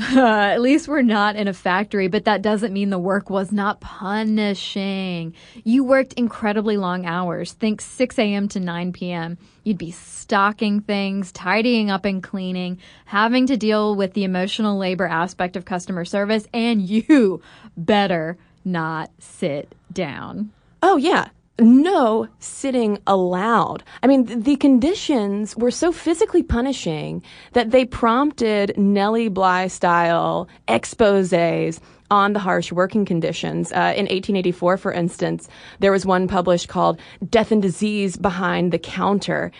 Uh, 0.00 0.20
at 0.52 0.60
least 0.60 0.86
we're 0.86 1.02
not 1.02 1.34
in 1.34 1.48
a 1.48 1.52
factory, 1.52 2.06
but 2.06 2.24
that 2.24 2.40
doesn't 2.40 2.72
mean 2.72 2.90
the 2.90 2.98
work 2.98 3.30
was 3.30 3.50
not 3.50 3.80
punishing. 3.80 5.34
You 5.64 5.82
worked 5.82 6.12
incredibly 6.12 6.76
long 6.76 7.04
hours. 7.04 7.52
Think 7.52 7.80
6 7.80 8.18
a.m. 8.18 8.48
to 8.48 8.60
9 8.60 8.92
p.m. 8.92 9.38
You'd 9.64 9.78
be 9.78 9.90
stocking 9.90 10.80
things, 10.80 11.32
tidying 11.32 11.90
up 11.90 12.04
and 12.04 12.22
cleaning, 12.22 12.78
having 13.06 13.46
to 13.48 13.56
deal 13.56 13.96
with 13.96 14.12
the 14.12 14.24
emotional 14.24 14.78
labor 14.78 15.06
aspect 15.06 15.56
of 15.56 15.64
customer 15.64 16.04
service, 16.04 16.46
and 16.54 16.82
you 16.88 17.42
better 17.76 18.36
not 18.64 19.10
sit 19.18 19.74
down. 19.92 20.52
Oh, 20.82 20.96
yeah. 20.96 21.28
No 21.60 22.28
sitting 22.38 22.98
allowed. 23.08 23.82
I 24.04 24.06
mean, 24.06 24.42
the 24.42 24.54
conditions 24.56 25.56
were 25.56 25.72
so 25.72 25.90
physically 25.90 26.42
punishing 26.42 27.22
that 27.52 27.72
they 27.72 27.84
prompted 27.84 28.78
Nellie 28.78 29.28
Bly 29.28 29.66
style 29.66 30.46
exposes 30.68 31.80
on 32.10 32.32
the 32.32 32.38
harsh 32.38 32.70
working 32.70 33.04
conditions. 33.04 33.72
Uh, 33.72 33.92
in 33.96 34.06
1884, 34.06 34.76
for 34.76 34.92
instance, 34.92 35.48
there 35.80 35.92
was 35.92 36.06
one 36.06 36.28
published 36.28 36.68
called 36.68 37.00
Death 37.28 37.50
and 37.50 37.60
Disease 37.60 38.16
Behind 38.16 38.72
the 38.72 38.78
Counter 38.78 39.50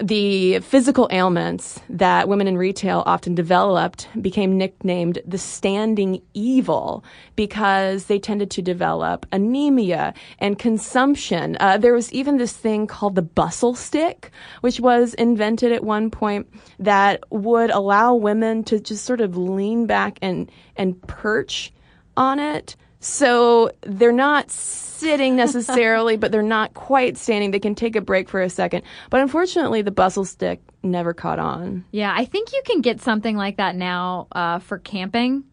the 0.00 0.60
physical 0.60 1.08
ailments 1.10 1.80
that 1.90 2.28
women 2.28 2.46
in 2.46 2.56
retail 2.56 3.02
often 3.06 3.34
developed 3.34 4.08
became 4.20 4.56
nicknamed 4.56 5.18
the 5.26 5.38
standing 5.38 6.22
evil 6.32 7.04
because 7.36 8.06
they 8.06 8.18
tended 8.18 8.50
to 8.50 8.62
develop 8.62 9.26
anemia 9.30 10.14
and 10.38 10.58
consumption. 10.58 11.56
Uh, 11.60 11.76
there 11.76 11.92
was 11.92 12.12
even 12.12 12.38
this 12.38 12.52
thing 12.52 12.86
called 12.86 13.14
the 13.14 13.22
bustle 13.22 13.74
stick, 13.74 14.30
which 14.62 14.80
was 14.80 15.14
invented 15.14 15.70
at 15.70 15.84
one 15.84 16.10
point 16.10 16.48
that 16.78 17.22
would 17.30 17.70
allow 17.70 18.14
women 18.14 18.64
to 18.64 18.80
just 18.80 19.04
sort 19.04 19.20
of 19.20 19.36
lean 19.36 19.86
back 19.86 20.18
and, 20.22 20.50
and 20.76 21.00
perch 21.02 21.72
on 22.16 22.38
it. 22.38 22.76
So 23.00 23.70
they're 23.80 24.12
not 24.12 24.50
sitting 24.50 25.34
necessarily, 25.34 26.16
but 26.18 26.30
they're 26.30 26.42
not 26.42 26.74
quite 26.74 27.16
standing. 27.16 27.50
They 27.50 27.58
can 27.58 27.74
take 27.74 27.96
a 27.96 28.00
break 28.02 28.28
for 28.28 28.42
a 28.42 28.50
second. 28.50 28.82
But 29.08 29.22
unfortunately, 29.22 29.80
the 29.82 29.90
bustle 29.90 30.26
stick 30.26 30.60
never 30.82 31.14
caught 31.14 31.38
on. 31.38 31.84
Yeah, 31.90 32.14
I 32.14 32.26
think 32.26 32.52
you 32.52 32.62
can 32.66 32.82
get 32.82 33.00
something 33.00 33.36
like 33.36 33.56
that 33.56 33.74
now 33.74 34.28
uh, 34.32 34.58
for 34.58 34.78
camping. 34.78 35.44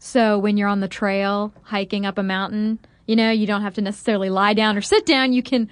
So 0.00 0.38
when 0.38 0.56
you're 0.56 0.68
on 0.68 0.80
the 0.80 0.88
trail 0.88 1.54
hiking 1.62 2.04
up 2.04 2.18
a 2.18 2.24
mountain, 2.24 2.80
you 3.06 3.14
know, 3.14 3.30
you 3.30 3.46
don't 3.46 3.62
have 3.62 3.74
to 3.74 3.82
necessarily 3.82 4.30
lie 4.30 4.54
down 4.54 4.76
or 4.76 4.80
sit 4.80 5.06
down. 5.06 5.32
You 5.32 5.44
can 5.44 5.70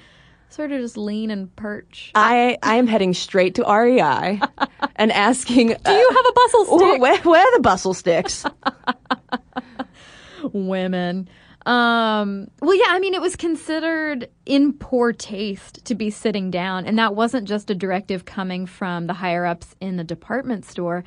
sort 0.49 0.71
of 0.71 0.81
just 0.81 0.97
lean 0.97 1.33
and 1.33 1.55
perch. 1.57 2.13
I, 2.15 2.57
I 2.63 2.77
am 2.77 2.87
heading 2.87 3.15
straight 3.15 3.57
to 3.57 3.63
REI 3.63 4.41
and 4.97 5.11
asking 5.11 5.69
Do 5.69 5.93
you 5.93 6.11
have 6.13 6.25
a 6.29 6.33
bustle 6.33 6.79
stick? 6.79 7.01
Where, 7.01 7.19
where 7.23 7.41
are 7.41 7.57
the 7.57 7.63
bustle 7.63 7.95
sticks? 7.95 8.45
Women. 10.53 11.29
Um, 11.67 12.51
well, 12.61 12.75
yeah, 12.75 12.87
I 12.89 12.99
mean, 13.01 13.15
it 13.15 13.21
was 13.21 13.37
considered 13.37 14.29
in 14.47 14.73
poor 14.73 15.13
taste 15.13 15.85
to 15.85 15.95
be 15.95 16.11
sitting 16.11 16.51
down, 16.51 16.87
and 16.87 16.99
that 16.99 17.15
wasn't 17.15 17.47
just 17.47 17.71
a 17.71 17.75
directive 17.75 18.25
coming 18.25 18.67
from 18.67 19.07
the 19.07 19.13
higher 19.13 19.45
ups 19.45 19.75
in 19.81 19.97
the 19.97 20.05
department 20.05 20.65
store. 20.65 21.05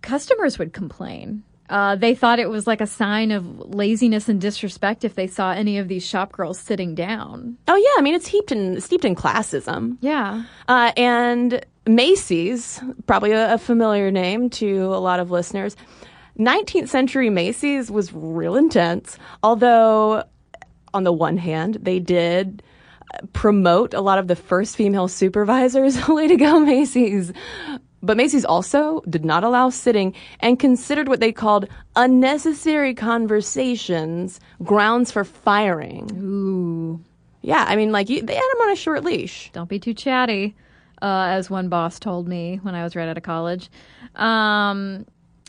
Customers 0.00 0.58
would 0.58 0.72
complain. 0.72 1.42
Uh, 1.68 1.96
they 1.96 2.14
thought 2.14 2.38
it 2.38 2.48
was 2.48 2.66
like 2.66 2.80
a 2.80 2.86
sign 2.86 3.32
of 3.32 3.58
laziness 3.74 4.28
and 4.28 4.40
disrespect 4.40 5.04
if 5.04 5.16
they 5.16 5.26
saw 5.26 5.50
any 5.50 5.78
of 5.78 5.88
these 5.88 6.06
shop 6.06 6.30
girls 6.30 6.60
sitting 6.60 6.94
down. 6.94 7.56
Oh 7.66 7.74
yeah, 7.74 7.98
I 7.98 8.02
mean 8.02 8.14
it's 8.14 8.28
heaped 8.28 8.52
in 8.52 8.80
steeped 8.80 9.04
in 9.04 9.16
classism. 9.16 9.96
Yeah, 10.00 10.44
uh, 10.68 10.92
and 10.96 11.64
Macy's, 11.86 12.80
probably 13.06 13.32
a, 13.32 13.54
a 13.54 13.58
familiar 13.58 14.12
name 14.12 14.48
to 14.50 14.84
a 14.84 15.00
lot 15.00 15.18
of 15.18 15.32
listeners. 15.32 15.76
19th 16.38 16.88
century 16.88 17.30
Macy's 17.30 17.90
was 17.90 18.12
real 18.12 18.56
intense, 18.56 19.18
although 19.42 20.24
on 20.92 21.04
the 21.04 21.12
one 21.12 21.36
hand, 21.36 21.78
they 21.82 21.98
did 21.98 22.62
promote 23.32 23.94
a 23.94 24.00
lot 24.00 24.18
of 24.18 24.28
the 24.28 24.36
first 24.36 24.76
female 24.76 25.08
supervisors. 25.08 26.08
Way 26.08 26.28
to 26.28 26.36
go, 26.36 26.60
Macy's. 26.60 27.32
But 28.02 28.16
Macy's 28.16 28.44
also 28.44 29.02
did 29.08 29.24
not 29.24 29.42
allow 29.42 29.70
sitting 29.70 30.14
and 30.40 30.58
considered 30.58 31.08
what 31.08 31.20
they 31.20 31.32
called 31.32 31.68
unnecessary 31.96 32.94
conversations 32.94 34.38
grounds 34.62 35.10
for 35.10 35.24
firing. 35.24 36.10
Ooh. 36.18 37.04
Yeah, 37.42 37.64
I 37.66 37.76
mean, 37.76 37.92
like, 37.92 38.08
you, 38.08 38.22
they 38.22 38.34
had 38.34 38.52
him 38.54 38.60
on 38.62 38.72
a 38.72 38.76
short 38.76 39.04
leash. 39.04 39.50
Don't 39.52 39.68
be 39.68 39.78
too 39.78 39.94
chatty, 39.94 40.56
uh, 41.00 41.26
as 41.28 41.48
one 41.48 41.68
boss 41.68 41.98
told 41.98 42.26
me 42.26 42.58
when 42.62 42.74
I 42.74 42.82
was 42.84 42.96
right 42.96 43.08
out 43.08 43.16
of 43.16 43.22
college. 43.22 43.70
Um, 44.14 45.06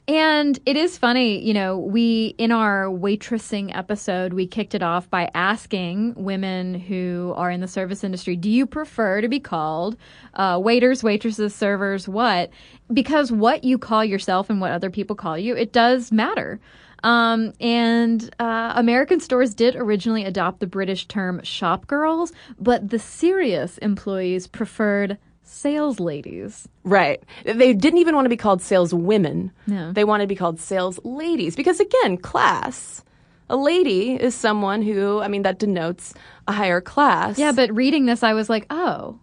and 0.08 0.58
it 0.65 0.78
is 0.78 0.98
funny, 0.98 1.43
you 1.43 1.54
know, 1.54 1.78
we, 1.78 2.34
in 2.38 2.54
our 2.54 2.86
waitressing 2.86 3.76
episode, 3.76 4.32
we 4.32 4.48
kicked 4.48 4.74
it 4.74 4.82
off 4.82 5.10
by 5.10 5.30
asking 5.34 6.13
women 6.15 6.76
who 6.76 7.34
are 7.36 7.52
in 7.52 7.60
the 7.60 7.67
service 7.67 8.06
industry, 8.06 8.38
do 8.38 8.50
you 8.50 8.65
prefer 8.65 9.20
to 9.20 9.28
be 9.28 9.41
called 9.41 9.98
uh, 10.36 10.60
waiters, 10.63 11.04
waitresses, 11.04 11.54
servers, 11.54 12.08
what? 12.08 12.52
Because 12.93 13.34
what 13.34 13.65
you 13.65 13.78
call 13.78 14.06
yourself 14.06 14.50
and 14.50 14.62
what 14.62 14.72
other 14.72 14.89
people 14.89 15.15
call 15.15 15.38
you, 15.38 15.56
it 15.58 15.74
does 15.74 16.10
matter. 16.10 16.62
Um, 17.04 17.54
and 17.60 18.34
uh, 18.39 18.74
American 18.76 19.20
stores 19.20 19.54
did 19.54 19.76
originally 19.76 20.24
adopt 20.24 20.62
the 20.62 20.67
British 20.67 21.06
term 21.08 21.43
shop 21.43 21.86
girls, 21.86 22.32
but 22.60 22.89
the 22.89 23.00
serious 23.00 23.78
employees 23.80 24.48
preferred 24.48 25.17
sales 25.47 25.99
ladies. 25.99 26.67
Right. 26.83 27.23
They 27.43 27.73
didn't 27.73 27.99
even 27.99 28.15
want 28.15 28.25
to 28.25 28.29
be 28.29 28.38
called 28.38 28.62
sales 28.62 28.93
women. 28.93 29.51
No. 29.65 29.91
They 29.91 30.03
wanted 30.03 30.23
to 30.23 30.27
be 30.27 30.36
called 30.36 30.60
sales 30.60 30.99
ladies 31.03 31.55
because 31.55 31.79
again, 31.79 32.17
class. 32.17 33.03
A 33.49 33.55
lady 33.55 34.13
is 34.13 34.36
someone 34.36 34.81
who, 34.81 35.21
I 35.21 35.29
mean, 35.29 35.43
that 35.43 35.57
denotes 35.57 36.13
a 36.47 36.51
higher 36.51 36.81
class. 36.81 37.39
Yeah, 37.39 37.53
but 37.53 37.73
reading 37.73 38.05
this, 38.05 38.21
I 38.21 38.33
was 38.33 38.49
like, 38.49 38.65
oh, 38.69 39.19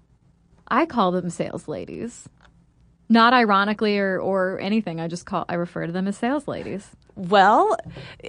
I 0.66 0.86
call 0.86 1.12
them 1.12 1.28
sales 1.28 1.68
ladies. 1.68 2.26
Not 3.10 3.34
ironically 3.34 3.98
or, 3.98 4.18
or 4.18 4.58
anything. 4.60 4.98
I 4.98 5.08
just 5.08 5.26
call 5.26 5.44
I 5.48 5.54
refer 5.54 5.86
to 5.86 5.92
them 5.92 6.08
as 6.08 6.16
sales 6.16 6.48
ladies. 6.48 6.88
Well, 7.16 7.76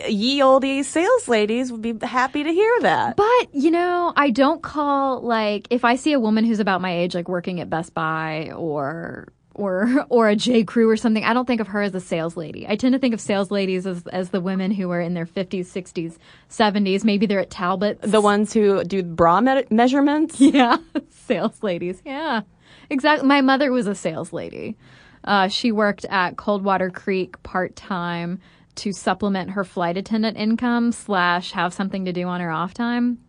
ye 0.08 0.41
olde 0.43 0.86
sales 0.86 1.28
ladies 1.28 1.71
would 1.71 1.82
be 1.82 1.95
happy 2.06 2.43
to 2.43 2.52
hear 2.52 2.71
that. 2.82 3.15
But, 3.15 3.54
you 3.54 3.71
know, 3.71 4.13
I 4.15 4.30
don't 4.30 4.62
call 4.62 5.21
like 5.21 5.67
if 5.71 5.84
I 5.84 5.95
see 5.95 6.13
a 6.13 6.19
woman 6.19 6.45
who's 6.45 6.60
about 6.60 6.82
my 6.82 6.95
age 6.95 7.15
like 7.15 7.28
working 7.28 7.60
at 7.62 7.69
Best 7.69 7.93
Buy 7.93 8.52
or 8.56 9.30
or 9.56 10.06
or 10.10 10.30
a 10.30 10.36
J 10.36 10.63
Crew 10.65 10.89
or 10.89 10.98
something, 10.98 11.24
I 11.24 11.34
don't 11.34 11.45
think 11.45 11.62
of 11.62 11.67
her 11.69 11.82
as 11.82 11.95
a 11.95 12.00
sales 12.00 12.38
lady. 12.38 12.67
I 12.67 12.76
tend 12.76 12.93
to 12.93 13.00
think 13.00 13.13
of 13.13 13.21
sales 13.21 13.50
ladies 13.50 13.88
as 13.88 14.06
as 14.08 14.30
the 14.30 14.41
women 14.41 14.69
who 14.69 14.91
are 14.91 15.02
in 15.02 15.13
their 15.15 15.26
50s, 15.26 15.65
60s, 15.65 16.17
70s, 16.50 17.04
maybe 17.04 17.26
they're 17.26 17.39
at 17.39 17.50
Talbot. 17.50 18.02
The 18.02 18.21
ones 18.21 18.54
who 18.54 18.84
do 18.84 19.02
bra 19.02 19.41
me- 19.41 19.65
measurements? 19.71 20.39
Yeah, 20.41 20.78
sales 21.10 21.63
ladies. 21.63 22.02
Yeah. 22.06 22.41
Exactly. 22.89 23.28
My 23.28 23.41
mother 23.41 23.71
was 23.71 23.88
a 23.88 23.95
sales 23.95 24.32
lady. 24.32 24.78
Uh, 25.24 25.48
she 25.48 25.71
worked 25.71 26.06
at 26.06 26.38
Coldwater 26.38 26.91
Creek 26.91 27.41
part 27.41 27.76
time 27.76 28.39
to 28.75 28.91
supplement 28.91 29.51
her 29.51 29.63
flight 29.63 29.97
attendant 29.97 30.38
income 30.38 30.91
slash 30.91 31.51
have 31.51 31.73
something 31.73 32.05
to 32.05 32.13
do 32.13 32.27
on 32.27 32.41
her 32.41 32.51
off 32.51 32.73
time. 32.73 33.19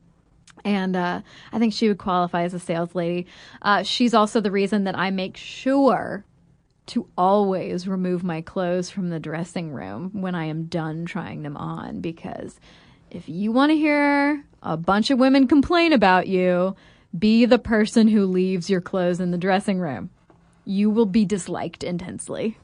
And 0.64 0.96
uh, 0.96 1.20
I 1.52 1.58
think 1.58 1.72
she 1.72 1.88
would 1.88 1.98
qualify 1.98 2.42
as 2.42 2.54
a 2.54 2.58
sales 2.58 2.94
lady. 2.94 3.26
Uh, 3.62 3.82
she's 3.82 4.14
also 4.14 4.40
the 4.40 4.50
reason 4.50 4.84
that 4.84 4.98
I 4.98 5.10
make 5.10 5.36
sure 5.36 6.24
to 6.86 7.08
always 7.18 7.88
remove 7.88 8.22
my 8.22 8.40
clothes 8.40 8.90
from 8.90 9.10
the 9.10 9.18
dressing 9.18 9.70
room 9.70 10.10
when 10.12 10.34
I 10.34 10.46
am 10.46 10.66
done 10.66 11.04
trying 11.04 11.42
them 11.42 11.56
on 11.56 12.00
because 12.00 12.60
if 13.10 13.28
you 13.28 13.52
want 13.52 13.70
to 13.70 13.76
hear 13.76 14.44
a 14.62 14.76
bunch 14.76 15.10
of 15.10 15.18
women 15.18 15.48
complain 15.48 15.92
about 15.92 16.26
you, 16.28 16.76
be 17.16 17.44
the 17.44 17.58
person 17.58 18.08
who 18.08 18.26
leaves 18.26 18.70
your 18.70 18.80
clothes 18.80 19.20
in 19.20 19.30
the 19.30 19.38
dressing 19.38 19.78
room. 19.78 20.10
You 20.66 20.90
will 20.90 21.06
be 21.06 21.24
disliked 21.24 21.82
intensely. 21.84 22.58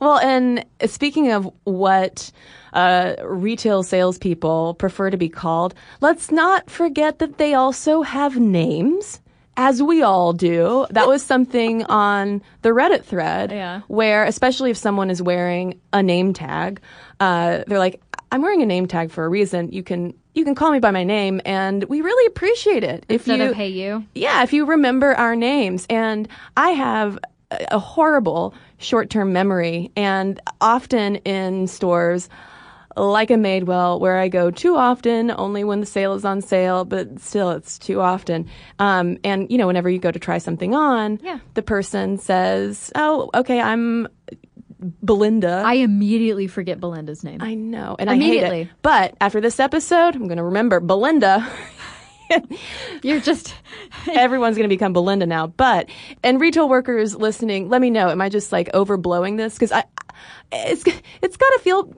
Well, 0.00 0.18
and 0.18 0.64
speaking 0.86 1.32
of 1.32 1.50
what 1.64 2.30
uh, 2.72 3.14
retail 3.24 3.82
salespeople 3.82 4.74
prefer 4.74 5.10
to 5.10 5.16
be 5.16 5.28
called, 5.28 5.74
let's 6.00 6.30
not 6.30 6.70
forget 6.70 7.18
that 7.18 7.38
they 7.38 7.54
also 7.54 8.02
have 8.02 8.38
names. 8.38 9.20
As 9.58 9.82
we 9.82 10.02
all 10.02 10.34
do. 10.34 10.86
That 10.90 11.08
was 11.08 11.22
something 11.22 11.82
on 11.84 12.42
the 12.60 12.68
Reddit 12.68 13.04
thread 13.04 13.50
Yeah. 13.52 13.80
where, 13.88 14.24
especially 14.24 14.70
if 14.70 14.76
someone 14.76 15.08
is 15.08 15.22
wearing 15.22 15.80
a 15.94 16.02
name 16.02 16.34
tag, 16.34 16.78
uh, 17.20 17.64
they're 17.66 17.78
like, 17.78 18.02
I'm 18.30 18.42
wearing 18.42 18.60
a 18.60 18.66
name 18.66 18.84
tag 18.86 19.10
for 19.10 19.24
a 19.24 19.30
reason. 19.30 19.72
You 19.72 19.82
can 19.82 20.12
you 20.34 20.44
can 20.44 20.54
call 20.54 20.70
me 20.72 20.78
by 20.78 20.90
my 20.90 21.04
name, 21.04 21.40
and 21.46 21.82
we 21.84 22.02
really 22.02 22.26
appreciate 22.26 22.84
it. 22.84 23.06
If 23.08 23.22
Instead 23.26 23.38
you, 23.38 23.50
of 23.52 23.56
hey 23.56 23.68
you. 23.68 24.04
yeah, 24.14 24.42
if 24.42 24.52
you 24.52 24.66
remember 24.66 25.14
our 25.14 25.34
names. 25.34 25.86
And 25.88 26.28
I 26.58 26.70
have 26.72 27.18
a 27.50 27.78
horrible 27.78 28.54
short 28.78 29.10
term 29.10 29.32
memory, 29.32 29.90
and 29.96 30.40
often 30.60 31.16
in 31.16 31.66
stores, 31.66 32.28
like 32.96 33.30
a 33.30 33.34
Madewell, 33.34 34.00
where 34.00 34.16
I 34.18 34.28
go 34.28 34.50
too 34.50 34.76
often, 34.76 35.30
only 35.30 35.64
when 35.64 35.80
the 35.80 35.86
sale 35.86 36.14
is 36.14 36.24
on 36.24 36.40
sale, 36.40 36.84
but 36.84 37.20
still 37.20 37.50
it's 37.50 37.78
too 37.78 38.00
often. 38.00 38.48
Um, 38.78 39.18
and, 39.22 39.50
you 39.50 39.58
know, 39.58 39.66
whenever 39.66 39.90
you 39.90 39.98
go 39.98 40.10
to 40.10 40.18
try 40.18 40.38
something 40.38 40.74
on, 40.74 41.20
Yeah. 41.22 41.38
the 41.54 41.62
person 41.62 42.16
says, 42.18 42.90
Oh, 42.94 43.28
okay, 43.34 43.60
I'm 43.60 44.08
Belinda. 45.04 45.62
I 45.64 45.74
immediately 45.74 46.46
forget 46.46 46.80
Belinda's 46.80 47.22
name. 47.24 47.42
I 47.42 47.54
know, 47.54 47.96
and 47.98 48.08
I 48.10 48.16
hate 48.16 48.42
it. 48.42 48.68
But 48.82 49.14
after 49.20 49.40
this 49.40 49.58
episode, 49.60 50.14
I'm 50.14 50.26
going 50.26 50.36
to 50.38 50.44
remember 50.44 50.80
Belinda. 50.80 51.46
You're 53.02 53.20
just 53.20 53.54
Everyone's 54.10 54.56
going 54.56 54.68
to 54.68 54.74
become 54.74 54.92
Belinda 54.92 55.26
now. 55.26 55.46
But 55.46 55.88
and 56.22 56.40
retail 56.40 56.68
workers 56.68 57.14
listening, 57.14 57.68
let 57.68 57.80
me 57.80 57.90
know. 57.90 58.08
Am 58.08 58.20
I 58.20 58.28
just 58.28 58.52
like 58.52 58.70
overblowing 58.72 59.36
this? 59.36 59.54
Because 59.54 59.72
I, 59.72 59.84
it's 60.52 60.84
it's 61.22 61.36
got 61.36 61.48
to 61.50 61.60
feel 61.62 61.92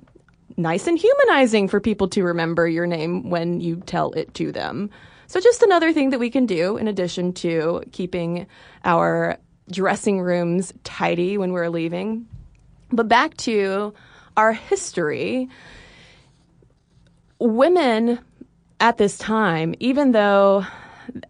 nice 0.56 0.86
and 0.86 0.98
humanizing 0.98 1.68
for 1.68 1.80
people 1.80 2.08
to 2.08 2.24
remember 2.24 2.66
your 2.66 2.86
name 2.86 3.30
when 3.30 3.60
you 3.60 3.76
tell 3.76 4.12
it 4.12 4.34
to 4.34 4.52
them. 4.52 4.90
So 5.26 5.40
just 5.40 5.62
another 5.62 5.92
thing 5.92 6.10
that 6.10 6.18
we 6.18 6.30
can 6.30 6.46
do 6.46 6.76
in 6.76 6.88
addition 6.88 7.32
to 7.34 7.82
keeping 7.92 8.46
our 8.84 9.38
dressing 9.70 10.20
rooms 10.20 10.72
tidy 10.84 11.36
when 11.36 11.52
we're 11.52 11.68
leaving. 11.68 12.26
But 12.90 13.08
back 13.08 13.36
to 13.38 13.92
our 14.36 14.52
history. 14.52 15.48
Women 17.38 18.18
at 18.80 18.98
this 18.98 19.18
time, 19.18 19.74
even 19.80 20.12
though 20.12 20.64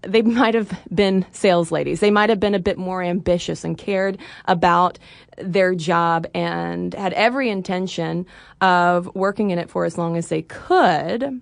they 0.03 0.23
might 0.23 0.55
have 0.55 0.77
been 0.93 1.25
sales 1.33 1.71
ladies, 1.71 2.01
they 2.01 2.11
might 2.11 2.31
have 2.31 2.41
been 2.41 2.55
a 2.55 2.59
bit 2.59 2.79
more 2.79 3.03
ambitious 3.03 3.65
and 3.65 3.79
cared 3.79 4.19
about 4.47 4.99
their 5.39 5.75
job 5.75 6.27
and 6.35 6.95
had 6.95 7.13
every 7.13 7.49
intention 7.49 8.27
of 8.61 9.15
working 9.15 9.51
in 9.51 9.59
it 9.59 9.71
for 9.71 9.85
as 9.85 9.97
long 9.97 10.17
as 10.17 10.29
they 10.29 10.43
could. 10.43 11.41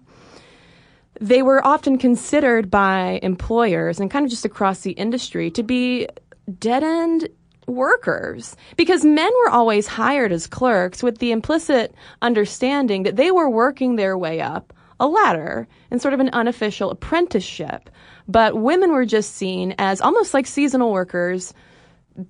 They 1.19 1.43
were 1.43 1.67
often 1.67 1.97
considered 1.97 2.71
by 2.71 3.21
employers 3.23 3.99
and 4.01 4.11
kind 4.11 4.25
of 4.25 4.31
just 4.31 4.45
across 4.45 4.81
the 4.81 4.93
industry 4.93 5.51
to 5.53 5.63
be 5.63 6.09
dead 6.59 6.85
end 6.85 7.29
workers 7.67 8.55
because 8.77 9.05
men 9.05 9.31
were 9.43 9.51
always 9.51 9.87
hired 9.87 10.31
as 10.31 10.47
clerks 10.47 11.03
with 11.03 11.19
the 11.19 11.33
implicit 11.33 11.95
understanding 12.23 13.03
that 13.05 13.17
they 13.17 13.31
were 13.31 13.51
working 13.51 13.97
their 13.97 14.17
way 14.17 14.41
up 14.41 14.73
a 14.99 15.07
ladder 15.07 15.69
and 15.91 16.01
sort 16.01 16.15
of 16.15 16.21
an 16.21 16.31
unofficial 16.33 16.91
apprenticeship. 16.91 17.91
But 18.29 18.57
women 18.57 18.93
were 18.93 19.07
just 19.07 19.35
seen 19.35 19.75
as 19.79 20.01
almost 20.01 20.35
like 20.35 20.47
seasonal 20.47 20.93
workers 20.93 21.55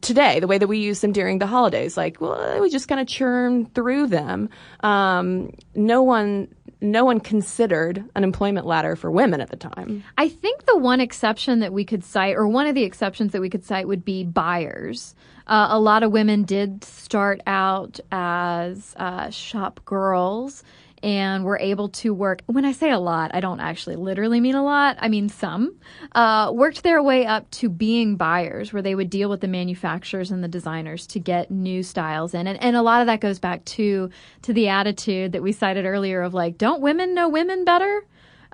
today, 0.01 0.41
the 0.41 0.47
way 0.47 0.59
that 0.59 0.67
we 0.67 0.79
use 0.79 1.01
them 1.01 1.13
during 1.13 1.39
the 1.39 1.47
holidays. 1.47 1.97
Like, 1.97 2.21
well, 2.21 2.61
we 2.61 2.71
just 2.71 2.89
kind 2.89 3.01
of 3.01 3.07
churn 3.07 3.67
through 3.67 4.09
them. 4.09 4.49
Um, 4.81 5.53
no 5.75 6.03
one, 6.03 6.49
no 6.81 7.05
one 7.05 7.21
considered 7.21 8.05
an 8.15 8.25
employment 8.25 8.67
ladder 8.67 8.97
for 8.97 9.11
women 9.11 9.41
at 9.41 9.51
the 9.51 9.57
time. 9.57 10.03
I 10.19 10.29
think 10.29 10.67
the 10.67 10.77
one 10.77 11.01
exception 11.01 11.61
that 11.61 11.73
we 11.73 11.85
could 11.85 12.05
cite, 12.05 12.37
or 12.37 12.49
one 12.49 12.67
of 12.67 12.75
the 12.75 12.83
exceptions 12.83 13.33
that 13.33 13.41
we 13.41 13.49
could 13.49 13.65
cite, 13.65 13.87
would 13.87 14.05
be 14.05 14.25
buyers. 14.25 15.15
Uh, 15.47 15.69
a 15.71 15.79
lot 15.79 16.03
of 16.03 16.11
women 16.11 16.43
did 16.43 16.83
start 16.83 17.41
out 17.47 18.01
as 18.11 18.95
uh, 18.99 19.31
shop 19.31 19.81
girls 19.85 20.65
and 21.07 21.45
were 21.45 21.59
able 21.61 21.88
to 21.88 22.12
work. 22.12 22.42
When 22.47 22.64
I 22.64 22.73
say 22.73 22.90
a 22.90 22.99
lot, 22.99 23.31
I 23.33 23.38
don't 23.38 23.61
actually 23.61 23.95
literally 23.95 24.40
mean 24.40 24.57
a 24.57 24.64
lot. 24.64 24.97
I 24.99 25.09
mean 25.09 25.29
some. 25.29 25.77
Uh, 26.11 26.51
worked 26.53 26.83
their 26.83 27.01
way 27.01 27.25
up 27.25 27.49
to 27.53 27.69
being 27.69 28.16
buyers, 28.16 28.73
where 28.73 28.83
they 28.83 28.97
would 28.97 29.09
deal 29.09 29.31
with 29.31 29.40
the 29.40 29.47
manufacturers 29.47 30.33
and 30.33 30.42
the 30.42 30.49
designers 30.49 31.07
to 31.07 31.21
get 31.21 31.49
new 31.49 31.85
styles 31.85 32.35
in. 32.35 32.49
And, 32.49 32.61
and 32.61 32.75
a 32.75 32.83
lot 32.83 33.03
of 33.03 33.07
that 33.07 33.21
goes 33.21 33.38
back 33.38 33.64
to 33.66 34.11
to 34.42 34.53
the 34.53 34.66
attitude 34.66 35.31
that 35.31 35.45
we 35.45 35.53
cited 35.53 35.87
earlier 35.87 36.23
of 36.23 36.35
like, 36.35 36.59
don't 36.59 36.83
women 36.83 37.14
know 37.14 37.29
women 37.29 37.64
better? 37.64 38.05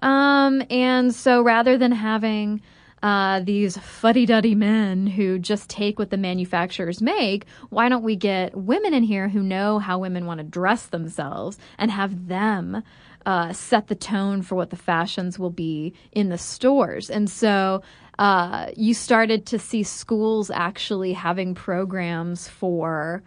Um, 0.03 0.63
and 0.69 1.15
so 1.15 1.41
rather 1.41 1.79
than 1.79 1.93
having 1.93 2.61
uh, 3.03 3.41
these 3.41 3.77
fuddy 3.77 4.27
duddy 4.27 4.55
men 4.55 5.07
who 5.07 5.39
just 5.39 5.69
take 5.69 5.99
what 5.99 6.11
the 6.11 6.17
manufacturers 6.17 7.03
make, 7.03 7.47
why 7.71 7.89
don't 7.89 8.05
we 8.05 8.17
get 8.17 8.57
women 8.57 8.95
in 8.95 9.03
here 9.03 9.29
who 9.29 9.43
know 9.43 9.79
how 9.79 9.99
women 9.99 10.27
want 10.27 10.39
to 10.39 10.45
dress 10.45 10.87
themselves 10.87 11.59
and 11.79 11.91
have 11.91 12.29
them 12.29 12.83
uh, 13.27 13.53
set 13.53 13.89
the 13.89 13.95
tone 13.95 14.43
for 14.43 14.55
what 14.55 14.71
the 14.71 14.77
fashions 14.77 15.39
will 15.39 15.51
be 15.51 15.95
in 16.13 16.29
the 16.29 16.39
stores? 16.39 17.11
And 17.11 17.29
so 17.29 17.83
uh, 18.19 18.71
you 18.77 18.95
started 18.95 19.47
to 19.47 19.59
see 19.59 19.83
schools 19.83 20.51
actually 20.51 21.13
having 21.13 21.55
programs 21.55 22.47
for 22.47 23.23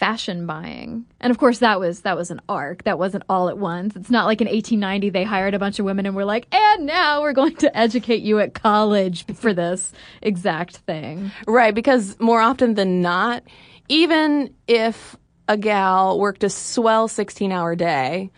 fashion 0.00 0.46
buying. 0.46 1.04
And 1.20 1.30
of 1.30 1.36
course 1.36 1.58
that 1.58 1.78
was 1.78 2.00
that 2.00 2.16
was 2.16 2.30
an 2.30 2.40
arc. 2.48 2.84
That 2.84 2.98
wasn't 2.98 3.24
all 3.28 3.50
at 3.50 3.58
once. 3.58 3.94
It's 3.94 4.10
not 4.10 4.24
like 4.24 4.40
in 4.40 4.48
1890 4.48 5.10
they 5.10 5.24
hired 5.24 5.52
a 5.52 5.58
bunch 5.58 5.78
of 5.78 5.84
women 5.84 6.06
and 6.06 6.16
were 6.16 6.24
like, 6.24 6.46
"And 6.50 6.86
now 6.86 7.20
we're 7.20 7.34
going 7.34 7.56
to 7.56 7.76
educate 7.76 8.22
you 8.22 8.38
at 8.40 8.54
college 8.54 9.26
for 9.34 9.52
this 9.52 9.92
exact 10.22 10.78
thing." 10.78 11.30
Right, 11.46 11.74
because 11.74 12.18
more 12.18 12.40
often 12.40 12.74
than 12.74 13.02
not, 13.02 13.42
even 13.88 14.54
if 14.66 15.16
a 15.46 15.58
gal 15.58 16.18
worked 16.18 16.44
a 16.44 16.48
swell 16.48 17.06
16 17.06 17.52
hour 17.52 17.76
day, 17.76 18.30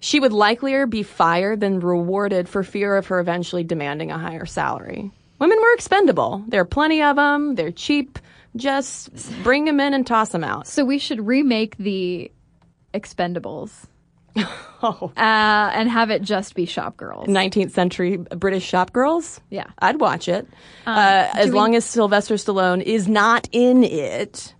she 0.00 0.20
would 0.20 0.32
likelier 0.32 0.86
be 0.86 1.02
fired 1.02 1.60
than 1.60 1.80
rewarded 1.80 2.48
for 2.48 2.62
fear 2.62 2.96
of 2.96 3.08
her 3.08 3.20
eventually 3.20 3.62
demanding 3.62 4.10
a 4.10 4.18
higher 4.18 4.46
salary. 4.46 5.10
Women 5.38 5.58
were 5.60 5.74
expendable. 5.74 6.44
There 6.48 6.62
are 6.62 6.64
plenty 6.64 7.02
of 7.02 7.16
them. 7.16 7.56
They're 7.56 7.72
cheap. 7.72 8.18
Just 8.58 9.10
bring 9.42 9.64
them 9.64 9.80
in 9.80 9.94
and 9.94 10.06
toss 10.06 10.30
them 10.30 10.44
out. 10.44 10.66
So 10.66 10.84
we 10.84 10.98
should 10.98 11.26
remake 11.26 11.76
the 11.78 12.30
Expendables. 12.94 13.86
Oh. 14.80 15.10
Uh, 15.16 15.20
and 15.74 15.90
have 15.90 16.10
it 16.10 16.22
just 16.22 16.54
be 16.54 16.64
shop 16.64 16.96
girls. 16.96 17.26
19th 17.26 17.72
century 17.72 18.16
British 18.16 18.62
shop 18.64 18.92
girls? 18.92 19.40
Yeah. 19.50 19.66
I'd 19.80 19.98
watch 19.98 20.28
it. 20.28 20.46
uh, 20.86 21.26
as 21.34 21.52
long 21.52 21.74
as 21.74 21.84
Sylvester 21.84 22.36
Stallone 22.36 22.80
is 22.80 23.08
not 23.08 23.48
in 23.50 23.82
it. 23.82 24.54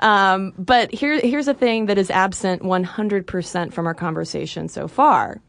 Um, 0.00 0.52
but 0.58 0.92
here, 0.92 1.18
here's 1.20 1.48
a 1.48 1.54
thing 1.54 1.86
that 1.86 1.96
is 1.96 2.10
absent 2.10 2.60
100% 2.60 3.72
from 3.72 3.86
our 3.86 3.94
conversation 3.94 4.68
so 4.68 4.88
far 4.88 5.40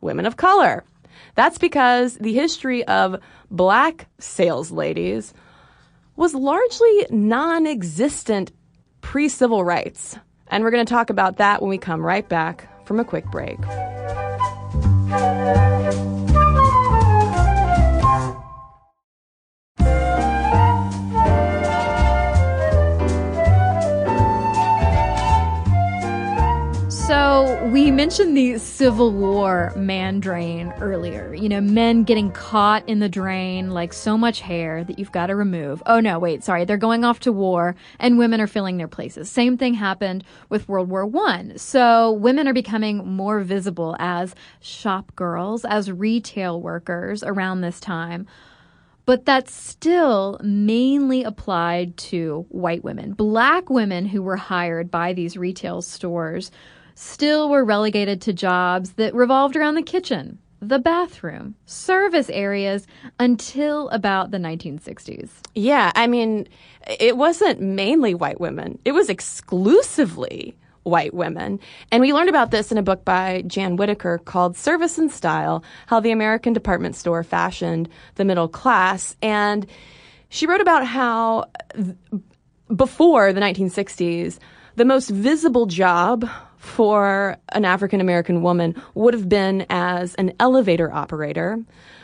women 0.00 0.26
of 0.26 0.36
color. 0.36 0.84
That's 1.34 1.58
because 1.58 2.14
the 2.18 2.32
history 2.32 2.84
of 2.84 3.20
black 3.50 4.06
sales 4.20 4.70
ladies 4.70 5.34
was 6.20 6.34
largely 6.34 7.06
non 7.08 7.66
existent 7.66 8.52
pre 9.00 9.26
civil 9.26 9.64
rights. 9.64 10.18
And 10.48 10.62
we're 10.62 10.70
going 10.70 10.84
to 10.84 10.92
talk 10.92 11.08
about 11.08 11.38
that 11.38 11.62
when 11.62 11.70
we 11.70 11.78
come 11.78 12.04
right 12.04 12.28
back 12.28 12.68
from 12.86 13.00
a 13.00 13.04
quick 13.04 13.24
break. 13.30 13.58
So 27.10 27.68
we 27.72 27.90
mentioned 27.90 28.36
the 28.36 28.58
Civil 28.58 29.10
War 29.12 29.72
man 29.74 30.20
drain 30.20 30.72
earlier. 30.80 31.34
You 31.34 31.48
know, 31.48 31.60
men 31.60 32.04
getting 32.04 32.30
caught 32.30 32.88
in 32.88 33.00
the 33.00 33.08
drain 33.08 33.72
like 33.72 33.92
so 33.92 34.16
much 34.16 34.38
hair 34.38 34.84
that 34.84 34.96
you've 34.96 35.10
got 35.10 35.26
to 35.26 35.34
remove. 35.34 35.82
Oh 35.86 35.98
no, 35.98 36.20
wait, 36.20 36.44
sorry, 36.44 36.64
they're 36.64 36.76
going 36.76 37.02
off 37.02 37.18
to 37.20 37.32
war, 37.32 37.74
and 37.98 38.16
women 38.16 38.40
are 38.40 38.46
filling 38.46 38.76
their 38.76 38.86
places. 38.86 39.28
Same 39.28 39.58
thing 39.58 39.74
happened 39.74 40.22
with 40.50 40.68
World 40.68 40.88
War 40.88 41.04
One. 41.04 41.58
So 41.58 42.12
women 42.12 42.46
are 42.46 42.54
becoming 42.54 42.98
more 42.98 43.40
visible 43.40 43.96
as 43.98 44.36
shop 44.60 45.10
girls, 45.16 45.64
as 45.64 45.90
retail 45.90 46.62
workers 46.62 47.24
around 47.24 47.62
this 47.62 47.80
time 47.80 48.28
but 49.06 49.24
that's 49.24 49.52
still 49.52 50.38
mainly 50.44 51.24
applied 51.24 51.96
to 51.96 52.46
white 52.50 52.84
women. 52.84 53.12
Black 53.12 53.68
women 53.68 54.06
who 54.06 54.22
were 54.22 54.36
hired 54.36 54.88
by 54.88 55.12
these 55.12 55.36
retail 55.36 55.82
stores 55.82 56.52
still 57.00 57.48
were 57.48 57.64
relegated 57.64 58.20
to 58.20 58.32
jobs 58.32 58.92
that 58.92 59.14
revolved 59.14 59.56
around 59.56 59.74
the 59.74 59.82
kitchen, 59.82 60.38
the 60.60 60.78
bathroom, 60.78 61.54
service 61.64 62.28
areas 62.28 62.86
until 63.18 63.88
about 63.88 64.30
the 64.30 64.36
1960s. 64.36 65.30
Yeah, 65.54 65.92
I 65.94 66.06
mean, 66.06 66.46
it 66.98 67.16
wasn't 67.16 67.60
mainly 67.60 68.12
white 68.14 68.38
women. 68.38 68.78
It 68.84 68.92
was 68.92 69.08
exclusively 69.08 70.54
white 70.82 71.14
women. 71.14 71.58
And 71.90 72.02
we 72.02 72.12
learned 72.12 72.28
about 72.28 72.50
this 72.50 72.70
in 72.70 72.76
a 72.76 72.82
book 72.82 73.02
by 73.02 73.44
Jan 73.46 73.76
Whitaker 73.76 74.18
called 74.18 74.56
Service 74.56 74.98
and 74.98 75.10
Style 75.10 75.64
How 75.86 76.00
the 76.00 76.10
American 76.10 76.52
Department 76.52 76.96
Store 76.96 77.22
Fashioned 77.22 77.88
the 78.16 78.26
Middle 78.26 78.48
Class. 78.48 79.16
And 79.22 79.66
she 80.28 80.46
wrote 80.46 80.60
about 80.60 80.86
how 80.86 81.46
th- 81.74 81.96
before 82.74 83.32
the 83.32 83.40
1960s, 83.40 84.38
the 84.76 84.84
most 84.84 85.08
visible 85.08 85.64
job 85.64 86.28
for 86.60 87.38
an 87.52 87.64
African 87.64 88.02
American 88.02 88.42
woman 88.42 88.80
would 88.94 89.14
have 89.14 89.30
been 89.30 89.64
as 89.70 90.14
an 90.16 90.34
elevator 90.38 90.92
operator 90.92 91.58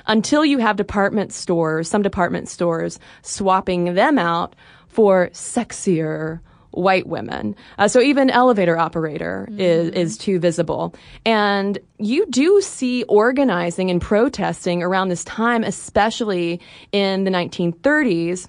until 0.07 0.47
you 0.47 0.57
have 0.59 0.77
department 0.77 1.31
stores, 1.35 1.89
some 1.91 2.01
department 2.01 2.49
stores 2.49 2.99
swapping 3.21 3.95
them 3.95 4.19
out 4.19 4.57
for 4.89 5.29
sexier 5.35 6.41
white 6.71 7.07
women. 7.07 7.55
Uh, 7.77 7.87
so 7.87 8.01
even 8.01 8.31
elevator 8.31 8.79
operator 8.79 9.47
is, 9.59 9.91
is 9.91 10.19
too 10.19 10.39
visible. 10.39 10.95
And 11.27 11.79
you 11.99 12.27
do 12.31 12.63
see 12.63 13.03
organizing 13.05 13.91
and 13.91 14.01
protesting 14.01 14.83
around 14.83 15.09
this 15.09 15.25
time, 15.25 15.65
especially 15.65 16.63
in 16.93 17.25
the 17.25 17.31
1930s 17.31 18.49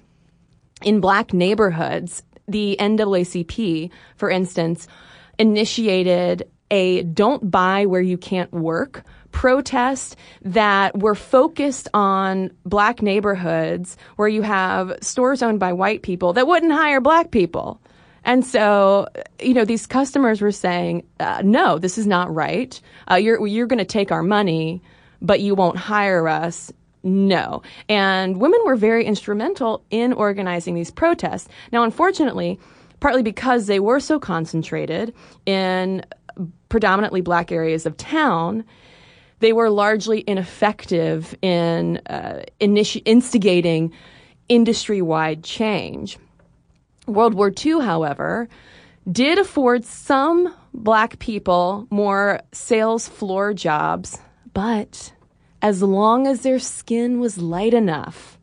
in 0.82 1.00
black 1.00 1.34
neighborhoods. 1.34 2.22
The 2.46 2.78
NAACP, 2.80 3.90
for 4.16 4.30
instance, 4.30 4.88
initiated 5.38 6.50
a 6.70 7.02
don't 7.02 7.50
buy 7.50 7.86
where 7.86 8.00
you 8.00 8.18
can't 8.18 8.52
work 8.52 9.04
protest 9.32 10.16
that 10.42 10.98
were 10.98 11.14
focused 11.14 11.88
on 11.94 12.50
black 12.64 13.02
neighborhoods 13.02 13.96
where 14.16 14.28
you 14.28 14.42
have 14.42 14.96
stores 15.00 15.42
owned 15.42 15.60
by 15.60 15.72
white 15.72 16.02
people 16.02 16.32
that 16.32 16.46
wouldn't 16.46 16.72
hire 16.72 17.00
black 17.00 17.30
people. 17.30 17.80
And 18.24 18.44
so, 18.44 19.06
you 19.40 19.54
know, 19.54 19.64
these 19.64 19.86
customers 19.86 20.40
were 20.40 20.52
saying, 20.52 21.06
uh, 21.20 21.42
no, 21.44 21.78
this 21.78 21.98
is 21.98 22.06
not 22.06 22.34
right. 22.34 22.78
Uh, 23.10 23.14
you're, 23.14 23.46
you're 23.46 23.66
going 23.66 23.78
to 23.78 23.84
take 23.84 24.10
our 24.10 24.22
money, 24.22 24.82
but 25.22 25.40
you 25.40 25.54
won't 25.54 25.76
hire 25.76 26.28
us. 26.28 26.72
No. 27.02 27.62
And 27.88 28.40
women 28.40 28.60
were 28.64 28.76
very 28.76 29.04
instrumental 29.04 29.84
in 29.90 30.12
organizing 30.12 30.74
these 30.74 30.90
protests. 30.90 31.48
Now, 31.70 31.84
unfortunately, 31.84 32.58
partly 33.00 33.22
because 33.22 33.66
they 33.66 33.80
were 33.80 34.00
so 34.00 34.18
concentrated 34.18 35.14
in 35.46 36.04
predominantly 36.68 37.20
black 37.20 37.50
areas 37.50 37.86
of 37.86 37.96
town, 37.96 38.64
they 39.40 39.52
were 39.52 39.70
largely 39.70 40.24
ineffective 40.26 41.36
in 41.42 42.00
uh, 42.06 42.42
initi- 42.60 43.02
instigating 43.04 43.92
industry 44.48 45.02
wide 45.02 45.44
change. 45.44 46.18
World 47.06 47.34
War 47.34 47.52
II, 47.64 47.80
however, 47.80 48.48
did 49.10 49.38
afford 49.38 49.84
some 49.84 50.54
black 50.74 51.18
people 51.18 51.86
more 51.90 52.40
sales 52.52 53.08
floor 53.08 53.54
jobs, 53.54 54.18
but 54.52 55.12
as 55.62 55.82
long 55.82 56.26
as 56.26 56.42
their 56.42 56.58
skin 56.58 57.18
was 57.18 57.38
light 57.38 57.74
enough. 57.74 58.37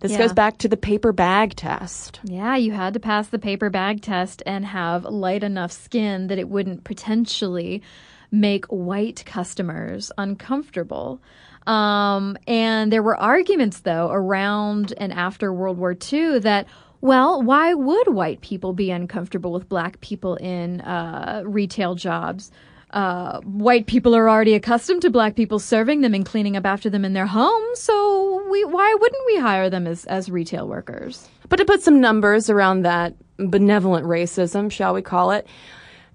This 0.00 0.12
Yeah. 0.12 0.18
goes 0.18 0.32
back 0.32 0.58
to 0.58 0.68
the 0.68 0.76
paper 0.76 1.12
bag 1.12 1.56
test. 1.56 2.20
Yeah, 2.24 2.56
you 2.56 2.72
had 2.72 2.94
to 2.94 3.00
pass 3.00 3.28
the 3.28 3.38
paper 3.38 3.70
bag 3.70 4.02
test 4.02 4.42
and 4.46 4.64
have 4.66 5.04
light 5.04 5.42
enough 5.42 5.72
skin 5.72 6.26
that 6.28 6.38
it 6.38 6.48
wouldn't 6.48 6.84
potentially 6.84 7.82
make 8.30 8.66
white 8.66 9.24
customers 9.24 10.12
uncomfortable. 10.18 11.20
Um, 11.66 12.36
and 12.46 12.92
there 12.92 13.02
were 13.02 13.16
arguments, 13.16 13.80
though, 13.80 14.10
around 14.10 14.92
and 14.98 15.12
after 15.12 15.52
World 15.52 15.78
War 15.78 15.96
II 16.12 16.38
that, 16.40 16.66
well, 17.00 17.42
why 17.42 17.74
would 17.74 18.08
white 18.08 18.40
people 18.40 18.72
be 18.72 18.90
uncomfortable 18.90 19.52
with 19.52 19.68
black 19.68 20.00
people 20.00 20.36
in 20.36 20.80
uh, 20.82 21.42
retail 21.44 21.94
jobs? 21.94 22.50
Uh, 22.96 23.40
white 23.42 23.86
people 23.86 24.16
are 24.16 24.26
already 24.26 24.54
accustomed 24.54 25.02
to 25.02 25.10
black 25.10 25.36
people 25.36 25.58
serving 25.58 26.00
them 26.00 26.14
and 26.14 26.24
cleaning 26.24 26.56
up 26.56 26.64
after 26.64 26.88
them 26.88 27.04
in 27.04 27.12
their 27.12 27.26
homes, 27.26 27.78
so 27.78 28.42
we 28.50 28.64
why 28.64 28.96
wouldn't 28.98 29.26
we 29.26 29.38
hire 29.38 29.68
them 29.68 29.86
as, 29.86 30.06
as 30.06 30.30
retail 30.30 30.66
workers? 30.66 31.28
But 31.50 31.56
to 31.56 31.66
put 31.66 31.82
some 31.82 32.00
numbers 32.00 32.48
around 32.48 32.84
that 32.84 33.14
benevolent 33.36 34.06
racism, 34.06 34.72
shall 34.72 34.94
we 34.94 35.02
call 35.02 35.32
it, 35.32 35.46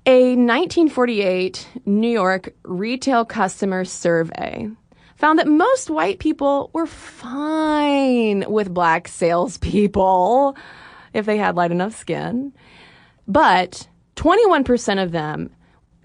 a 0.07 0.29
1948 0.29 1.67
New 1.85 2.09
York 2.09 2.51
retail 2.63 3.25
customer 3.25 3.85
survey 3.85 4.67
found 5.17 5.37
that 5.37 5.47
most 5.47 5.91
white 5.91 6.17
people 6.17 6.71
were 6.73 6.87
fine 6.87 8.43
with 8.51 8.73
black 8.73 9.07
salespeople 9.07 10.57
if 11.13 11.27
they 11.27 11.37
had 11.37 11.55
light 11.55 11.69
enough 11.69 11.95
skin. 11.95 12.51
But 13.27 13.87
21% 14.15 15.03
of 15.03 15.11
them 15.11 15.51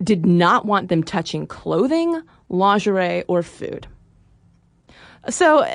did 0.03 0.27
not 0.27 0.67
want 0.67 0.89
them 0.89 1.03
touching 1.03 1.47
clothing, 1.47 2.21
lingerie, 2.49 3.25
or 3.29 3.43
food. 3.43 3.87
So 5.29 5.67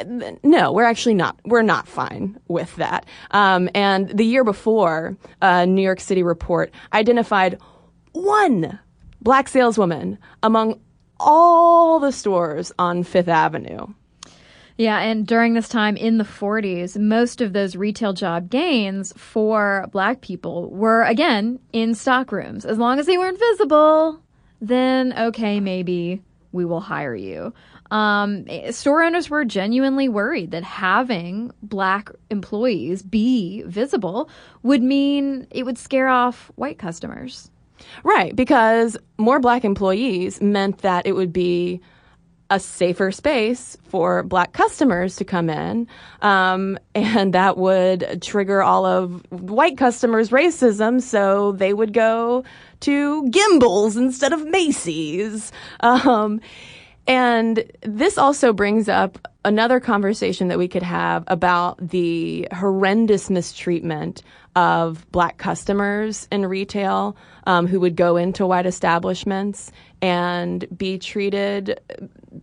no, 0.43 0.71
we're 0.71 0.85
actually 0.85 1.15
not. 1.15 1.37
We're 1.45 1.61
not 1.61 1.87
fine 1.87 2.39
with 2.47 2.73
that. 2.77 3.05
Um, 3.31 3.69
and 3.75 4.09
the 4.09 4.23
year 4.25 4.43
before, 4.43 5.17
a 5.41 5.65
New 5.65 5.81
York 5.81 5.99
City 5.99 6.23
report 6.23 6.73
identified 6.93 7.59
one 8.13 8.79
black 9.21 9.47
saleswoman 9.47 10.17
among 10.41 10.79
all 11.19 11.99
the 11.99 12.11
stores 12.11 12.71
on 12.79 13.03
Fifth 13.03 13.27
Avenue. 13.27 13.87
Yeah, 14.77 14.99
and 14.99 15.27
during 15.27 15.53
this 15.53 15.69
time 15.69 15.97
in 15.97 16.17
the 16.17 16.23
40s, 16.23 16.97
most 16.97 17.41
of 17.41 17.53
those 17.53 17.75
retail 17.75 18.13
job 18.13 18.49
gains 18.49 19.13
for 19.17 19.87
black 19.91 20.21
people 20.21 20.69
were, 20.69 21.03
again, 21.03 21.59
in 21.73 21.93
stock 21.93 22.31
rooms. 22.31 22.65
As 22.65 22.77
long 22.77 22.99
as 22.99 23.05
they 23.05 23.17
weren't 23.17 23.39
visible, 23.39 24.21
then 24.59 25.13
okay, 25.17 25.59
maybe 25.59 26.21
we 26.51 26.65
will 26.65 26.79
hire 26.79 27.15
you. 27.15 27.53
Um, 27.91 28.45
store 28.71 29.03
owners 29.03 29.29
were 29.29 29.43
genuinely 29.43 30.07
worried 30.07 30.51
that 30.51 30.63
having 30.63 31.51
black 31.61 32.09
employees 32.29 33.01
be 33.01 33.63
visible 33.63 34.29
would 34.63 34.81
mean 34.81 35.47
it 35.51 35.63
would 35.63 35.77
scare 35.77 36.07
off 36.07 36.51
white 36.55 36.79
customers. 36.79 37.51
Right, 38.03 38.35
because 38.35 38.95
more 39.17 39.39
black 39.39 39.65
employees 39.65 40.39
meant 40.41 40.79
that 40.79 41.05
it 41.05 41.13
would 41.13 41.33
be 41.33 41.81
a 42.51 42.59
safer 42.59 43.11
space 43.11 43.77
for 43.87 44.23
black 44.23 44.51
customers 44.51 45.15
to 45.15 45.23
come 45.23 45.49
in, 45.49 45.87
um, 46.21 46.77
and 46.93 47.33
that 47.33 47.57
would 47.57 48.21
trigger 48.21 48.61
all 48.61 48.85
of 48.85 49.25
white 49.31 49.77
customers' 49.77 50.29
racism. 50.29 51.01
So 51.01 51.53
they 51.53 51.73
would 51.73 51.93
go 51.93 52.43
to 52.81 53.23
Gimbels 53.29 53.95
instead 53.95 54.33
of 54.33 54.45
Macy's. 54.45 55.53
Um, 55.79 56.41
and 57.07 57.63
this 57.81 58.17
also 58.17 58.51
brings 58.51 58.89
up 58.89 59.17
another 59.45 59.79
conversation 59.79 60.49
that 60.49 60.57
we 60.57 60.67
could 60.67 60.83
have 60.83 61.23
about 61.27 61.77
the 61.79 62.47
horrendous 62.51 63.29
mistreatment 63.29 64.23
of 64.55 65.09
black 65.11 65.37
customers 65.37 66.27
in 66.31 66.45
retail 66.45 67.15
um, 67.45 67.67
who 67.67 67.79
would 67.79 67.95
go 67.95 68.17
into 68.17 68.45
white 68.45 68.65
establishments 68.65 69.71
and 70.01 70.65
be 70.75 70.97
treated 70.97 71.79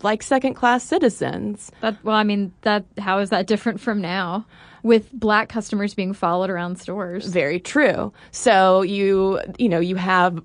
like 0.02 0.22
second 0.22 0.54
class 0.54 0.84
citizens. 0.84 1.72
That 1.80 2.02
well, 2.04 2.16
I 2.16 2.24
mean, 2.24 2.52
that 2.62 2.84
how 2.98 3.18
is 3.18 3.30
that 3.30 3.46
different 3.46 3.80
from 3.80 4.00
now? 4.00 4.46
With 4.82 5.10
black 5.12 5.48
customers 5.48 5.94
being 5.94 6.12
followed 6.12 6.50
around 6.50 6.78
stores. 6.78 7.26
Very 7.26 7.58
true. 7.60 8.12
So 8.30 8.82
you 8.82 9.40
you 9.58 9.68
know 9.68 9.80
you 9.80 9.96
have 9.96 10.40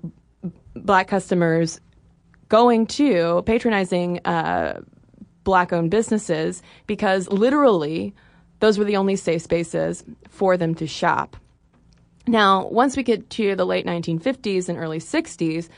black 0.74 1.08
customers 1.08 1.80
going 2.48 2.86
to 2.86 3.42
patronizing 3.46 4.20
uh, 4.24 4.80
black 5.44 5.72
owned 5.72 5.90
businesses 5.90 6.62
because 6.86 7.28
literally 7.28 8.14
those 8.60 8.78
were 8.78 8.84
the 8.84 8.96
only 8.96 9.16
safe 9.16 9.42
spaces 9.42 10.04
for 10.28 10.56
them 10.56 10.74
to 10.74 10.86
shop. 10.86 11.36
Now, 12.26 12.66
once 12.68 12.96
we 12.96 13.02
get 13.02 13.28
to 13.30 13.54
the 13.54 13.66
late 13.66 13.86
1950s 13.86 14.68
and 14.68 14.78
early 14.78 14.98
60s, 14.98 15.68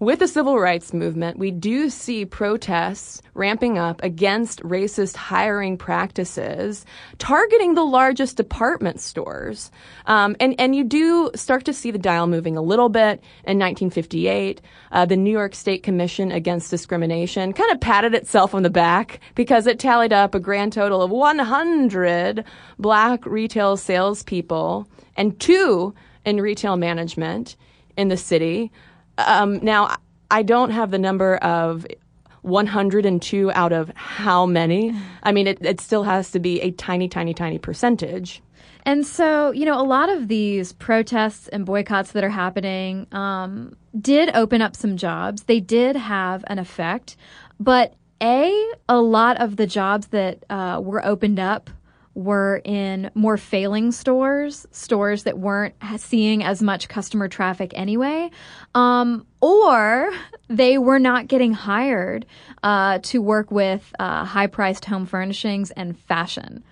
with 0.00 0.18
the 0.18 0.26
civil 0.26 0.58
rights 0.58 0.94
movement, 0.94 1.38
we 1.38 1.50
do 1.50 1.90
see 1.90 2.24
protests 2.24 3.20
ramping 3.34 3.76
up 3.76 4.02
against 4.02 4.62
racist 4.62 5.14
hiring 5.14 5.76
practices, 5.76 6.86
targeting 7.18 7.74
the 7.74 7.84
largest 7.84 8.38
department 8.38 8.98
stores. 8.98 9.70
Um, 10.06 10.36
and, 10.40 10.58
and 10.58 10.74
you 10.74 10.84
do 10.84 11.30
start 11.34 11.66
to 11.66 11.74
see 11.74 11.90
the 11.90 11.98
dial 11.98 12.26
moving 12.26 12.56
a 12.56 12.62
little 12.62 12.88
bit. 12.88 13.20
In 13.44 13.58
1958, 13.58 14.62
uh, 14.90 15.04
the 15.04 15.18
New 15.18 15.30
York 15.30 15.54
State 15.54 15.82
Commission 15.82 16.32
Against 16.32 16.70
Discrimination 16.70 17.52
kind 17.52 17.70
of 17.70 17.80
patted 17.80 18.14
itself 18.14 18.54
on 18.54 18.62
the 18.62 18.70
back 18.70 19.20
because 19.34 19.66
it 19.66 19.78
tallied 19.78 20.14
up 20.14 20.34
a 20.34 20.40
grand 20.40 20.72
total 20.72 21.02
of 21.02 21.10
100 21.10 22.42
black 22.78 23.26
retail 23.26 23.76
salespeople 23.76 24.88
and 25.18 25.38
two 25.38 25.94
in 26.24 26.40
retail 26.40 26.78
management 26.78 27.56
in 27.98 28.08
the 28.08 28.16
city. 28.16 28.72
Um, 29.26 29.58
now, 29.62 29.96
I 30.30 30.42
don't 30.42 30.70
have 30.70 30.90
the 30.90 30.98
number 30.98 31.36
of 31.36 31.86
102 32.42 33.52
out 33.52 33.72
of 33.72 33.90
how 33.94 34.46
many. 34.46 34.94
I 35.22 35.32
mean, 35.32 35.46
it, 35.46 35.58
it 35.64 35.80
still 35.80 36.04
has 36.04 36.30
to 36.32 36.40
be 36.40 36.60
a 36.60 36.70
tiny, 36.72 37.08
tiny, 37.08 37.34
tiny 37.34 37.58
percentage. 37.58 38.42
And 38.86 39.06
so, 39.06 39.50
you 39.50 39.66
know, 39.66 39.78
a 39.78 39.84
lot 39.84 40.08
of 40.08 40.28
these 40.28 40.72
protests 40.72 41.48
and 41.48 41.66
boycotts 41.66 42.12
that 42.12 42.24
are 42.24 42.30
happening 42.30 43.06
um, 43.12 43.76
did 44.00 44.30
open 44.34 44.62
up 44.62 44.74
some 44.74 44.96
jobs. 44.96 45.44
They 45.44 45.60
did 45.60 45.96
have 45.96 46.44
an 46.46 46.58
effect. 46.58 47.16
But 47.58 47.94
A, 48.22 48.72
a 48.88 49.00
lot 49.00 49.38
of 49.40 49.56
the 49.56 49.66
jobs 49.66 50.08
that 50.08 50.44
uh, 50.48 50.80
were 50.82 51.04
opened 51.04 51.38
up 51.38 51.68
were 52.20 52.60
in 52.64 53.10
more 53.14 53.36
failing 53.36 53.92
stores, 53.92 54.66
stores 54.70 55.24
that 55.24 55.38
weren't 55.38 55.74
seeing 55.96 56.44
as 56.44 56.62
much 56.62 56.88
customer 56.88 57.28
traffic 57.28 57.72
anyway, 57.74 58.30
um, 58.74 59.26
or 59.40 60.10
they 60.48 60.76
were 60.76 60.98
not 60.98 61.28
getting 61.28 61.52
hired 61.52 62.26
uh, 62.62 62.98
to 62.98 63.22
work 63.22 63.50
with 63.50 63.92
uh, 63.98 64.24
high 64.24 64.46
priced 64.46 64.84
home 64.84 65.06
furnishings 65.06 65.70
and 65.72 65.98
fashion 65.98 66.62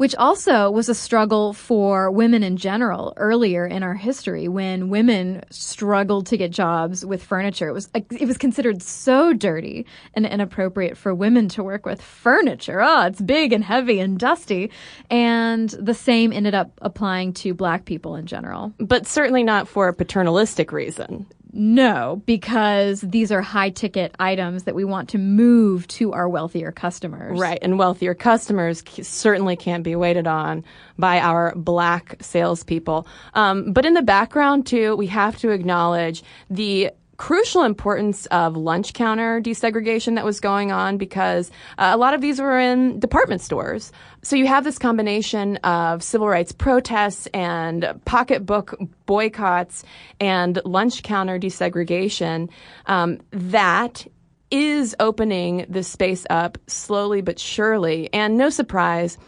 which 0.00 0.14
also 0.14 0.70
was 0.70 0.88
a 0.88 0.94
struggle 0.94 1.52
for 1.52 2.10
women 2.10 2.42
in 2.42 2.56
general 2.56 3.12
earlier 3.18 3.66
in 3.66 3.82
our 3.82 3.92
history 3.92 4.48
when 4.48 4.88
women 4.88 5.42
struggled 5.50 6.24
to 6.24 6.38
get 6.38 6.50
jobs 6.50 7.04
with 7.04 7.22
furniture. 7.22 7.68
It 7.68 7.74
was 7.74 7.90
it 7.94 8.26
was 8.26 8.38
considered 8.38 8.80
so 8.80 9.34
dirty 9.34 9.84
and 10.14 10.24
inappropriate 10.24 10.96
for 10.96 11.14
women 11.14 11.50
to 11.50 11.62
work 11.62 11.84
with 11.84 12.00
furniture. 12.00 12.80
Oh, 12.80 13.08
it's 13.08 13.20
big 13.20 13.52
and 13.52 13.62
heavy 13.62 14.00
and 14.00 14.18
dusty. 14.18 14.70
And 15.10 15.68
the 15.68 15.92
same 15.92 16.32
ended 16.32 16.54
up 16.54 16.70
applying 16.80 17.34
to 17.34 17.52
black 17.52 17.84
people 17.84 18.16
in 18.16 18.24
general. 18.24 18.72
But 18.78 19.06
certainly 19.06 19.42
not 19.42 19.68
for 19.68 19.86
a 19.88 19.92
paternalistic 19.92 20.72
reason. 20.72 21.26
No, 21.52 22.22
because 22.26 23.00
these 23.00 23.32
are 23.32 23.40
high 23.40 23.70
ticket 23.70 24.14
items 24.20 24.64
that 24.64 24.74
we 24.74 24.84
want 24.84 25.08
to 25.10 25.18
move 25.18 25.86
to 25.88 26.12
our 26.12 26.28
wealthier 26.28 26.70
customers. 26.72 27.38
Right, 27.38 27.58
and 27.60 27.78
wealthier 27.78 28.14
customers 28.14 28.82
c- 28.88 29.02
certainly 29.02 29.56
can't 29.56 29.82
be 29.82 29.96
waited 29.96 30.26
on 30.26 30.64
by 30.98 31.18
our 31.18 31.54
black 31.56 32.16
salespeople. 32.20 33.06
Um, 33.34 33.72
but 33.72 33.84
in 33.84 33.94
the 33.94 34.02
background, 34.02 34.66
too, 34.66 34.94
we 34.96 35.08
have 35.08 35.38
to 35.38 35.50
acknowledge 35.50 36.22
the 36.48 36.90
crucial 37.20 37.64
importance 37.64 38.24
of 38.26 38.56
lunch 38.56 38.94
counter 38.94 39.42
desegregation 39.42 40.14
that 40.14 40.24
was 40.24 40.40
going 40.40 40.72
on 40.72 40.96
because 40.96 41.50
uh, 41.76 41.90
a 41.92 41.98
lot 41.98 42.14
of 42.14 42.22
these 42.22 42.40
were 42.40 42.58
in 42.58 42.98
department 42.98 43.42
stores. 43.42 43.92
So 44.22 44.36
you 44.36 44.46
have 44.46 44.64
this 44.64 44.78
combination 44.78 45.56
of 45.58 46.02
civil 46.02 46.28
rights 46.28 46.50
protests 46.50 47.28
and 47.34 48.00
pocketbook 48.06 48.74
boycotts 49.04 49.84
and 50.18 50.62
lunch 50.64 51.02
counter 51.02 51.38
desegregation 51.38 52.48
um, 52.86 53.18
that 53.32 54.06
is 54.50 54.96
opening 54.98 55.66
this 55.68 55.88
space 55.88 56.26
up 56.30 56.56
slowly 56.68 57.20
but 57.20 57.38
surely. 57.38 58.08
And 58.14 58.38
no 58.38 58.48
surprise, 58.48 59.18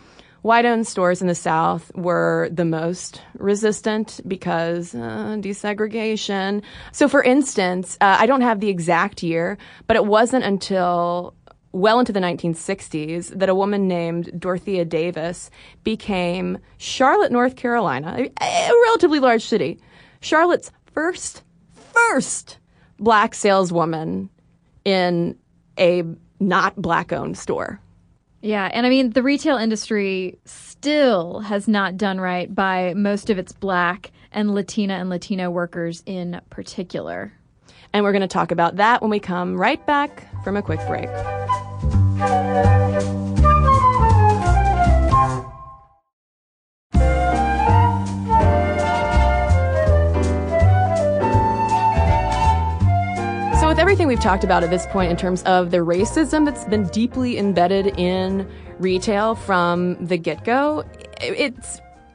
White 0.42 0.64
owned 0.64 0.88
stores 0.88 1.22
in 1.22 1.28
the 1.28 1.36
South 1.36 1.94
were 1.94 2.48
the 2.52 2.64
most 2.64 3.22
resistant 3.34 4.20
because 4.26 4.92
uh, 4.92 5.36
desegregation. 5.38 6.62
So, 6.90 7.08
for 7.08 7.22
instance, 7.22 7.96
uh, 8.00 8.16
I 8.18 8.26
don't 8.26 8.40
have 8.40 8.58
the 8.58 8.68
exact 8.68 9.22
year, 9.22 9.56
but 9.86 9.96
it 9.96 10.04
wasn't 10.04 10.44
until 10.44 11.34
well 11.70 12.00
into 12.00 12.12
the 12.12 12.20
1960s 12.20 13.28
that 13.38 13.48
a 13.48 13.54
woman 13.54 13.86
named 13.86 14.30
Dorothea 14.38 14.84
Davis 14.84 15.48
became 15.84 16.58
Charlotte, 16.76 17.32
North 17.32 17.54
Carolina, 17.56 18.28
a, 18.40 18.70
relatively 18.86 19.20
large 19.20 19.44
city, 19.44 19.78
Charlotte's 20.20 20.70
first, 20.92 21.42
first 21.72 22.58
black 22.98 23.34
saleswoman 23.34 24.28
in 24.84 25.38
a 25.78 26.02
not 26.40 26.74
black 26.76 27.12
owned 27.12 27.38
store. 27.38 27.80
Yeah, 28.42 28.68
and 28.72 28.84
I 28.84 28.90
mean, 28.90 29.10
the 29.10 29.22
retail 29.22 29.56
industry 29.56 30.36
still 30.44 31.38
has 31.40 31.68
not 31.68 31.96
done 31.96 32.20
right 32.20 32.52
by 32.52 32.92
most 32.94 33.30
of 33.30 33.38
its 33.38 33.52
black 33.52 34.10
and 34.32 34.52
Latina 34.52 34.94
and 34.94 35.08
Latino 35.08 35.48
workers 35.48 36.02
in 36.06 36.40
particular. 36.50 37.32
And 37.92 38.02
we're 38.02 38.12
going 38.12 38.22
to 38.22 38.28
talk 38.28 38.50
about 38.50 38.76
that 38.76 39.00
when 39.00 39.10
we 39.10 39.20
come 39.20 39.56
right 39.56 39.84
back 39.86 40.26
from 40.42 40.56
a 40.56 40.62
quick 40.62 40.80
break. 40.88 41.08
Everything 53.92 54.08
we've 54.08 54.20
talked 54.20 54.42
about 54.42 54.64
at 54.64 54.70
this 54.70 54.86
point 54.86 55.10
in 55.10 55.18
terms 55.18 55.42
of 55.42 55.70
the 55.70 55.76
racism 55.76 56.46
that's 56.46 56.64
been 56.64 56.84
deeply 56.84 57.36
embedded 57.36 57.88
in 57.98 58.50
retail 58.78 59.34
from 59.34 60.02
the 60.02 60.16
get 60.16 60.42
go, 60.44 60.82
it 61.20 61.54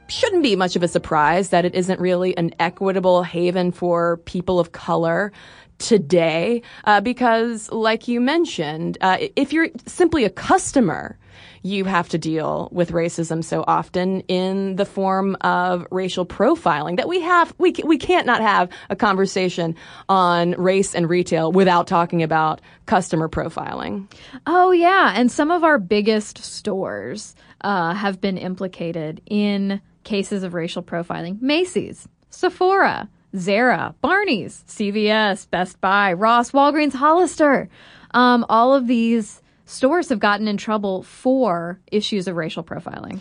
shouldn't 0.08 0.42
be 0.42 0.56
much 0.56 0.74
of 0.74 0.82
a 0.82 0.88
surprise 0.88 1.50
that 1.50 1.64
it 1.64 1.76
isn't 1.76 2.00
really 2.00 2.36
an 2.36 2.52
equitable 2.58 3.22
haven 3.22 3.70
for 3.70 4.16
people 4.24 4.58
of 4.58 4.72
color 4.72 5.30
today 5.78 6.62
uh, 6.82 7.00
because, 7.00 7.70
like 7.70 8.08
you 8.08 8.20
mentioned, 8.20 8.98
uh, 9.00 9.16
if 9.36 9.52
you're 9.52 9.68
simply 9.86 10.24
a 10.24 10.30
customer, 10.30 11.16
you 11.62 11.84
have 11.84 12.08
to 12.10 12.18
deal 12.18 12.68
with 12.72 12.92
racism 12.92 13.42
so 13.42 13.64
often 13.66 14.20
in 14.22 14.76
the 14.76 14.84
form 14.84 15.36
of 15.40 15.86
racial 15.90 16.26
profiling 16.26 16.96
that 16.96 17.08
we 17.08 17.20
have 17.20 17.54
we 17.58 17.74
we 17.84 17.98
can't 17.98 18.26
not 18.26 18.40
have 18.40 18.68
a 18.90 18.96
conversation 18.96 19.74
on 20.08 20.52
race 20.52 20.94
and 20.94 21.08
retail 21.08 21.52
without 21.52 21.86
talking 21.86 22.22
about 22.22 22.60
customer 22.86 23.28
profiling. 23.28 24.10
Oh 24.46 24.70
yeah, 24.70 25.12
and 25.14 25.30
some 25.30 25.50
of 25.50 25.64
our 25.64 25.78
biggest 25.78 26.38
stores 26.38 27.34
uh, 27.60 27.94
have 27.94 28.20
been 28.20 28.38
implicated 28.38 29.20
in 29.26 29.80
cases 30.04 30.42
of 30.42 30.54
racial 30.54 30.82
profiling. 30.82 31.40
Macy's, 31.40 32.08
Sephora, 32.30 33.08
Zara, 33.36 33.94
Barney's, 34.00 34.64
CVS, 34.66 35.50
Best 35.50 35.80
Buy, 35.80 36.12
Ross, 36.12 36.52
Walgreens, 36.52 36.94
Hollister. 36.94 37.68
Um, 38.12 38.46
all 38.48 38.74
of 38.74 38.86
these 38.86 39.42
stores 39.68 40.08
have 40.08 40.18
gotten 40.18 40.48
in 40.48 40.56
trouble 40.56 41.02
for 41.02 41.78
issues 41.92 42.26
of 42.26 42.36
racial 42.36 42.64
profiling. 42.64 43.20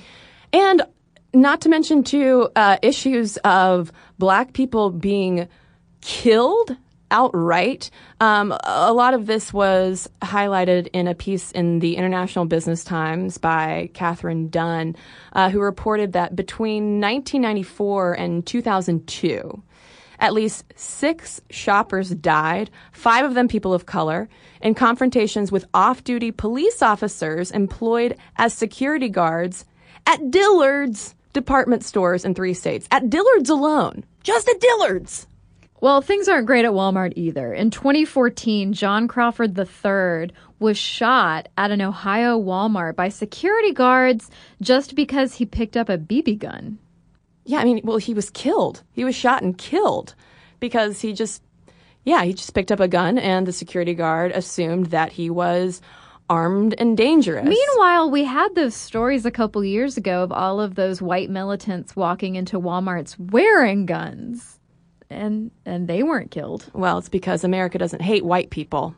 And 0.54 0.82
not 1.34 1.62
to 1.62 1.70
mention, 1.70 2.04
too, 2.04 2.50
uh, 2.56 2.78
issues 2.82 3.38
of 3.38 3.92
black 4.18 4.54
people 4.54 4.90
being 4.90 5.48
killed 6.02 6.76
outright. 7.12 7.90
Um, 8.20 8.56
a 8.64 8.94
lot 8.94 9.14
of 9.14 9.26
this 9.26 9.54
was 9.54 10.10
highlighted 10.22 10.88
in 10.94 11.08
a 11.08 11.16
piece 11.16 11.52
in 11.52 11.80
the 11.80 11.96
International 11.96 12.46
Business 12.46 12.84
Times 12.84 13.38
by 13.38 13.90
Catherine 13.94 14.50
Dunn, 14.50 14.96
uh, 15.34 15.50
who 15.50 15.60
reported 15.60 16.14
that 16.14 16.36
between 16.36 17.00
1994 17.00 18.14
and 18.14 18.46
2002, 18.46 19.64
at 20.20 20.34
least 20.34 20.66
six 20.76 21.42
shoppers 21.50 22.10
died, 22.10 22.72
five 22.92 23.26
of 23.26 23.36
them 23.36 23.48
people 23.48 23.74
of 23.74 23.86
color, 23.86 24.28
in 24.62 24.74
confrontations 24.74 25.52
with 25.52 25.66
off 25.74 26.04
duty 26.04 26.32
police 26.32 26.82
officers 26.82 27.52
employed 27.52 28.18
as 28.38 28.54
security 28.54 29.10
guards 29.10 29.66
at 30.06 30.32
Dillard's 30.32 31.16
department 31.34 31.84
stores 31.84 32.26
in 32.26 32.34
three 32.34 32.54
states. 32.54 32.88
At 32.92 33.10
Dillard's 33.10 33.50
alone. 33.50 34.04
Just 34.24 34.50
at 34.50 34.60
Dillard's. 34.60 35.28
Well, 35.80 36.02
things 36.02 36.28
aren't 36.28 36.48
great 36.48 36.66
at 36.66 36.72
Walmart 36.72 37.14
either. 37.16 37.54
In 37.54 37.70
2014, 37.70 38.74
John 38.74 39.08
Crawford 39.08 39.58
III 39.58 40.32
was 40.60 40.78
shot 40.78 41.50
at 41.56 41.70
an 41.70 41.82
Ohio 41.82 42.42
Walmart 42.42 42.96
by 42.96 43.10
security 43.10 43.74
guards 43.74 44.32
just 44.60 44.96
because 44.96 45.36
he 45.36 45.46
picked 45.46 45.78
up 45.78 45.88
a 45.88 45.98
BB 45.98 46.40
gun. 46.40 46.80
Yeah, 47.46 47.60
I 47.60 47.64
mean, 47.64 47.82
well, 47.84 47.98
he 47.98 48.16
was 48.16 48.32
killed. 48.32 48.82
He 48.92 49.06
was 49.06 49.16
shot 49.16 49.44
and 49.44 49.56
killed 49.56 50.16
because 50.60 51.02
he 51.02 51.14
just, 51.14 51.44
yeah, 52.08 52.24
he 52.24 52.34
just 52.34 52.54
picked 52.54 52.72
up 52.72 52.80
a 52.80 52.88
gun 52.88 53.18
and 53.18 53.46
the 53.46 53.52
security 53.52 53.94
guard 53.94 54.32
assumed 54.32 54.88
that 54.88 55.12
he 55.12 55.30
was 55.30 55.82
armed 56.30 56.74
and 56.78 56.96
dangerous. 56.96 57.46
Meanwhile, 57.46 58.10
we 58.10 58.24
had 58.24 58.56
those 58.56 58.76
stories 58.76 59.26
a 59.26 59.32
couple 59.32 59.62
years 59.64 59.98
ago 59.98 60.24
of 60.24 60.32
all 60.32 60.62
of 60.62 60.76
those 60.76 61.02
white 61.02 61.30
militants 61.30 61.98
walking 61.98 62.36
into 62.36 62.62
Walmarts 62.62 63.20
wearing 63.20 63.86
guns. 63.86 64.58
And 65.10 65.52
and 65.66 65.90
they 65.90 66.02
weren't 66.02 66.32
killed. 66.32 66.70
Well, 66.74 66.98
it's 66.98 67.10
because 67.10 67.44
America 67.44 67.78
doesn't 67.78 68.02
hate 68.02 68.24
white 68.24 68.52
people. 68.52 68.96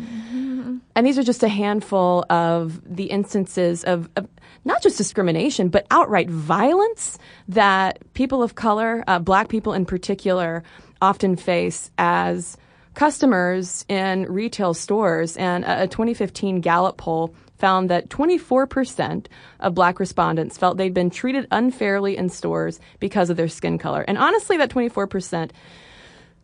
Mm-hmm. 0.00 0.78
And 0.94 1.06
these 1.06 1.18
are 1.18 1.22
just 1.24 1.42
a 1.42 1.48
handful 1.48 2.24
of 2.30 2.80
the 2.84 3.06
instances 3.06 3.82
of, 3.84 4.08
of, 4.16 4.28
not 4.64 4.82
just 4.82 4.98
discrimination, 4.98 5.68
but 5.68 5.86
outright 5.90 6.30
violence 6.30 7.18
that 7.48 7.98
people 8.14 8.42
of 8.42 8.54
color, 8.54 9.02
uh, 9.06 9.18
black 9.18 9.48
people 9.48 9.72
in 9.72 9.84
particular, 9.84 10.62
often 11.02 11.36
face 11.36 11.90
as 11.98 12.56
customers 12.94 13.84
in 13.88 14.24
retail 14.32 14.72
stores. 14.72 15.36
And 15.36 15.64
a 15.64 15.86
2015 15.86 16.60
Gallup 16.60 16.96
poll 16.96 17.34
found 17.58 17.90
that 17.90 18.08
24% 18.08 19.26
of 19.60 19.74
black 19.74 20.00
respondents 20.00 20.58
felt 20.58 20.76
they'd 20.76 20.94
been 20.94 21.10
treated 21.10 21.46
unfairly 21.50 22.16
in 22.16 22.28
stores 22.28 22.80
because 22.98 23.30
of 23.30 23.36
their 23.36 23.48
skin 23.48 23.78
color. 23.78 24.02
And 24.02 24.18
honestly, 24.18 24.56
that 24.56 24.70
24% 24.70 25.50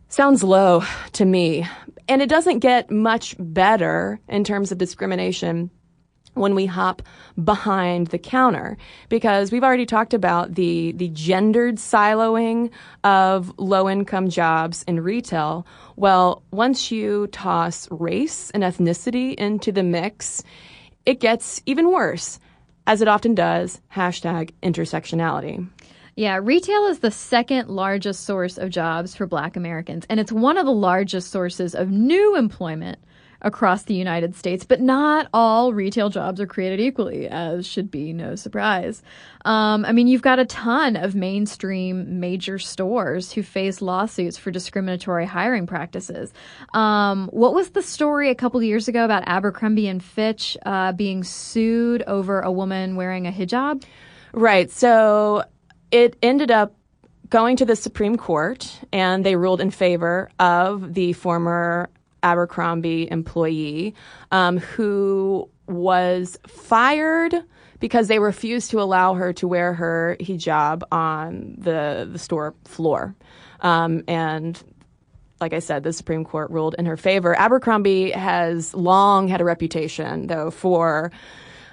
sounds 0.07 0.43
low 0.43 0.83
to 1.13 1.25
me. 1.25 1.67
And 2.07 2.21
it 2.21 2.29
doesn't 2.29 2.59
get 2.59 2.89
much 2.89 3.35
better 3.39 4.19
in 4.27 4.43
terms 4.43 4.71
of 4.71 4.77
discrimination 4.77 5.71
when 6.39 6.55
we 6.55 6.65
hop 6.65 7.01
behind 7.43 8.07
the 8.07 8.17
counter. 8.17 8.77
Because 9.09 9.51
we've 9.51 9.63
already 9.63 9.85
talked 9.85 10.13
about 10.13 10.55
the 10.55 10.93
the 10.93 11.09
gendered 11.09 11.75
siloing 11.75 12.71
of 13.03 13.53
low 13.57 13.89
income 13.89 14.29
jobs 14.29 14.83
in 14.87 15.01
retail. 15.01 15.67
Well 15.95 16.43
once 16.51 16.91
you 16.91 17.27
toss 17.27 17.87
race 17.91 18.49
and 18.51 18.63
ethnicity 18.63 19.35
into 19.35 19.71
the 19.71 19.83
mix 19.83 20.43
it 21.05 21.19
gets 21.19 21.61
even 21.65 21.91
worse 21.91 22.39
as 22.85 23.01
it 23.01 23.07
often 23.07 23.35
does 23.35 23.81
hashtag 23.93 24.51
intersectionality. 24.61 25.67
Yeah, 26.15 26.39
retail 26.41 26.85
is 26.87 26.99
the 26.99 27.11
second 27.11 27.69
largest 27.69 28.25
source 28.25 28.57
of 28.57 28.69
jobs 28.69 29.15
for 29.15 29.25
black 29.25 29.55
Americans, 29.55 30.05
and 30.09 30.19
it's 30.19 30.31
one 30.31 30.57
of 30.57 30.65
the 30.65 30.71
largest 30.73 31.31
sources 31.31 31.73
of 31.73 31.89
new 31.89 32.35
employment 32.35 32.99
across 33.41 33.83
the 33.83 33.93
United 33.93 34.35
States, 34.35 34.65
but 34.65 34.81
not 34.81 35.27
all 35.33 35.73
retail 35.73 36.09
jobs 36.09 36.41
are 36.41 36.47
created 36.47 36.79
equally, 36.79 37.27
as 37.27 37.65
should 37.65 37.89
be 37.89 38.11
no 38.11 38.35
surprise. 38.35 39.01
Um, 39.45 39.85
I 39.85 39.93
mean, 39.93 40.07
you've 40.07 40.21
got 40.21 40.39
a 40.39 40.45
ton 40.45 40.95
of 40.95 41.15
mainstream 41.15 42.19
major 42.19 42.59
stores 42.59 43.31
who 43.31 43.43
face 43.43 43.81
lawsuits 43.81 44.37
for 44.37 44.51
discriminatory 44.51 45.25
hiring 45.25 45.67
practices. 45.67 46.33
Um, 46.73 47.29
what 47.31 47.53
was 47.53 47.69
the 47.69 47.81
story 47.81 48.29
a 48.29 48.35
couple 48.35 48.61
years 48.61 48.87
ago 48.87 49.05
about 49.05 49.23
Abercrombie 49.25 49.87
and 49.87 50.03
Fitch 50.03 50.57
uh, 50.65 50.91
being 50.91 51.23
sued 51.23 52.03
over 52.03 52.41
a 52.41 52.51
woman 52.51 52.95
wearing 52.95 53.27
a 53.27 53.31
hijab? 53.31 53.83
Right. 54.33 54.69
So 54.69 55.43
it 55.91 56.17
ended 56.21 56.51
up 56.51 56.75
going 57.29 57.57
to 57.57 57.65
the 57.65 57.75
Supreme 57.75 58.17
Court, 58.17 58.79
and 58.91 59.23
they 59.23 59.35
ruled 59.35 59.61
in 59.61 59.69
favor 59.69 60.29
of 60.39 60.93
the 60.93 61.13
former 61.13 61.89
Abercrombie 62.23 63.09
employee 63.09 63.95
um, 64.31 64.57
who 64.57 65.49
was 65.67 66.37
fired 66.47 67.35
because 67.79 68.07
they 68.07 68.19
refused 68.19 68.71
to 68.71 68.81
allow 68.81 69.13
her 69.13 69.31
to 69.33 69.47
wear 69.47 69.73
her 69.73 70.17
hijab 70.19 70.83
on 70.91 71.55
the 71.57 72.09
the 72.11 72.19
store 72.19 72.53
floor. 72.65 73.15
Um, 73.61 74.03
and 74.07 74.61
like 75.41 75.53
I 75.53 75.59
said, 75.59 75.83
the 75.83 75.93
Supreme 75.93 76.25
Court 76.25 76.51
ruled 76.51 76.75
in 76.77 76.85
her 76.85 76.97
favor. 76.97 77.37
Abercrombie 77.37 78.11
has 78.11 78.73
long 78.73 79.27
had 79.27 79.39
a 79.39 79.45
reputation, 79.45 80.27
though, 80.27 80.51
for 80.51 81.11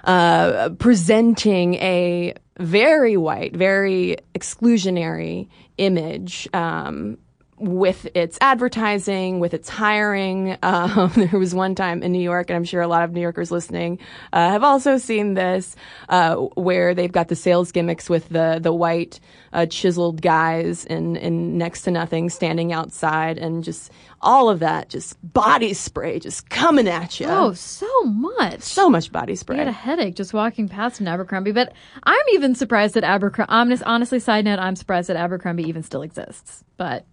uh, 0.05 0.69
presenting 0.79 1.75
a 1.75 2.33
very 2.59 3.17
white, 3.17 3.55
very 3.55 4.17
exclusionary 4.33 5.49
image 5.77 6.47
um, 6.53 7.17
with 7.57 8.07
its 8.13 8.37
advertising, 8.39 9.39
with 9.39 9.53
its 9.53 9.69
hiring. 9.69 10.57
Um, 10.67 11.11
there 11.15 11.39
was 11.39 11.55
one 11.55 11.75
time 11.75 12.03
in 12.03 12.11
New 12.11 12.21
York, 12.21 12.49
and 12.49 12.57
I'm 12.57 12.65
sure 12.65 12.81
a 12.81 12.87
lot 12.87 13.03
of 13.03 13.13
New 13.13 13.21
Yorkers 13.21 13.51
listening 13.51 13.99
uh, 14.33 14.49
have 14.49 14.63
also 14.63 14.97
seen 14.97 15.33
this, 15.33 15.75
uh, 16.09 16.35
where 16.35 16.93
they've 16.93 17.11
got 17.11 17.29
the 17.29 17.35
sales 17.35 17.71
gimmicks 17.71 18.09
with 18.09 18.27
the 18.29 18.59
the 18.61 18.73
white 18.73 19.19
uh, 19.53 19.65
chiseled 19.65 20.21
guys 20.21 20.83
in 20.85 21.15
in 21.15 21.57
next 21.57 21.83
to 21.83 21.91
nothing 21.91 22.29
standing 22.29 22.73
outside, 22.73 23.37
and 23.37 23.63
just 23.63 23.91
all 24.21 24.49
of 24.49 24.59
that, 24.59 24.89
just 24.89 25.15
body 25.33 25.73
spray, 25.73 26.19
just 26.19 26.49
coming 26.49 26.87
at 26.87 27.19
you. 27.19 27.27
Oh, 27.27 27.53
so 27.53 28.03
much. 28.03 28.61
so 28.61 28.89
much 28.89 29.11
body 29.11 29.35
spray. 29.35 29.55
I 29.55 29.59
had 29.59 29.67
a 29.67 29.71
headache 29.71 30.15
just 30.15 30.33
walking 30.33 30.67
past 30.67 30.99
an 30.99 31.07
Abercrombie, 31.07 31.53
but 31.53 31.71
I'm 32.03 32.25
even 32.33 32.55
surprised 32.55 32.95
that 32.95 33.03
Abercrombie. 33.03 33.51
Honest, 33.51 33.83
honestly, 33.85 34.19
side 34.19 34.45
note, 34.45 34.59
I'm 34.59 34.75
surprised 34.75 35.09
that 35.09 35.17
Abercrombie 35.17 35.63
even 35.63 35.83
still 35.83 36.01
exists. 36.01 36.63
But 36.77 37.05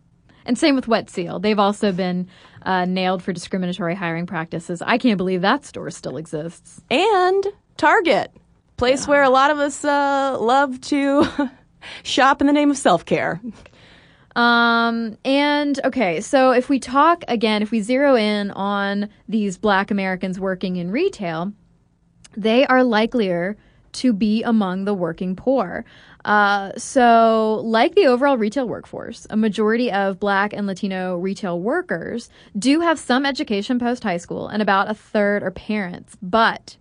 and 0.45 0.59
same 0.59 0.75
with 0.75 0.89
Wet 0.89 1.11
Seal. 1.11 1.39
They've 1.39 1.59
also 1.59 1.93
been 1.93 2.29
uh, 2.63 2.85
nailed 2.85 3.23
for 3.23 3.33
discriminatory 3.33 3.95
hiring 3.95 4.27
practices. 4.27 4.83
I 4.83 4.99
can't 4.99 5.19
believe 5.19 5.43
that 5.43 5.65
store 5.65 5.91
still 5.91 6.17
exists. 6.17 6.83
and 6.91 7.45
Target, 7.77 8.31
place 8.77 9.09
where 9.09 9.23
a 9.23 9.31
lot 9.31 9.51
of 9.51 9.59
us 9.59 9.85
uh, 9.85 10.37
love 10.41 10.81
to 10.83 11.27
shop 12.03 12.41
in 12.41 12.47
the 12.47 12.53
name 12.53 12.71
of 12.71 12.79
self 12.79 13.05
care. 13.05 13.41
Um, 14.37 15.17
and 15.25 15.79
okay, 15.85 16.21
so 16.21 16.51
if 16.51 16.69
we 16.69 16.81
talk 16.81 17.25
again, 17.29 17.63
if 17.63 17.71
we 17.71 17.81
zero 17.81 18.17
in 18.17 18.51
on 18.51 19.09
these 19.29 19.59
black 19.59 19.91
Americans 19.91 20.41
working 20.41 20.77
in 20.77 20.91
retail, 20.91 21.53
they 22.37 22.67
are 22.67 22.83
likelier 22.83 23.57
to 23.93 24.13
be 24.13 24.43
among 24.43 24.85
the 24.85 24.95
working 24.95 25.37
poor. 25.37 25.85
Uh, 26.25 26.73
so, 26.79 27.61
like 27.65 27.95
the 27.95 28.07
overall 28.07 28.39
retail 28.39 28.67
workforce, 28.67 29.27
a 29.29 29.37
majority 29.37 29.93
of 29.93 30.19
black 30.19 30.55
and 30.55 30.67
Latino 30.67 31.17
retail 31.17 31.61
workers 31.61 32.31
do 32.59 32.81
have 32.81 32.99
some 32.99 33.27
education 33.27 33.79
post 33.79 34.03
high 34.03 34.17
school, 34.17 34.49
and 34.49 34.63
about 34.63 34.91
a 34.91 34.95
third 34.95 35.43
are 35.43 35.51
parents. 35.51 36.17
But 36.23 36.79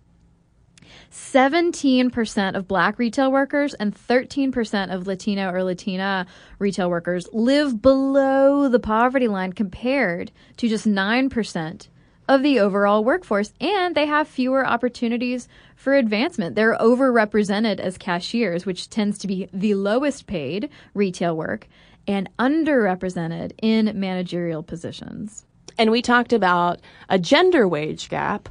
17% 1.10 2.56
of 2.56 2.66
black 2.66 2.98
retail 2.98 3.30
workers 3.30 3.74
and 3.74 3.94
13% 3.94 4.92
of 4.92 5.06
Latino 5.06 5.52
or 5.52 5.62
Latina 5.62 6.26
retail 6.58 6.90
workers 6.90 7.28
live 7.32 7.80
below 7.80 8.68
the 8.68 8.80
poverty 8.80 9.28
line 9.28 9.52
compared 9.52 10.32
to 10.56 10.68
just 10.68 10.86
9% 10.86 11.88
of 12.28 12.42
the 12.42 12.58
overall 12.58 13.04
workforce, 13.04 13.52
and 13.60 13.94
they 13.94 14.06
have 14.06 14.26
fewer 14.28 14.66
opportunities 14.66 15.48
for 15.76 15.94
advancement. 15.94 16.54
They're 16.54 16.76
overrepresented 16.78 17.80
as 17.80 17.98
cashiers, 17.98 18.64
which 18.64 18.88
tends 18.88 19.18
to 19.18 19.26
be 19.26 19.48
the 19.52 19.74
lowest 19.74 20.26
paid 20.26 20.70
retail 20.94 21.36
work, 21.36 21.68
and 22.06 22.28
underrepresented 22.38 23.52
in 23.60 23.98
managerial 23.98 24.62
positions. 24.62 25.46
And 25.76 25.90
we 25.90 26.02
talked 26.02 26.32
about 26.32 26.80
a 27.08 27.18
gender 27.18 27.66
wage 27.66 28.08
gap. 28.08 28.48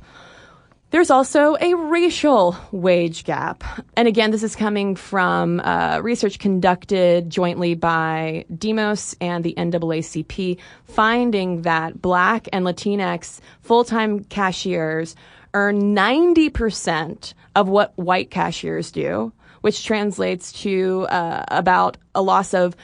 There's 0.94 1.10
also 1.10 1.58
a 1.60 1.74
racial 1.74 2.56
wage 2.72 3.24
gap. 3.24 3.64
And 3.98 4.08
again, 4.08 4.30
this 4.30 4.44
is 4.44 4.56
coming 4.56 4.96
from 4.96 5.60
uh, 5.62 6.00
research 6.04 6.38
conducted 6.38 7.32
jointly 7.32 7.74
by 7.74 8.46
Demos 8.56 9.16
and 9.20 9.44
the 9.44 9.56
NAACP, 9.58 10.60
finding 10.86 11.64
that 11.64 12.00
Black 12.00 12.48
and 12.54 12.64
Latinx 12.64 13.40
full 13.62 13.84
time 13.84 14.24
cashiers 14.26 15.16
earn 15.56 15.96
90% 15.96 17.34
of 17.56 17.68
what 17.68 17.98
white 17.98 18.30
cashiers 18.30 18.92
do, 18.92 19.34
which 19.62 19.84
translates 19.84 20.52
to 20.62 21.08
uh, 21.10 21.44
about 21.48 21.98
a 22.14 22.22
loss 22.22 22.54
of 22.54 22.76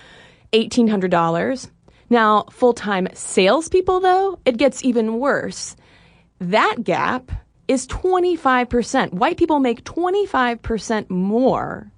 $1,800. 0.53 1.69
Now, 2.09 2.45
full 2.49 2.73
time 2.73 3.07
salespeople, 3.13 3.99
though, 3.99 4.39
it 4.45 4.57
gets 4.57 4.83
even 4.83 5.19
worse. 5.19 5.75
That 6.39 6.83
gap 6.83 7.31
is 7.69 7.87
25%. 7.87 9.13
White 9.13 9.37
people 9.37 9.59
make 9.59 9.85
25% 9.85 11.09
more 11.09 11.89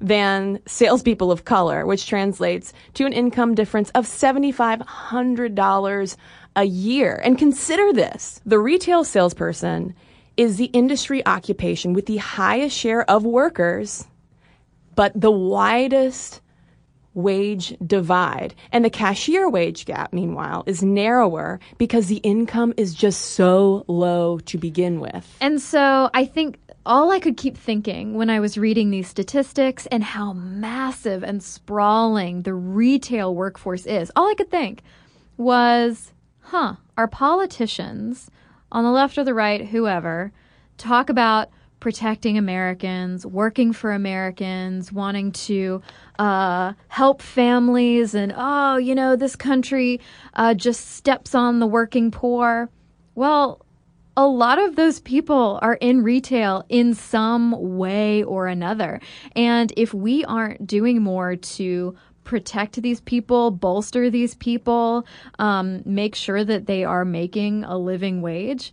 than 0.00 0.58
salespeople 0.66 1.30
of 1.32 1.44
color, 1.44 1.84
which 1.84 2.06
translates 2.06 2.72
to 2.94 3.04
an 3.04 3.12
income 3.12 3.54
difference 3.54 3.90
of 3.90 4.06
$7,500 4.06 6.16
a 6.54 6.64
year. 6.64 7.20
And 7.24 7.36
consider 7.38 7.92
this 7.92 8.40
the 8.46 8.58
retail 8.58 9.04
salesperson 9.04 9.94
is 10.36 10.56
the 10.56 10.64
industry 10.66 11.26
occupation 11.26 11.92
with 11.92 12.06
the 12.06 12.18
highest 12.18 12.76
share 12.76 13.10
of 13.10 13.24
workers, 13.24 14.06
but 14.94 15.18
the 15.18 15.30
widest 15.30 16.42
wage 17.16 17.74
divide. 17.84 18.54
And 18.70 18.84
the 18.84 18.90
cashier 18.90 19.48
wage 19.48 19.86
gap, 19.86 20.12
meanwhile, 20.12 20.62
is 20.66 20.82
narrower 20.82 21.58
because 21.78 22.06
the 22.06 22.18
income 22.18 22.74
is 22.76 22.94
just 22.94 23.32
so 23.32 23.84
low 23.88 24.38
to 24.40 24.58
begin 24.58 25.00
with. 25.00 25.36
And 25.40 25.60
so 25.60 26.10
I 26.14 26.26
think 26.26 26.60
all 26.84 27.10
I 27.10 27.18
could 27.18 27.36
keep 27.36 27.56
thinking 27.56 28.14
when 28.14 28.30
I 28.30 28.38
was 28.38 28.56
reading 28.56 28.90
these 28.90 29.08
statistics 29.08 29.86
and 29.86 30.04
how 30.04 30.34
massive 30.34 31.24
and 31.24 31.42
sprawling 31.42 32.42
the 32.42 32.54
retail 32.54 33.34
workforce 33.34 33.86
is, 33.86 34.12
all 34.14 34.30
I 34.30 34.34
could 34.34 34.50
think 34.50 34.82
was, 35.36 36.12
huh, 36.40 36.76
our 36.96 37.08
politicians 37.08 38.30
on 38.70 38.84
the 38.84 38.90
left 38.90 39.16
or 39.18 39.24
the 39.24 39.34
right, 39.34 39.66
whoever, 39.66 40.32
talk 40.76 41.08
about 41.08 41.48
protecting 41.80 42.38
Americans, 42.38 43.26
working 43.26 43.72
for 43.72 43.92
Americans, 43.92 44.92
wanting 44.92 45.32
to 45.32 45.82
uh, 46.18 46.72
help 46.88 47.22
families, 47.22 48.14
and 48.14 48.32
oh, 48.36 48.76
you 48.76 48.94
know, 48.94 49.16
this 49.16 49.36
country 49.36 50.00
uh, 50.34 50.54
just 50.54 50.92
steps 50.92 51.34
on 51.34 51.60
the 51.60 51.66
working 51.66 52.10
poor. 52.10 52.68
Well, 53.14 53.64
a 54.16 54.26
lot 54.26 54.58
of 54.58 54.76
those 54.76 55.00
people 55.00 55.58
are 55.60 55.74
in 55.74 56.02
retail 56.02 56.64
in 56.70 56.94
some 56.94 57.76
way 57.76 58.22
or 58.22 58.46
another. 58.46 59.00
And 59.34 59.72
if 59.76 59.92
we 59.92 60.24
aren't 60.24 60.66
doing 60.66 61.02
more 61.02 61.36
to 61.36 61.94
protect 62.24 62.80
these 62.82 63.00
people, 63.02 63.50
bolster 63.50 64.10
these 64.10 64.34
people, 64.34 65.06
um, 65.38 65.82
make 65.84 66.14
sure 66.14 66.44
that 66.44 66.66
they 66.66 66.82
are 66.82 67.04
making 67.04 67.64
a 67.64 67.76
living 67.76 68.22
wage, 68.22 68.72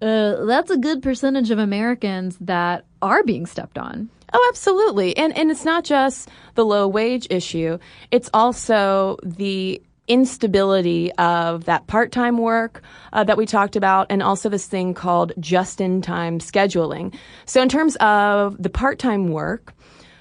uh, 0.00 0.44
that's 0.44 0.70
a 0.70 0.76
good 0.76 1.02
percentage 1.02 1.50
of 1.50 1.58
Americans 1.58 2.36
that 2.40 2.84
are 3.02 3.22
being 3.24 3.46
stepped 3.46 3.78
on. 3.78 4.08
Oh, 4.32 4.46
absolutely. 4.50 5.16
And 5.16 5.36
and 5.36 5.50
it's 5.50 5.64
not 5.64 5.84
just 5.84 6.28
the 6.54 6.64
low 6.64 6.86
wage 6.86 7.26
issue. 7.30 7.78
It's 8.10 8.28
also 8.34 9.16
the 9.22 9.80
instability 10.06 11.12
of 11.12 11.64
that 11.66 11.86
part-time 11.86 12.38
work 12.38 12.82
uh, 13.12 13.24
that 13.24 13.36
we 13.36 13.44
talked 13.44 13.76
about 13.76 14.06
and 14.08 14.22
also 14.22 14.48
this 14.48 14.66
thing 14.66 14.94
called 14.94 15.32
just-in-time 15.38 16.38
scheduling. 16.38 17.14
So 17.44 17.60
in 17.60 17.68
terms 17.68 17.94
of 17.96 18.56
the 18.62 18.70
part-time 18.70 19.28
work, 19.28 19.74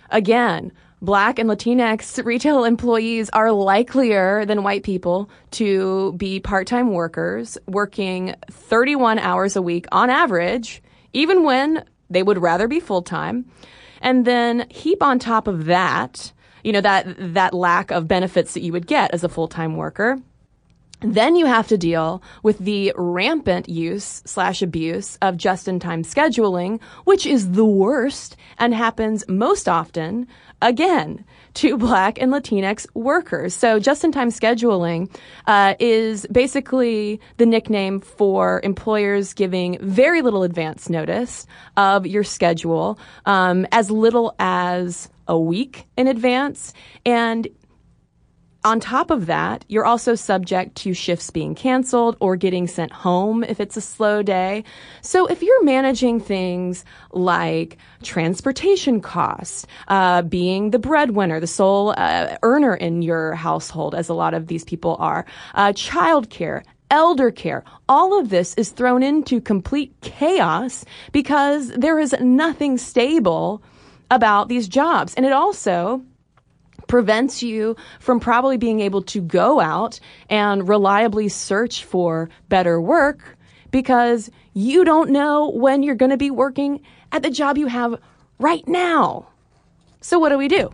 again, 0.10 0.74
Black 1.02 1.38
and 1.38 1.48
Latinx 1.48 2.26
retail 2.26 2.64
employees 2.64 3.30
are 3.30 3.52
likelier 3.52 4.46
than 4.46 4.64
white 4.64 4.82
people 4.82 5.30
to 5.52 6.14
be 6.14 6.40
part-time 6.40 6.92
workers 6.92 7.56
working 7.68 8.34
31 8.50 9.20
hours 9.20 9.56
a 9.56 9.62
week 9.62 9.86
on 9.92 10.10
average, 10.10 10.82
even 11.14 11.44
when 11.44 11.86
they 12.10 12.24
would 12.24 12.40
rather 12.40 12.68
be 12.68 12.80
full-time. 12.80 13.46
And 14.02 14.26
then 14.26 14.68
heap 14.70 15.04
on 15.04 15.20
top 15.20 15.48
of 15.48 15.66
that, 15.66 16.32
you 16.64 16.72
know, 16.72 16.82
that, 16.82 17.06
that 17.34 17.54
lack 17.54 17.92
of 17.92 18.08
benefits 18.08 18.56
that 18.56 18.62
you 18.62 18.72
would 18.72 18.88
get 18.88 19.14
as 19.14 19.24
a 19.24 19.30
full-time 19.30 19.76
worker. 19.78 20.18
Then 21.02 21.36
you 21.36 21.46
have 21.46 21.68
to 21.68 21.78
deal 21.78 22.24
with 22.42 22.58
the 22.58 22.92
rampant 22.96 23.70
use 23.70 24.24
slash 24.26 24.64
abuse 24.64 25.16
of 25.22 25.38
just 25.38 25.68
in 25.68 25.80
time 25.80 26.02
scheduling, 26.02 26.82
which 27.04 27.28
is 27.28 27.52
the 27.52 27.66
worst 27.66 28.36
and 28.58 28.74
happens 28.74 29.24
most 29.28 29.70
often, 29.70 30.28
again, 30.62 31.26
to 31.56 31.78
Black 31.78 32.22
and 32.22 32.32
Latinx 32.32 32.86
workers. 32.94 33.54
So 33.54 33.80
just 33.80 34.04
in 34.04 34.12
time 34.12 34.30
scheduling 34.30 35.14
uh, 35.48 35.76
is 35.80 36.26
basically 36.32 37.20
the 37.38 37.46
nickname 37.46 38.00
for 38.00 38.62
employers 38.64 39.34
giving 39.34 39.78
very 39.82 40.22
little 40.22 40.44
advance 40.44 40.90
notice 40.90 41.48
of 41.76 42.06
your 42.06 42.24
schedule, 42.24 43.00
um, 43.26 43.66
as 43.72 43.90
little 43.90 44.36
as 44.40 45.10
a 45.28 45.38
week 45.38 45.88
in 45.98 46.08
advance. 46.08 46.74
And 47.06 47.48
on 48.68 48.82
top 48.82 49.12
of 49.12 49.28
that, 49.28 49.64
you're 49.70 49.86
also 49.86 50.14
subject 50.14 50.76
to 50.76 50.94
shifts 50.94 51.30
being 51.30 51.56
canceled 51.56 52.18
or 52.20 52.36
getting 52.36 52.68
sent 52.68 52.92
home 52.92 53.46
if 53.46 53.62
it's 53.62 53.78
a 53.78 53.82
slow 53.82 54.22
day. 54.22 54.66
So 55.02 55.26
if 55.26 55.42
you're 55.42 55.64
managing 55.64 56.20
things 56.20 56.84
like 57.12 57.78
transportation 58.04 59.00
costs, 59.00 59.66
uh, 59.88 60.22
being 60.24 60.72
the 60.72 60.80
breadwinner, 60.80 61.40
the 61.40 61.48
sole 61.48 61.94
uh, 61.98 62.38
earner 62.44 62.76
in 62.76 63.02
your 63.02 63.36
household, 63.36 63.96
as 63.96 64.10
a 64.10 64.14
lot 64.14 64.34
of 64.34 64.48
these 64.48 64.66
people 64.66 64.98
are, 65.00 65.26
uh, 65.56 65.72
childcare, 65.72 66.62
elder 66.92 67.32
care, 67.32 67.64
all 67.88 68.20
of 68.20 68.30
this 68.30 68.54
is 68.56 68.72
thrown 68.72 69.02
into 69.02 69.40
complete 69.40 69.96
chaos 70.02 70.84
because 71.14 71.70
there 71.70 72.00
is 72.00 72.14
nothing 72.20 72.78
stable 72.78 73.64
about 74.12 74.50
these 74.50 74.68
jobs. 74.68 75.14
And 75.16 75.26
it 75.26 75.32
also 75.32 76.04
prevents 76.88 77.44
you 77.44 77.76
from 78.00 78.20
probably 78.20 78.58
being 78.58 78.80
able 78.80 79.02
to 79.04 79.22
go 79.22 79.60
out 79.60 80.00
and 80.30 80.68
reliably 80.68 81.30
search 81.30 81.84
for 81.84 82.30
better 82.50 82.82
work 82.82 83.38
because 83.72 84.32
you 84.54 84.84
don't 84.84 85.10
know 85.10 85.50
when 85.50 85.84
you're 85.84 85.96
going 85.96 86.12
to 86.12 86.18
be 86.18 86.32
working 86.32 86.82
at 87.12 87.24
the 87.24 87.30
job 87.30 87.58
you 87.58 87.68
have 87.68 88.00
right 88.40 88.68
now. 88.68 89.28
So, 90.02 90.20
what 90.20 90.30
do 90.30 90.38
we 90.38 90.48
do? 90.48 90.74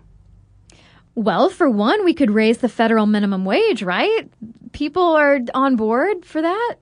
Well, 1.16 1.50
for 1.50 1.70
one, 1.70 2.04
we 2.04 2.14
could 2.14 2.32
raise 2.32 2.58
the 2.58 2.70
federal 2.70 3.06
minimum 3.06 3.46
wage, 3.46 3.84
right? 3.84 4.30
People 4.72 5.04
are 5.04 5.40
on 5.54 5.76
board 5.76 6.26
for 6.26 6.42
that. 6.42 6.76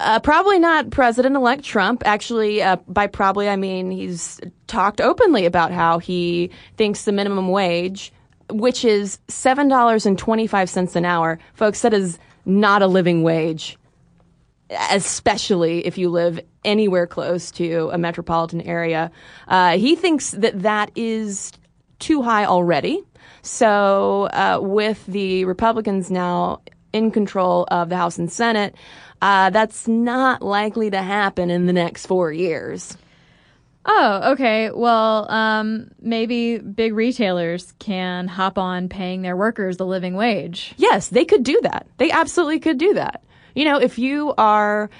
Uh, 0.00 0.18
probably 0.20 0.58
not 0.58 0.90
President 0.90 1.36
elect 1.36 1.62
Trump. 1.62 2.02
Actually, 2.04 2.62
uh, 2.62 2.76
by 2.88 3.06
probably, 3.06 3.48
I 3.48 3.56
mean 3.56 3.90
he's 3.90 4.40
talked 4.66 5.00
openly 5.00 5.46
about 5.46 5.70
how 5.70 5.98
he 5.98 6.50
thinks 6.76 7.04
the 7.04 7.12
minimum 7.12 7.48
wage, 7.48 8.12
which 8.50 8.84
is 8.84 9.18
$7.25 9.28 10.96
an 10.96 11.04
hour, 11.04 11.38
folks, 11.54 11.82
that 11.82 11.94
is 11.94 12.18
not 12.44 12.82
a 12.82 12.86
living 12.86 13.22
wage, 13.22 13.78
especially 14.90 15.86
if 15.86 15.96
you 15.96 16.10
live 16.10 16.40
anywhere 16.64 17.06
close 17.06 17.50
to 17.52 17.90
a 17.92 17.98
metropolitan 17.98 18.60
area. 18.62 19.10
Uh, 19.48 19.78
he 19.78 19.94
thinks 19.94 20.32
that 20.32 20.62
that 20.62 20.90
is 20.96 21.52
too 22.00 22.22
high 22.22 22.44
already. 22.44 23.02
So, 23.42 24.24
uh, 24.32 24.58
with 24.60 25.04
the 25.06 25.44
Republicans 25.44 26.10
now 26.10 26.62
in 26.92 27.10
control 27.10 27.66
of 27.70 27.88
the 27.88 27.96
House 27.96 28.18
and 28.18 28.30
Senate, 28.30 28.74
uh, 29.24 29.48
that's 29.48 29.88
not 29.88 30.42
likely 30.42 30.90
to 30.90 31.00
happen 31.00 31.48
in 31.48 31.64
the 31.64 31.72
next 31.72 32.04
four 32.04 32.30
years. 32.30 32.94
Oh, 33.86 34.32
okay. 34.32 34.70
Well, 34.70 35.30
um, 35.30 35.90
maybe 35.98 36.58
big 36.58 36.92
retailers 36.92 37.72
can 37.78 38.28
hop 38.28 38.58
on 38.58 38.90
paying 38.90 39.22
their 39.22 39.34
workers 39.34 39.78
the 39.78 39.86
living 39.86 40.14
wage. 40.14 40.74
Yes, 40.76 41.08
they 41.08 41.24
could 41.24 41.42
do 41.42 41.58
that. 41.62 41.86
They 41.96 42.10
absolutely 42.10 42.60
could 42.60 42.76
do 42.76 42.92
that. 42.94 43.24
You 43.54 43.64
know, 43.64 43.80
if 43.80 43.98
you 43.98 44.34
are 44.36 44.90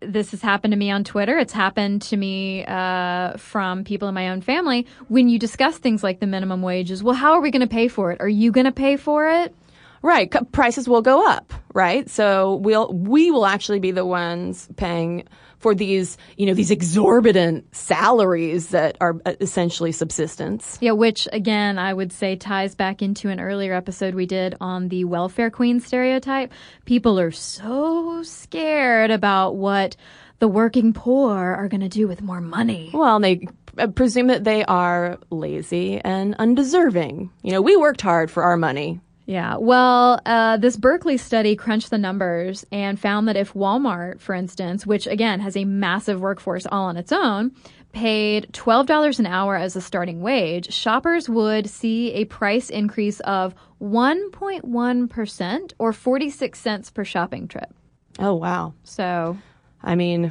this 0.00 0.30
has 0.30 0.42
happened 0.42 0.72
to 0.72 0.76
me 0.76 0.90
on 0.90 1.04
Twitter. 1.04 1.38
It's 1.38 1.52
happened 1.52 2.02
to 2.02 2.16
me 2.16 2.64
uh, 2.66 3.36
from 3.36 3.84
people 3.84 4.08
in 4.08 4.14
my 4.14 4.28
own 4.28 4.40
family. 4.40 4.86
When 5.08 5.28
you 5.28 5.38
discuss 5.38 5.78
things 5.78 6.02
like 6.02 6.20
the 6.20 6.26
minimum 6.26 6.62
wages, 6.62 7.02
well, 7.02 7.14
how 7.14 7.32
are 7.32 7.40
we 7.40 7.50
going 7.50 7.60
to 7.60 7.66
pay 7.66 7.88
for 7.88 8.12
it? 8.12 8.20
Are 8.20 8.28
you 8.28 8.52
going 8.52 8.66
to 8.66 8.72
pay 8.72 8.96
for 8.96 9.28
it? 9.28 9.54
Right, 10.02 10.32
prices 10.52 10.88
will 10.88 11.02
go 11.02 11.26
up, 11.26 11.52
right? 11.74 12.08
So 12.08 12.56
we'll 12.56 12.92
we 12.92 13.30
will 13.30 13.46
actually 13.46 13.80
be 13.80 13.90
the 13.90 14.04
ones 14.04 14.68
paying 14.76 15.24
for 15.66 15.74
these, 15.74 16.16
you 16.36 16.46
know, 16.46 16.54
these 16.54 16.70
exorbitant 16.70 17.74
salaries 17.74 18.68
that 18.68 18.96
are 19.00 19.16
uh, 19.26 19.34
essentially 19.40 19.90
subsistence. 19.90 20.78
Yeah, 20.80 20.92
which 20.92 21.26
again, 21.32 21.76
I 21.76 21.92
would 21.92 22.12
say 22.12 22.36
ties 22.36 22.76
back 22.76 23.02
into 23.02 23.30
an 23.30 23.40
earlier 23.40 23.72
episode 23.72 24.14
we 24.14 24.26
did 24.26 24.54
on 24.60 24.90
the 24.90 25.02
welfare 25.02 25.50
queen 25.50 25.80
stereotype. 25.80 26.52
People 26.84 27.18
are 27.18 27.32
so 27.32 28.22
scared 28.22 29.10
about 29.10 29.56
what 29.56 29.96
the 30.38 30.46
working 30.46 30.92
poor 30.92 31.34
are 31.36 31.66
going 31.66 31.80
to 31.80 31.88
do 31.88 32.06
with 32.06 32.22
more 32.22 32.40
money. 32.40 32.92
Well, 32.94 33.18
they 33.18 33.48
uh, 33.76 33.88
presume 33.88 34.28
that 34.28 34.44
they 34.44 34.64
are 34.66 35.18
lazy 35.30 36.00
and 36.00 36.36
undeserving. 36.38 37.32
You 37.42 37.50
know, 37.50 37.60
we 37.60 37.74
worked 37.74 38.02
hard 38.02 38.30
for 38.30 38.44
our 38.44 38.56
money. 38.56 39.00
Yeah. 39.26 39.56
Well, 39.56 40.20
uh, 40.24 40.56
this 40.56 40.76
Berkeley 40.76 41.16
study 41.16 41.56
crunched 41.56 41.90
the 41.90 41.98
numbers 41.98 42.64
and 42.70 42.98
found 42.98 43.26
that 43.26 43.36
if 43.36 43.54
Walmart, 43.54 44.20
for 44.20 44.34
instance, 44.34 44.86
which 44.86 45.08
again 45.08 45.40
has 45.40 45.56
a 45.56 45.64
massive 45.64 46.20
workforce 46.20 46.64
all 46.70 46.84
on 46.84 46.96
its 46.96 47.10
own, 47.10 47.50
paid 47.92 48.46
$12 48.52 49.18
an 49.18 49.26
hour 49.26 49.56
as 49.56 49.74
a 49.74 49.80
starting 49.80 50.20
wage, 50.20 50.72
shoppers 50.72 51.28
would 51.28 51.68
see 51.68 52.12
a 52.12 52.24
price 52.26 52.70
increase 52.70 53.18
of 53.20 53.54
1.1% 53.82 55.72
or 55.78 55.92
46 55.92 56.58
cents 56.58 56.90
per 56.90 57.04
shopping 57.04 57.48
trip. 57.48 57.74
Oh, 58.20 58.34
wow. 58.34 58.74
So, 58.84 59.36
I 59.82 59.96
mean, 59.96 60.30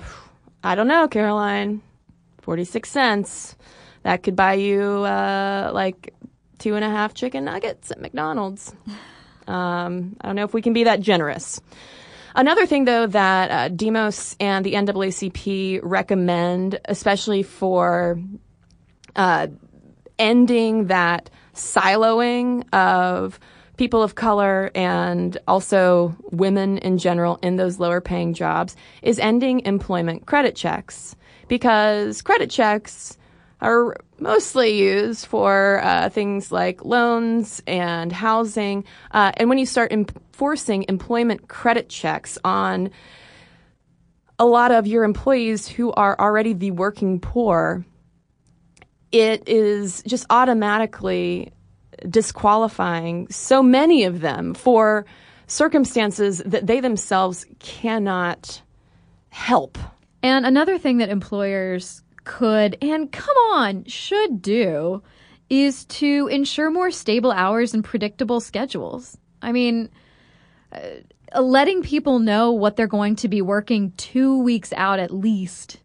I 0.63 0.75
don't 0.75 0.87
know, 0.87 1.07
Caroline. 1.07 1.81
46 2.43 2.87
cents. 2.87 3.55
That 4.03 4.21
could 4.21 4.35
buy 4.35 4.53
you 4.53 4.81
uh, 4.81 5.71
like 5.73 6.13
two 6.65 6.73
and 6.73 6.83
a 6.83 6.89
half 6.89 7.13
chicken 7.13 7.45
nuggets 7.45 7.91
at 7.91 8.01
McDonald's. 8.01 8.73
Um, 9.45 10.17
I 10.19 10.25
don't 10.25 10.35
know 10.35 10.45
if 10.45 10.51
we 10.55 10.63
can 10.63 10.73
be 10.73 10.85
that 10.85 10.99
generous. 10.99 11.61
Another 12.33 12.65
thing, 12.65 12.85
though, 12.85 13.05
that 13.05 13.51
uh, 13.51 13.67
Demos 13.69 14.35
and 14.39 14.65
the 14.65 14.73
NAACP 14.73 15.81
recommend, 15.83 16.79
especially 16.85 17.43
for 17.43 18.19
uh, 19.15 19.45
ending 20.17 20.87
that 20.87 21.29
siloing 21.53 22.67
of 22.73 23.39
people 23.77 24.01
of 24.01 24.15
color 24.15 24.71
and 24.73 25.37
also 25.47 26.17
women 26.31 26.79
in 26.79 26.97
general 26.97 27.37
in 27.43 27.57
those 27.57 27.79
lower 27.79 28.01
paying 28.01 28.33
jobs, 28.33 28.75
is 29.03 29.19
ending 29.19 29.59
employment 29.67 30.25
credit 30.25 30.55
checks. 30.55 31.15
Because 31.47 32.23
credit 32.23 32.49
checks 32.49 33.19
are 33.65 33.97
mostly 34.19 34.79
used 34.79 35.25
for 35.25 35.81
uh, 35.83 36.09
things 36.09 36.51
like 36.51 36.85
loans 36.85 37.61
and 37.65 38.11
housing. 38.11 38.85
Uh, 39.11 39.31
and 39.37 39.49
when 39.49 39.57
you 39.57 39.65
start 39.65 39.91
enforcing 39.91 40.85
employment 40.87 41.47
credit 41.47 41.89
checks 41.89 42.37
on 42.45 42.91
a 44.37 44.45
lot 44.45 44.71
of 44.71 44.85
your 44.85 45.03
employees 45.03 45.67
who 45.67 45.91
are 45.93 46.15
already 46.19 46.53
the 46.53 46.71
working 46.71 47.19
poor, 47.19 47.85
it 49.11 49.47
is 49.47 50.03
just 50.03 50.25
automatically 50.29 51.51
disqualifying 52.09 53.27
so 53.29 53.63
many 53.63 54.03
of 54.03 54.21
them 54.21 54.53
for 54.53 55.05
circumstances 55.47 56.39
that 56.45 56.67
they 56.67 56.79
themselves 56.81 57.45
cannot 57.59 58.61
help. 59.29 59.77
And 60.21 60.45
another 60.45 60.77
thing 60.77 60.97
that 60.97 61.09
employers 61.09 62.01
could 62.25 62.77
and 62.81 63.11
come 63.11 63.37
on, 63.53 63.85
should 63.85 64.41
do 64.41 65.01
is 65.49 65.85
to 65.85 66.27
ensure 66.27 66.69
more 66.69 66.91
stable 66.91 67.31
hours 67.31 67.73
and 67.73 67.83
predictable 67.83 68.41
schedules. 68.41 69.17
I 69.41 69.51
mean, 69.51 69.89
uh, 70.71 71.41
letting 71.41 71.83
people 71.83 72.19
know 72.19 72.51
what 72.51 72.75
they're 72.75 72.87
going 72.87 73.15
to 73.17 73.27
be 73.27 73.41
working 73.41 73.93
two 73.95 74.41
weeks 74.41 74.73
out 74.73 74.99
at 74.99 75.13
least 75.13 75.77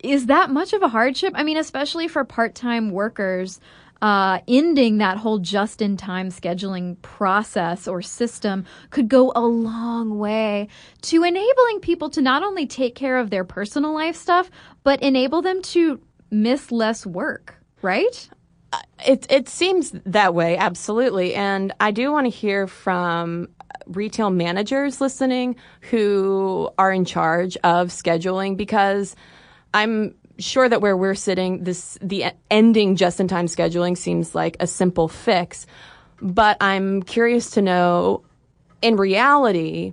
is 0.00 0.26
that 0.26 0.50
much 0.50 0.72
of 0.72 0.82
a 0.82 0.88
hardship? 0.88 1.32
I 1.36 1.42
mean, 1.42 1.56
especially 1.56 2.08
for 2.08 2.24
part 2.24 2.54
time 2.54 2.90
workers 2.90 3.60
uh, 4.00 4.40
ending 4.46 4.98
that 4.98 5.18
whole 5.18 5.38
just 5.38 5.82
in 5.82 5.96
time 5.96 6.30
scheduling 6.30 7.00
process 7.02 7.88
or 7.88 8.00
system 8.00 8.64
could 8.90 9.08
go 9.08 9.32
a 9.34 9.40
long 9.40 10.18
way 10.18 10.68
to 11.02 11.24
enabling 11.24 11.80
people 11.80 12.08
to 12.10 12.22
not 12.22 12.42
only 12.42 12.66
take 12.66 12.94
care 12.94 13.18
of 13.18 13.30
their 13.30 13.44
personal 13.44 13.92
life 13.92 14.16
stuff, 14.16 14.50
but 14.84 15.02
enable 15.02 15.42
them 15.42 15.62
to 15.62 16.00
miss 16.30 16.70
less 16.70 17.04
work, 17.04 17.56
right? 17.82 18.28
It 19.06 19.26
it 19.30 19.48
seems 19.48 19.92
that 20.04 20.34
way, 20.34 20.56
absolutely. 20.56 21.34
And 21.34 21.72
I 21.80 21.90
do 21.90 22.12
want 22.12 22.26
to 22.26 22.30
hear 22.30 22.66
from 22.66 23.48
retail 23.86 24.30
managers 24.30 25.00
listening 25.00 25.56
who 25.80 26.70
are 26.78 26.92
in 26.92 27.04
charge 27.04 27.56
of 27.64 27.88
scheduling 27.88 28.56
because 28.56 29.16
I'm 29.72 30.14
sure 30.38 30.68
that 30.68 30.80
where 30.80 30.96
we're 30.96 31.14
sitting, 31.14 31.64
this 31.64 31.98
the 32.00 32.26
ending 32.50 32.96
just-in-time 32.96 33.46
scheduling 33.46 33.96
seems 33.96 34.34
like 34.34 34.56
a 34.60 34.66
simple 34.66 35.08
fix, 35.08 35.66
but 36.20 36.56
I'm 36.60 37.02
curious 37.02 37.50
to 37.52 37.62
know, 37.62 38.22
in 38.82 38.96
reality, 38.96 39.92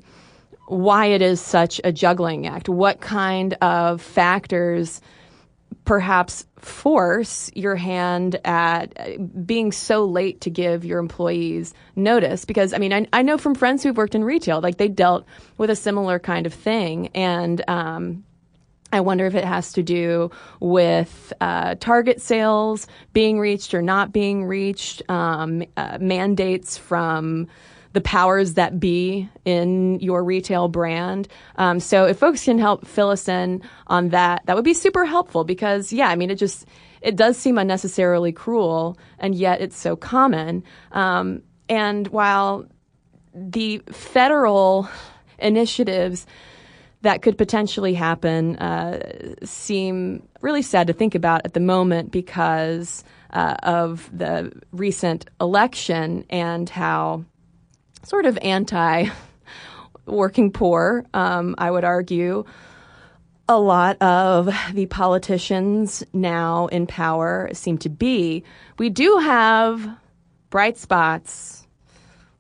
why 0.67 1.07
it 1.07 1.21
is 1.21 1.41
such 1.41 1.79
a 1.83 1.91
juggling 1.91 2.47
act. 2.47 2.69
What 2.69 3.01
kind 3.01 3.53
of 3.61 4.01
factors 4.01 5.01
perhaps 5.85 6.45
force 6.57 7.51
your 7.53 7.75
hand 7.75 8.39
at 8.43 9.45
being 9.45 9.71
so 9.71 10.05
late 10.05 10.41
to 10.41 10.49
give 10.49 10.83
your 10.83 10.97
employees 10.97 11.75
notice 11.95 12.43
because 12.43 12.73
i 12.73 12.79
mean 12.79 12.91
I, 12.91 13.05
I, 13.13 13.21
know 13.21 13.37
from 13.37 13.53
friends 13.53 13.83
who've 13.83 13.95
worked 13.95 14.15
in 14.15 14.23
retail 14.23 14.61
like 14.61 14.77
they 14.77 14.87
dealt 14.87 15.25
with 15.59 15.69
a 15.69 15.75
similar 15.75 16.17
kind 16.17 16.47
of 16.47 16.53
thing 16.55 17.09
and 17.09 17.63
um, 17.67 18.23
I 18.95 19.01
wonder 19.01 19.25
if 19.25 19.35
it 19.35 19.43
has 19.43 19.73
to 19.73 19.83
do 19.83 20.31
with 20.59 21.33
uh, 21.41 21.75
target 21.75 22.21
sales 22.21 22.87
being 23.13 23.39
reached 23.39 23.73
or 23.73 23.81
not 23.81 24.13
being 24.13 24.45
reached, 24.45 25.01
um, 25.09 25.63
uh, 25.75 25.97
mandates 25.99 26.77
from 26.77 27.47
the 27.91 28.01
powers 28.01 28.55
that 28.55 28.79
be 28.79 29.29
in 29.45 29.99
your 30.01 30.23
retail 30.23 30.67
brand. 30.67 31.27
Um, 31.55 31.79
so 31.79 32.05
if 32.05 32.17
folks 32.17 32.43
can 32.43 32.59
help 32.59 32.85
fill 32.85 33.09
us 33.09 33.27
in 33.27 33.61
on 33.87 34.09
that, 34.09 34.45
that 34.45 34.55
would 34.55 34.65
be 34.65 34.73
super 34.73 35.05
helpful 35.05 35.43
because, 35.45 35.93
yeah, 35.93 36.09
I 36.09 36.15
mean, 36.15 36.29
it 36.29 36.35
just, 36.35 36.65
it 37.01 37.15
does 37.15 37.37
seem 37.37 37.57
unnecessarily 37.57 38.31
cruel 38.33 38.97
and 39.17 39.33
yet 39.33 39.61
it's 39.61 39.77
so 39.77 39.95
common. 39.95 40.63
Um, 40.91 41.41
and 41.69 42.07
while 42.09 42.65
the 43.33 43.79
federal 43.91 44.89
initiatives 45.39 46.25
that 47.05 47.21
could 47.21 47.37
potentially 47.37 47.93
happen 47.93 48.55
uh, 48.57 49.35
seem 49.43 50.27
really 50.41 50.61
sad 50.61 50.87
to 50.87 50.93
think 50.93 51.15
about 51.15 51.41
at 51.45 51.53
the 51.53 51.59
moment 51.59 52.11
because 52.11 53.03
uh, 53.31 53.55
of 53.63 54.09
the 54.11 54.51
recent 54.71 55.29
election 55.39 56.25
and 56.29 56.69
how 56.69 57.23
sort 58.03 58.25
of 58.25 58.37
anti 58.41 59.07
working 60.05 60.51
poor, 60.51 61.05
um, 61.13 61.55
I 61.57 61.69
would 61.69 61.83
argue. 61.83 62.45
A 63.47 63.59
lot 63.59 64.01
of 64.01 64.49
the 64.73 64.87
politicians 64.87 66.03
now 66.13 66.65
in 66.67 66.87
power 66.87 67.49
seem 67.53 67.77
to 67.79 67.89
be. 67.89 68.43
We 68.79 68.89
do 68.89 69.17
have 69.19 69.87
bright 70.49 70.79
spots 70.79 71.64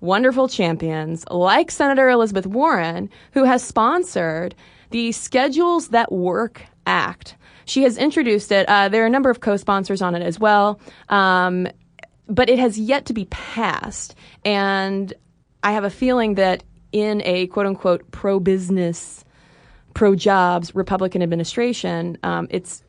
wonderful 0.01 0.47
champions 0.47 1.25
like 1.29 1.71
Senator 1.71 2.09
Elizabeth 2.09 2.45
Warren, 2.45 3.09
who 3.31 3.43
has 3.43 3.63
sponsored 3.63 4.55
the 4.91 5.11
Schedules 5.11 5.89
That 5.89 6.11
Work 6.11 6.63
Act. 6.85 7.35
She 7.65 7.83
has 7.83 7.97
introduced 7.97 8.51
it. 8.51 8.67
Uh, 8.69 8.89
there 8.89 9.03
are 9.03 9.07
a 9.07 9.09
number 9.09 9.29
of 9.29 9.39
co 9.39 9.57
sponsors 9.57 10.01
on 10.01 10.15
it 10.15 10.21
as 10.21 10.39
well. 10.39 10.79
Um, 11.09 11.67
but 12.27 12.49
it 12.49 12.59
has 12.59 12.77
yet 12.77 13.05
to 13.05 13.13
be 13.13 13.25
passed. 13.25 14.15
And 14.43 15.13
I 15.63 15.71
have 15.71 15.83
a 15.83 15.89
feeling 15.89 16.35
that 16.35 16.63
in 16.91 17.21
a 17.25 17.47
quote 17.47 17.65
unquote 17.65 18.09
pro 18.11 18.39
business, 18.39 19.23
pro 19.93 20.15
jobs 20.15 20.73
Republican 20.75 21.21
administration, 21.21 22.17
um, 22.23 22.47
it's 22.49 22.83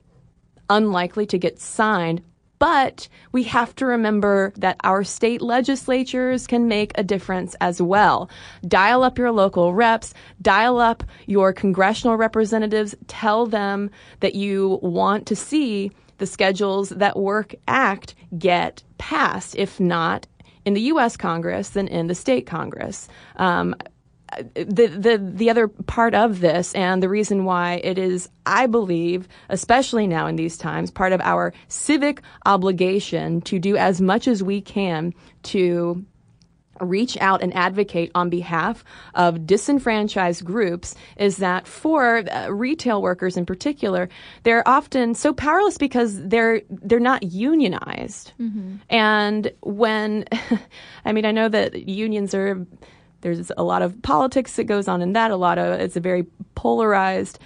unlikely 0.68 1.26
to 1.26 1.38
get 1.38 1.60
signed 1.60 2.22
but 2.58 3.08
we 3.32 3.42
have 3.44 3.74
to 3.76 3.86
remember 3.86 4.52
that 4.56 4.76
our 4.84 5.04
state 5.04 5.42
legislatures 5.42 6.46
can 6.46 6.68
make 6.68 6.92
a 6.94 7.04
difference 7.04 7.54
as 7.60 7.80
well. 7.80 8.30
Dial 8.66 9.02
up 9.02 9.18
your 9.18 9.32
local 9.32 9.74
reps, 9.74 10.14
dial 10.40 10.78
up 10.78 11.04
your 11.26 11.52
congressional 11.52 12.16
representatives, 12.16 12.94
tell 13.06 13.46
them 13.46 13.90
that 14.20 14.34
you 14.34 14.78
want 14.82 15.26
to 15.26 15.36
see 15.36 15.90
the 16.18 16.26
schedules 16.26 16.90
that 16.90 17.18
work 17.18 17.54
act 17.68 18.14
get 18.38 18.82
passed. 18.98 19.54
If 19.56 19.78
not, 19.78 20.26
in 20.64 20.74
the 20.74 20.80
U.S. 20.82 21.16
Congress, 21.16 21.70
then 21.70 21.88
in 21.88 22.06
the 22.08 22.14
state 22.14 22.46
Congress. 22.46 23.08
Um, 23.36 23.76
the, 24.54 24.86
the 24.86 25.18
the 25.18 25.50
other 25.50 25.68
part 25.68 26.14
of 26.14 26.40
this 26.40 26.74
and 26.74 27.02
the 27.02 27.08
reason 27.08 27.44
why 27.44 27.80
it 27.84 27.98
is 27.98 28.28
I 28.44 28.66
believe 28.66 29.28
especially 29.48 30.06
now 30.06 30.26
in 30.26 30.36
these 30.36 30.58
times 30.58 30.90
part 30.90 31.12
of 31.12 31.20
our 31.20 31.52
civic 31.68 32.22
obligation 32.44 33.40
to 33.42 33.58
do 33.58 33.76
as 33.76 34.00
much 34.00 34.26
as 34.26 34.42
we 34.42 34.60
can 34.60 35.14
to 35.44 36.04
reach 36.80 37.16
out 37.18 37.42
and 37.42 37.54
advocate 37.54 38.10
on 38.14 38.28
behalf 38.28 38.84
of 39.14 39.46
disenfranchised 39.46 40.44
groups 40.44 40.94
is 41.16 41.38
that 41.38 41.66
for 41.66 42.18
uh, 42.30 42.48
retail 42.48 43.00
workers 43.00 43.36
in 43.36 43.46
particular 43.46 44.08
they're 44.42 44.66
often 44.68 45.14
so 45.14 45.32
powerless 45.32 45.78
because 45.78 46.22
they're 46.26 46.60
they're 46.68 47.00
not 47.00 47.22
unionized 47.22 48.32
mm-hmm. 48.38 48.76
and 48.90 49.52
when 49.62 50.24
i 51.04 51.12
mean 51.12 51.24
i 51.24 51.30
know 51.30 51.48
that 51.48 51.88
unions 51.88 52.34
are 52.34 52.66
there's 53.20 53.50
a 53.56 53.64
lot 53.64 53.82
of 53.82 54.00
politics 54.02 54.56
that 54.56 54.64
goes 54.64 54.88
on 54.88 55.02
in 55.02 55.12
that. 55.14 55.30
A 55.30 55.36
lot 55.36 55.58
of 55.58 55.80
it's 55.80 55.96
a 55.96 56.00
very 56.00 56.24
polarized 56.54 57.38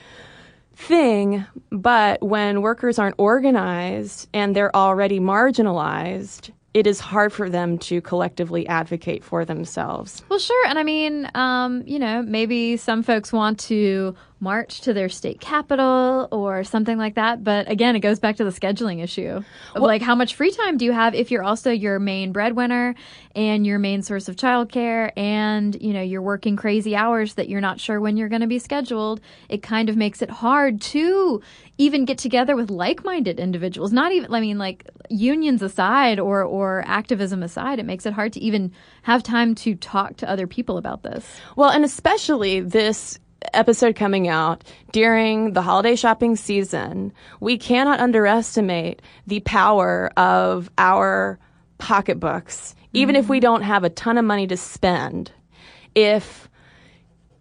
thing. 0.75 1.45
But 1.71 2.23
when 2.23 2.63
workers 2.63 2.99
aren't 2.99 3.17
organized 3.19 4.29
and 4.33 4.57
they're 4.57 4.75
already 4.75 5.21
marginalized, 5.21 6.51
it 6.73 6.87
is 6.87 7.01
hard 7.01 7.33
for 7.33 7.51
them 7.51 7.79
to 7.79 8.01
collectively 8.01 8.67
advocate 8.67 9.25
for 9.25 9.45
themselves. 9.45 10.23
Well, 10.29 10.39
sure. 10.39 10.67
And 10.67 10.79
I 10.79 10.83
mean, 10.83 11.29
um, 11.35 11.83
you 11.87 11.99
know, 11.99 12.23
maybe 12.23 12.77
some 12.77 13.03
folks 13.03 13.33
want 13.33 13.59
to 13.61 14.15
march 14.41 14.81
to 14.83 14.93
their 14.93 15.09
state 15.09 15.41
capital 15.41 16.29
or 16.33 16.65
something 16.65 16.99
like 16.99 17.15
that. 17.15 17.45
But 17.45 17.71
again, 17.71 17.95
it 17.97 18.01
goes 18.01 18.19
back 18.19 18.37
to 18.37 18.45
the 18.45 18.51
scheduling 18.51 19.03
issue 19.03 19.43
well, 19.75 19.85
like 19.85 20.03
how 20.03 20.15
much 20.15 20.35
free 20.35 20.51
time 20.51 20.77
do 20.77 20.85
you 20.85 20.93
have 20.93 21.15
if 21.15 21.31
you're 21.31 21.43
also 21.43 21.71
your 21.71 21.99
main 21.99 22.33
breadwinner 22.33 22.95
and 23.35 23.67
your 23.67 23.79
main 23.79 24.03
source 24.03 24.29
of 24.29 24.37
childcare 24.37 25.13
and, 25.17 25.81
you 25.81 25.93
know, 25.93 26.03
you're 26.03 26.23
working 26.23 26.57
crazy 26.57 26.97
hours 26.97 27.35
that 27.35 27.49
you're 27.49 27.61
not 27.61 27.79
sure 27.79 28.01
when 28.01 28.17
you're 28.17 28.29
going 28.29 28.41
to 28.41 28.47
be 28.47 28.59
scheduled. 28.59 29.21
It 29.49 29.63
kind 29.63 29.89
of 29.89 29.97
makes 29.97 30.23
it 30.23 30.31
hard 30.31 30.81
to 30.83 31.43
even 31.79 32.05
get 32.05 32.19
together 32.19 32.57
with 32.57 32.71
like-minded 32.71 33.39
individuals. 33.39 33.93
Not 33.93 34.13
even, 34.13 34.35
I 34.35 34.41
mean, 34.41 34.59
like 34.59 34.89
unions 35.09 35.63
aside 35.63 36.19
or, 36.19 36.43
or 36.43 36.83
activism 36.87 37.43
aside, 37.43 37.79
it 37.79 37.87
makes 37.87 38.07
it 38.07 38.13
hard 38.13 38.33
to 38.35 38.41
even 38.41 38.73
have 39.03 39.23
time 39.23 39.55
to 39.57 39.75
talk 39.75 40.17
to 40.19 40.29
other 40.29 40.47
people 40.47 40.77
about 40.77 41.03
this. 41.03 41.27
Well, 41.57 41.71
and 41.71 41.85
especially 41.85 42.61
this 42.61 43.19
episode 43.55 43.97
coming 43.97 44.29
out 44.29 44.65
during 44.93 45.53
the 45.53 45.63
holiday 45.63 45.97
shopping 45.97 46.37
season, 46.37 47.13
we 47.41 47.57
cannot 47.57 48.01
underestimate 48.01 49.01
the 49.27 49.41
power 49.41 50.11
of 50.17 50.71
our 50.79 51.39
pocketbooks. 51.79 52.75
Even 52.93 53.15
mm-hmm. 53.15 53.21
if 53.21 53.29
we 53.29 53.39
mm-hmm. 53.39 53.43
don't 53.43 53.63
have 53.63 53.85
a 53.85 53.91
ton 53.91 54.19
of 54.19 54.25
money 54.25 54.47
to 54.47 54.57
spend, 54.57 55.33
if 55.95 56.50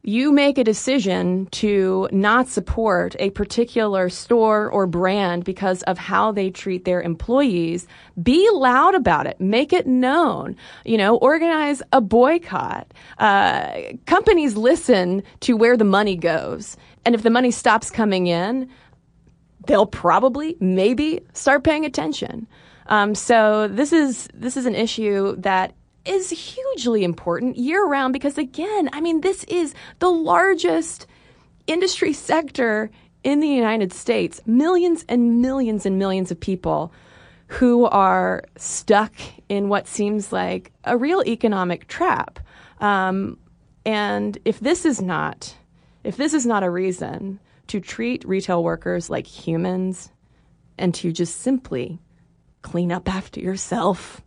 you 0.03 0.31
make 0.31 0.57
a 0.57 0.63
decision 0.63 1.47
to 1.47 2.07
not 2.11 2.47
support 2.47 3.15
a 3.19 3.29
particular 3.31 4.09
store 4.09 4.69
or 4.69 4.87
brand 4.87 5.43
because 5.43 5.83
of 5.83 5.97
how 5.97 6.31
they 6.31 6.49
treat 6.49 6.85
their 6.85 7.01
employees, 7.01 7.85
be 8.21 8.49
loud 8.53 8.95
about 8.95 9.27
it. 9.27 9.39
Make 9.41 9.73
it 9.73 9.87
known. 9.87 10.55
You 10.85 10.97
know, 10.97 11.17
organize 11.17 11.81
a 11.91 11.99
boycott. 11.99 12.93
Uh, 13.17 13.81
companies 14.05 14.55
listen 14.55 15.21
to 15.41 15.57
where 15.57 15.75
the 15.75 15.83
money 15.83 16.15
goes. 16.15 16.77
And 17.05 17.13
if 17.13 17.23
the 17.23 17.29
money 17.29 17.51
stops 17.51 17.91
coming 17.91 18.27
in, 18.27 18.69
they'll 19.67 19.85
probably, 19.85 20.55
maybe 20.59 21.21
start 21.33 21.63
paying 21.63 21.85
attention. 21.85 22.47
Um, 22.87 23.13
so 23.13 23.67
this 23.67 23.93
is 23.93 24.27
this 24.33 24.57
is 24.57 24.65
an 24.65 24.73
issue 24.73 25.35
that 25.37 25.75
is 26.09 26.29
hugely 26.31 27.03
important 27.03 27.57
year 27.57 27.85
round 27.85 28.13
because, 28.13 28.37
again, 28.37 28.89
I 28.91 28.99
mean, 28.99 29.21
this 29.21 29.43
is 29.45 29.75
the 29.99 30.09
largest 30.09 31.05
industry 31.67 32.13
sector 32.13 32.89
in 33.23 33.39
the 33.39 33.47
United 33.47 33.93
States. 33.93 34.41
Millions 34.45 35.05
and 35.07 35.41
millions 35.41 35.85
and 35.85 35.99
millions 35.99 36.31
of 36.31 36.39
people 36.39 36.91
who 37.47 37.85
are 37.85 38.43
stuck 38.57 39.13
in 39.49 39.69
what 39.69 39.87
seems 39.87 40.31
like 40.31 40.71
a 40.83 40.97
real 40.97 41.23
economic 41.25 41.87
trap. 41.87 42.39
Um, 42.79 43.37
and 43.85 44.37
if 44.45 44.59
this 44.59 44.85
is 44.85 45.01
not, 45.01 45.55
if 46.03 46.17
this 46.17 46.33
is 46.33 46.45
not 46.45 46.63
a 46.63 46.69
reason 46.69 47.39
to 47.67 47.79
treat 47.79 48.25
retail 48.25 48.63
workers 48.63 49.09
like 49.09 49.27
humans 49.27 50.11
and 50.77 50.93
to 50.95 51.11
just 51.11 51.41
simply 51.41 51.99
clean 52.61 52.91
up 52.91 53.07
after 53.07 53.39
yourself 53.39 54.21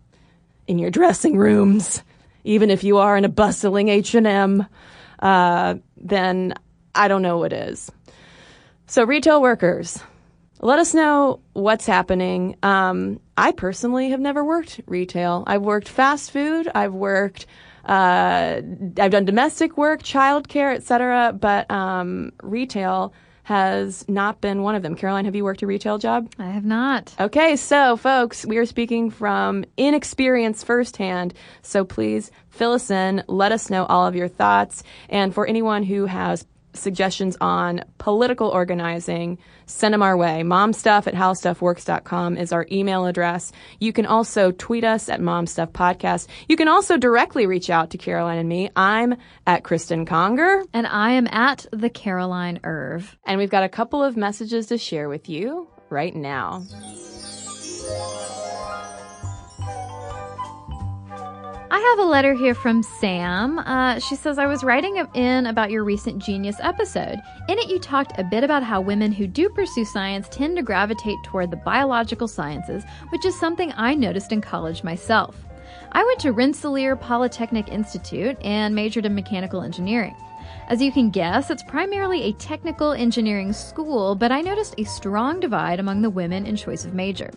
in 0.66 0.78
your 0.78 0.90
dressing 0.90 1.36
rooms, 1.36 2.02
even 2.44 2.70
if 2.70 2.84
you 2.84 2.98
are 2.98 3.16
in 3.16 3.24
a 3.24 3.28
bustling 3.28 3.88
H&M, 3.88 4.66
uh, 5.20 5.74
then 5.96 6.54
I 6.94 7.08
don't 7.08 7.22
know 7.22 7.38
what 7.38 7.52
is. 7.52 7.90
So 8.86 9.04
retail 9.04 9.40
workers, 9.40 10.02
let 10.60 10.78
us 10.78 10.94
know 10.94 11.40
what's 11.54 11.86
happening. 11.86 12.56
Um, 12.62 13.20
I 13.36 13.52
personally 13.52 14.10
have 14.10 14.20
never 14.20 14.44
worked 14.44 14.80
retail. 14.86 15.44
I've 15.46 15.62
worked 15.62 15.88
fast 15.88 16.30
food. 16.30 16.70
I've 16.74 16.92
worked. 16.92 17.46
Uh, 17.84 18.60
I've 18.98 19.10
done 19.10 19.24
domestic 19.24 19.76
work, 19.76 20.02
childcare, 20.02 20.74
etc. 20.74 21.32
But 21.32 21.68
um, 21.70 22.32
retail 22.42 23.12
has 23.44 24.08
not 24.08 24.40
been 24.40 24.62
one 24.62 24.74
of 24.74 24.82
them. 24.82 24.94
Caroline, 24.94 25.24
have 25.24 25.34
you 25.34 25.44
worked 25.44 25.62
a 25.62 25.66
retail 25.66 25.98
job? 25.98 26.32
I 26.38 26.50
have 26.50 26.64
not. 26.64 27.14
Okay, 27.18 27.56
so 27.56 27.96
folks, 27.96 28.46
we 28.46 28.58
are 28.58 28.66
speaking 28.66 29.10
from 29.10 29.64
inexperience 29.76 30.62
firsthand. 30.62 31.34
So 31.62 31.84
please 31.84 32.30
fill 32.50 32.72
us 32.72 32.90
in. 32.90 33.24
Let 33.26 33.52
us 33.52 33.70
know 33.70 33.84
all 33.86 34.06
of 34.06 34.14
your 34.14 34.28
thoughts. 34.28 34.82
And 35.08 35.34
for 35.34 35.46
anyone 35.46 35.82
who 35.82 36.06
has 36.06 36.46
suggestions 36.74 37.36
on 37.40 37.84
political 37.98 38.48
organizing, 38.48 39.38
send 39.66 39.94
them 39.94 40.02
our 40.02 40.16
way. 40.16 40.42
Momstuff 40.42 41.06
at 41.06 41.14
howstuffworks.com 41.14 42.36
is 42.36 42.52
our 42.52 42.66
email 42.70 43.06
address. 43.06 43.52
You 43.78 43.92
can 43.92 44.06
also 44.06 44.50
tweet 44.52 44.84
us 44.84 45.08
at 45.08 45.20
momstuffpodcast. 45.20 46.28
You 46.48 46.56
can 46.56 46.68
also 46.68 46.96
directly 46.96 47.46
reach 47.46 47.70
out 47.70 47.90
to 47.90 47.98
Caroline 47.98 48.38
and 48.38 48.48
me. 48.48 48.70
I'm 48.76 49.16
at 49.46 49.64
Cristen 49.64 50.06
Conger. 50.06 50.64
And 50.72 50.86
I 50.86 51.12
am 51.12 51.26
at 51.28 51.66
the 51.72 51.90
Caroline 51.90 52.60
Irv. 52.64 53.16
And 53.24 53.38
we've 53.38 53.50
got 53.50 53.64
a 53.64 53.68
couple 53.68 54.02
of 54.02 54.16
messages 54.16 54.66
to 54.66 54.78
share 54.78 55.08
with 55.08 55.28
you 55.28 55.68
right 55.90 56.14
now. 56.14 56.64
I 61.72 61.78
have 61.78 62.00
a 62.00 62.10
letter 62.10 62.34
here 62.34 62.52
from 62.52 62.82
Sam. 62.82 63.58
Uh, 63.58 63.98
she 63.98 64.14
says, 64.14 64.38
I 64.38 64.44
was 64.44 64.62
writing 64.62 65.02
in 65.14 65.46
about 65.46 65.70
your 65.70 65.84
recent 65.84 66.22
Genius 66.22 66.56
episode. 66.60 67.18
In 67.48 67.58
it, 67.58 67.70
you 67.70 67.78
talked 67.78 68.12
a 68.18 68.24
bit 68.24 68.44
about 68.44 68.62
how 68.62 68.82
women 68.82 69.10
who 69.10 69.26
do 69.26 69.48
pursue 69.48 69.86
science 69.86 70.28
tend 70.30 70.58
to 70.58 70.62
gravitate 70.62 71.16
toward 71.24 71.50
the 71.50 71.56
biological 71.56 72.28
sciences, 72.28 72.84
which 73.08 73.24
is 73.24 73.40
something 73.40 73.72
I 73.74 73.94
noticed 73.94 74.32
in 74.32 74.42
college 74.42 74.84
myself. 74.84 75.34
I 75.92 76.04
went 76.04 76.20
to 76.20 76.32
Rensselaer 76.32 76.94
Polytechnic 76.94 77.68
Institute 77.68 78.36
and 78.42 78.74
majored 78.74 79.06
in 79.06 79.14
mechanical 79.14 79.62
engineering. 79.62 80.14
As 80.68 80.80
you 80.80 80.92
can 80.92 81.10
guess, 81.10 81.50
it's 81.50 81.62
primarily 81.62 82.22
a 82.24 82.32
technical 82.34 82.92
engineering 82.92 83.52
school, 83.52 84.14
but 84.14 84.30
I 84.30 84.42
noticed 84.42 84.74
a 84.78 84.84
strong 84.84 85.40
divide 85.40 85.80
among 85.80 86.02
the 86.02 86.10
women 86.10 86.46
in 86.46 86.56
choice 86.56 86.84
of 86.84 86.94
major. 86.94 87.30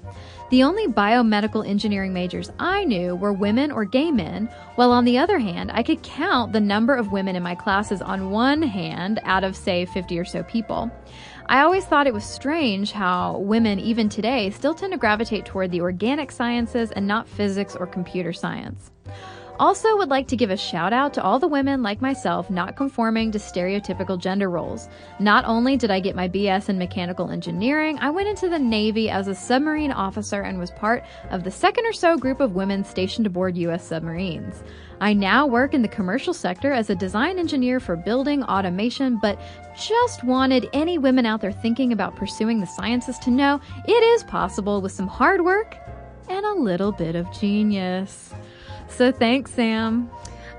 The 0.51 0.61
only 0.61 0.85
biomedical 0.85 1.67
engineering 1.67 2.13
majors 2.13 2.51
I 2.59 2.83
knew 2.83 3.15
were 3.15 3.33
women 3.33 3.71
or 3.71 3.83
gay 3.83 4.11
men, 4.11 4.47
while 4.75 4.91
on 4.91 5.03
the 5.03 5.17
other 5.17 5.39
hand, 5.39 5.71
I 5.73 5.81
could 5.81 6.03
count 6.03 6.53
the 6.53 6.59
number 6.59 6.93
of 6.93 7.11
women 7.11 7.35
in 7.35 7.41
my 7.41 7.55
classes 7.55 7.99
on 7.99 8.29
one 8.29 8.61
hand 8.61 9.19
out 9.23 9.43
of, 9.43 9.55
say, 9.55 9.85
50 9.85 10.19
or 10.19 10.25
so 10.25 10.43
people. 10.43 10.91
I 11.47 11.61
always 11.61 11.85
thought 11.85 12.05
it 12.05 12.13
was 12.13 12.25
strange 12.25 12.91
how 12.91 13.39
women, 13.39 13.79
even 13.79 14.07
today, 14.07 14.51
still 14.51 14.75
tend 14.75 14.93
to 14.93 14.99
gravitate 14.99 15.45
toward 15.45 15.71
the 15.71 15.81
organic 15.81 16.31
sciences 16.31 16.91
and 16.91 17.07
not 17.07 17.27
physics 17.27 17.75
or 17.75 17.87
computer 17.87 18.31
science. 18.31 18.91
Also, 19.58 19.95
would 19.95 20.10
like 20.10 20.28
to 20.28 20.36
give 20.36 20.49
a 20.49 20.58
shout 20.58 20.91
out 20.91 21.14
to 21.14 21.24
all 21.24 21.39
the 21.39 21.47
women 21.47 21.82
like 21.82 22.01
myself 22.01 22.49
not 22.49 22.76
conforming 22.76 23.32
to 23.32 23.39
stereotypical 23.39 24.20
gender 24.20 24.49
roles. 24.49 24.89
Not 25.18 25.45
only 25.45 25.78
did 25.78 25.89
I 25.89 26.01
get 26.01 26.14
my 26.14 26.28
BS 26.28 26.68
in 26.68 26.78
mechanical 26.78 27.32
engineering, 27.32 27.97
I 27.99 28.10
went 28.10 28.28
into 28.28 28.49
the 28.49 28.60
Navy 28.60 29.10
as 29.10 29.30
a 29.30 29.36
submarine 29.36 29.93
officer 29.93 30.41
and 30.41 30.60
was 30.60 30.72
part 30.72 31.06
of 31.30 31.45
the 31.45 31.51
second 31.51 31.86
or 31.86 31.93
so 31.93 32.18
group 32.18 32.41
of 32.41 32.56
women 32.56 32.84
stationed 32.84 33.28
aboard 33.28 33.56
U.S. 33.56 33.88
submarines. 33.88 34.62
I 34.99 35.14
now 35.14 35.47
work 35.47 35.74
in 35.74 35.82
the 35.82 35.88
commercial 35.88 36.34
sector 36.34 36.74
as 36.74 36.89
a 36.89 36.95
design 36.95 37.39
engineer 37.39 37.80
for 37.80 37.95
building 37.95 38.43
automation, 38.43 39.18
but 39.22 39.39
just 39.78 40.22
wanted 40.26 40.70
any 40.74 40.97
women 40.97 41.26
out 41.26 41.39
there 41.39 41.53
thinking 41.53 41.93
about 41.93 42.18
pursuing 42.18 42.60
the 42.60 42.68
sciences 42.68 43.18
to 43.20 43.32
know 43.32 43.62
it 43.88 43.91
is 43.91 44.24
possible 44.24 44.82
with 44.82 44.91
some 44.91 45.08
hard 45.08 45.45
work 45.45 45.78
and 46.28 46.45
a 46.45 46.53
little 46.53 46.91
bit 46.91 47.16
of 47.16 47.32
genius. 47.32 48.34
So 48.95 49.11
thanks, 49.11 49.51
Sam. 49.51 50.09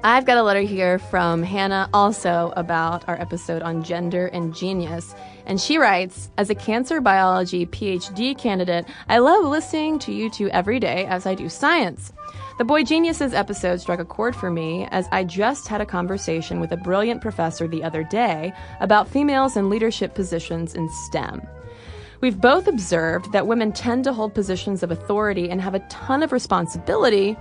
I've 0.05 0.27
got 0.27 0.37
a 0.37 0.43
letter 0.43 0.61
here 0.61 0.99
from 0.99 1.43
Hannah 1.43 1.89
also 1.95 2.53
about 2.55 3.09
our 3.09 3.19
episode 3.19 3.63
on 3.63 3.83
gender 3.83 4.27
and 4.27 4.55
genius. 4.55 5.15
And 5.47 5.59
she 5.59 5.79
writes 5.79 6.29
As 6.37 6.51
a 6.51 6.55
cancer 6.55 7.01
biology 7.01 7.65
PhD 7.65 8.37
candidate, 8.37 8.85
I 9.09 9.19
love 9.19 9.47
listening 9.47 9.99
to 10.01 10.13
you 10.13 10.29
two 10.29 10.51
every 10.51 10.79
day 10.79 11.07
as 11.07 11.25
I 11.25 11.35
do 11.35 11.49
science. 11.49 12.13
The 12.59 12.65
Boy 12.65 12.85
Geniuses 12.85 13.33
episode 13.33 13.81
struck 13.81 14.01
a 14.01 14.05
chord 14.05 14.37
for 14.37 14.51
me 14.51 14.87
as 14.91 15.09
I 15.13 15.25
just 15.25 15.67
had 15.67 15.81
a 15.81 15.87
conversation 15.87 16.61
with 16.61 16.73
a 16.73 16.77
brilliant 16.77 17.23
professor 17.23 17.67
the 17.67 17.85
other 17.85 18.05
day 18.05 18.53
about 18.81 19.09
females 19.09 19.57
in 19.57 19.71
leadership 19.71 20.15
positions 20.15 20.75
in 20.75 20.91
STEM. 21.07 21.41
We've 22.21 22.41
both 22.41 22.67
observed 22.67 23.33
that 23.33 23.47
women 23.47 23.73
tend 23.73 24.05
to 24.05 24.13
hold 24.13 24.35
positions 24.35 24.83
of 24.83 24.91
authority 24.91 25.51
and 25.51 25.61
have 25.61 25.75
a 25.75 25.87
ton 25.91 26.23
of 26.23 26.33
responsibility, 26.33 27.37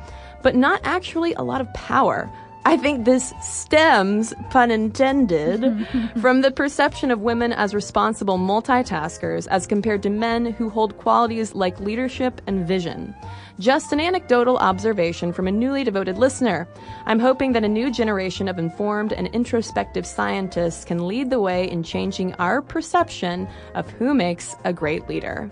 but 0.46 0.56
not 0.56 0.80
actually 0.84 1.34
a 1.34 1.42
lot 1.42 1.60
of 1.60 1.74
power. 1.74 2.30
I 2.66 2.78
think 2.78 3.04
this 3.04 3.34
stems, 3.42 4.32
pun 4.52 4.70
intended, 4.70 5.88
from 6.22 6.42
the 6.42 6.52
perception 6.52 7.10
of 7.10 7.22
women 7.22 7.52
as 7.52 7.74
responsible 7.74 8.38
multitaskers 8.38 9.48
as 9.48 9.66
compared 9.66 10.04
to 10.04 10.12
men 10.12 10.46
who 10.46 10.70
hold 10.70 11.00
qualities 11.00 11.56
like 11.56 11.80
leadership 11.80 12.42
and 12.46 12.68
vision. 12.68 13.16
Just 13.58 13.92
an 13.92 14.00
anecdotal 14.00 14.58
observation 14.58 15.34
from 15.34 15.48
a 15.48 15.52
newly 15.52 15.84
devoted 15.84 16.20
listener. 16.20 16.68
I'm 17.08 17.20
hoping 17.20 17.54
that 17.54 17.64
a 17.64 17.68
new 17.68 17.92
generation 17.92 18.48
of 18.48 18.60
informed 18.60 19.14
and 19.14 19.26
introspective 19.30 20.06
scientists 20.06 20.86
can 20.86 21.08
lead 21.08 21.32
the 21.32 21.42
way 21.42 21.68
in 21.68 21.82
changing 21.82 22.36
our 22.36 22.62
perception 22.62 23.48
of 23.74 23.90
who 23.90 24.14
makes 24.14 24.56
a 24.64 24.72
great 24.72 25.10
leader. 25.10 25.50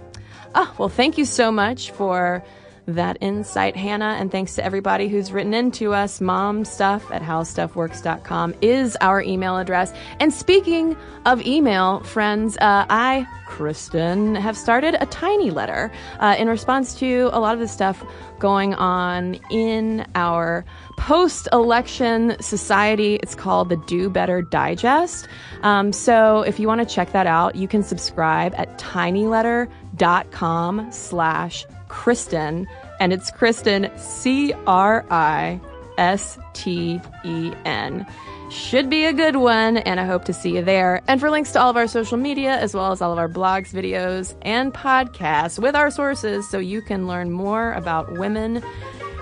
Ah, 0.54 0.72
well, 0.78 0.90
thank 0.90 1.18
you 1.18 1.26
so 1.26 1.52
much 1.52 1.90
for 1.90 2.44
that 2.86 3.18
insight, 3.22 3.76
Hannah. 3.76 4.18
And 4.20 4.32
thanks 4.32 4.56
to 4.56 4.66
everybody 4.66 5.08
who's 5.08 5.32
written 5.32 5.54
into 5.54 5.94
us. 5.94 6.20
Momstuff 6.20 7.10
at 7.12 7.22
howstuffworks.com 7.22 8.56
is 8.62 8.98
our 9.02 9.22
email 9.22 9.58
address. 9.58 9.94
And 10.20 10.34
speaking 10.34 10.96
of 11.26 11.46
email, 11.46 12.00
friends, 12.02 12.58
uh, 12.58 12.86
I, 12.90 13.28
Cristen, 13.48 14.36
have 14.36 14.58
started 14.58 14.96
a 15.00 15.06
tiny 15.08 15.52
letter 15.52 15.92
uh, 16.20 16.36
in 16.38 16.48
response 16.48 16.96
to 16.96 17.30
a 17.34 17.40
lot 17.40 17.54
of 17.54 17.60
the 17.60 17.68
stuff 17.68 18.04
going 18.40 18.74
on 18.74 19.36
in 19.50 20.06
our 20.16 20.66
post 20.98 21.48
election 21.54 22.36
society. 22.42 23.16
It's 23.16 23.36
called 23.36 23.70
the 23.70 23.78
Do 23.78 24.10
Better 24.10 24.42
Digest. 24.42 25.28
Um, 25.62 25.94
so 25.94 26.42
if 26.42 26.60
you 26.60 26.68
want 26.68 26.88
to 26.88 26.96
check 26.96 27.14
that 27.14 27.28
out, 27.28 27.56
you 27.56 27.68
can 27.68 27.84
subscribe 27.84 28.54
at 28.56 28.80
tinyletter.com 28.80 30.92
slash 30.92 31.66
Cristen, 31.94 32.68
and 33.00 33.14
it's 33.14 33.30
Cristen, 33.30 33.88
C 33.98 34.52
R 34.66 35.06
I 35.12 35.62
S 35.98 36.40
T 36.54 37.00
E 37.24 37.54
N. 37.66 38.08
Should 38.50 38.90
be 38.90 39.06
a 39.06 39.14
good 39.14 39.36
one, 39.36 39.78
and 39.78 40.00
I 40.00 40.06
hope 40.06 40.26
to 40.26 40.34
see 40.34 40.56
you 40.56 40.64
there. 40.64 41.04
And 41.08 41.20
for 41.20 41.30
links 41.30 41.52
to 41.52 41.62
all 41.62 41.70
of 41.70 41.78
our 41.78 41.86
social 41.88 42.18
media, 42.18 42.58
as 42.58 42.74
well 42.74 42.92
as 42.92 43.00
all 43.00 43.12
of 43.12 43.20
our 43.20 43.30
blogs, 43.30 43.72
videos, 43.72 44.36
and 44.42 44.74
podcasts 44.74 45.60
with 45.60 45.76
our 45.76 45.92
sources, 45.92 46.50
so 46.50 46.58
you 46.58 46.82
can 46.82 47.06
learn 47.08 47.30
more 47.32 47.74
about 47.74 48.12
women 48.14 48.64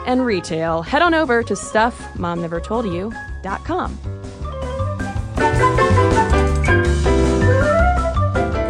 and 0.07 0.25
retail, 0.25 0.81
head 0.81 1.01
on 1.01 1.13
over 1.13 1.43
to 1.43 1.53
stuffmomnevertoldyou.com. 1.53 4.20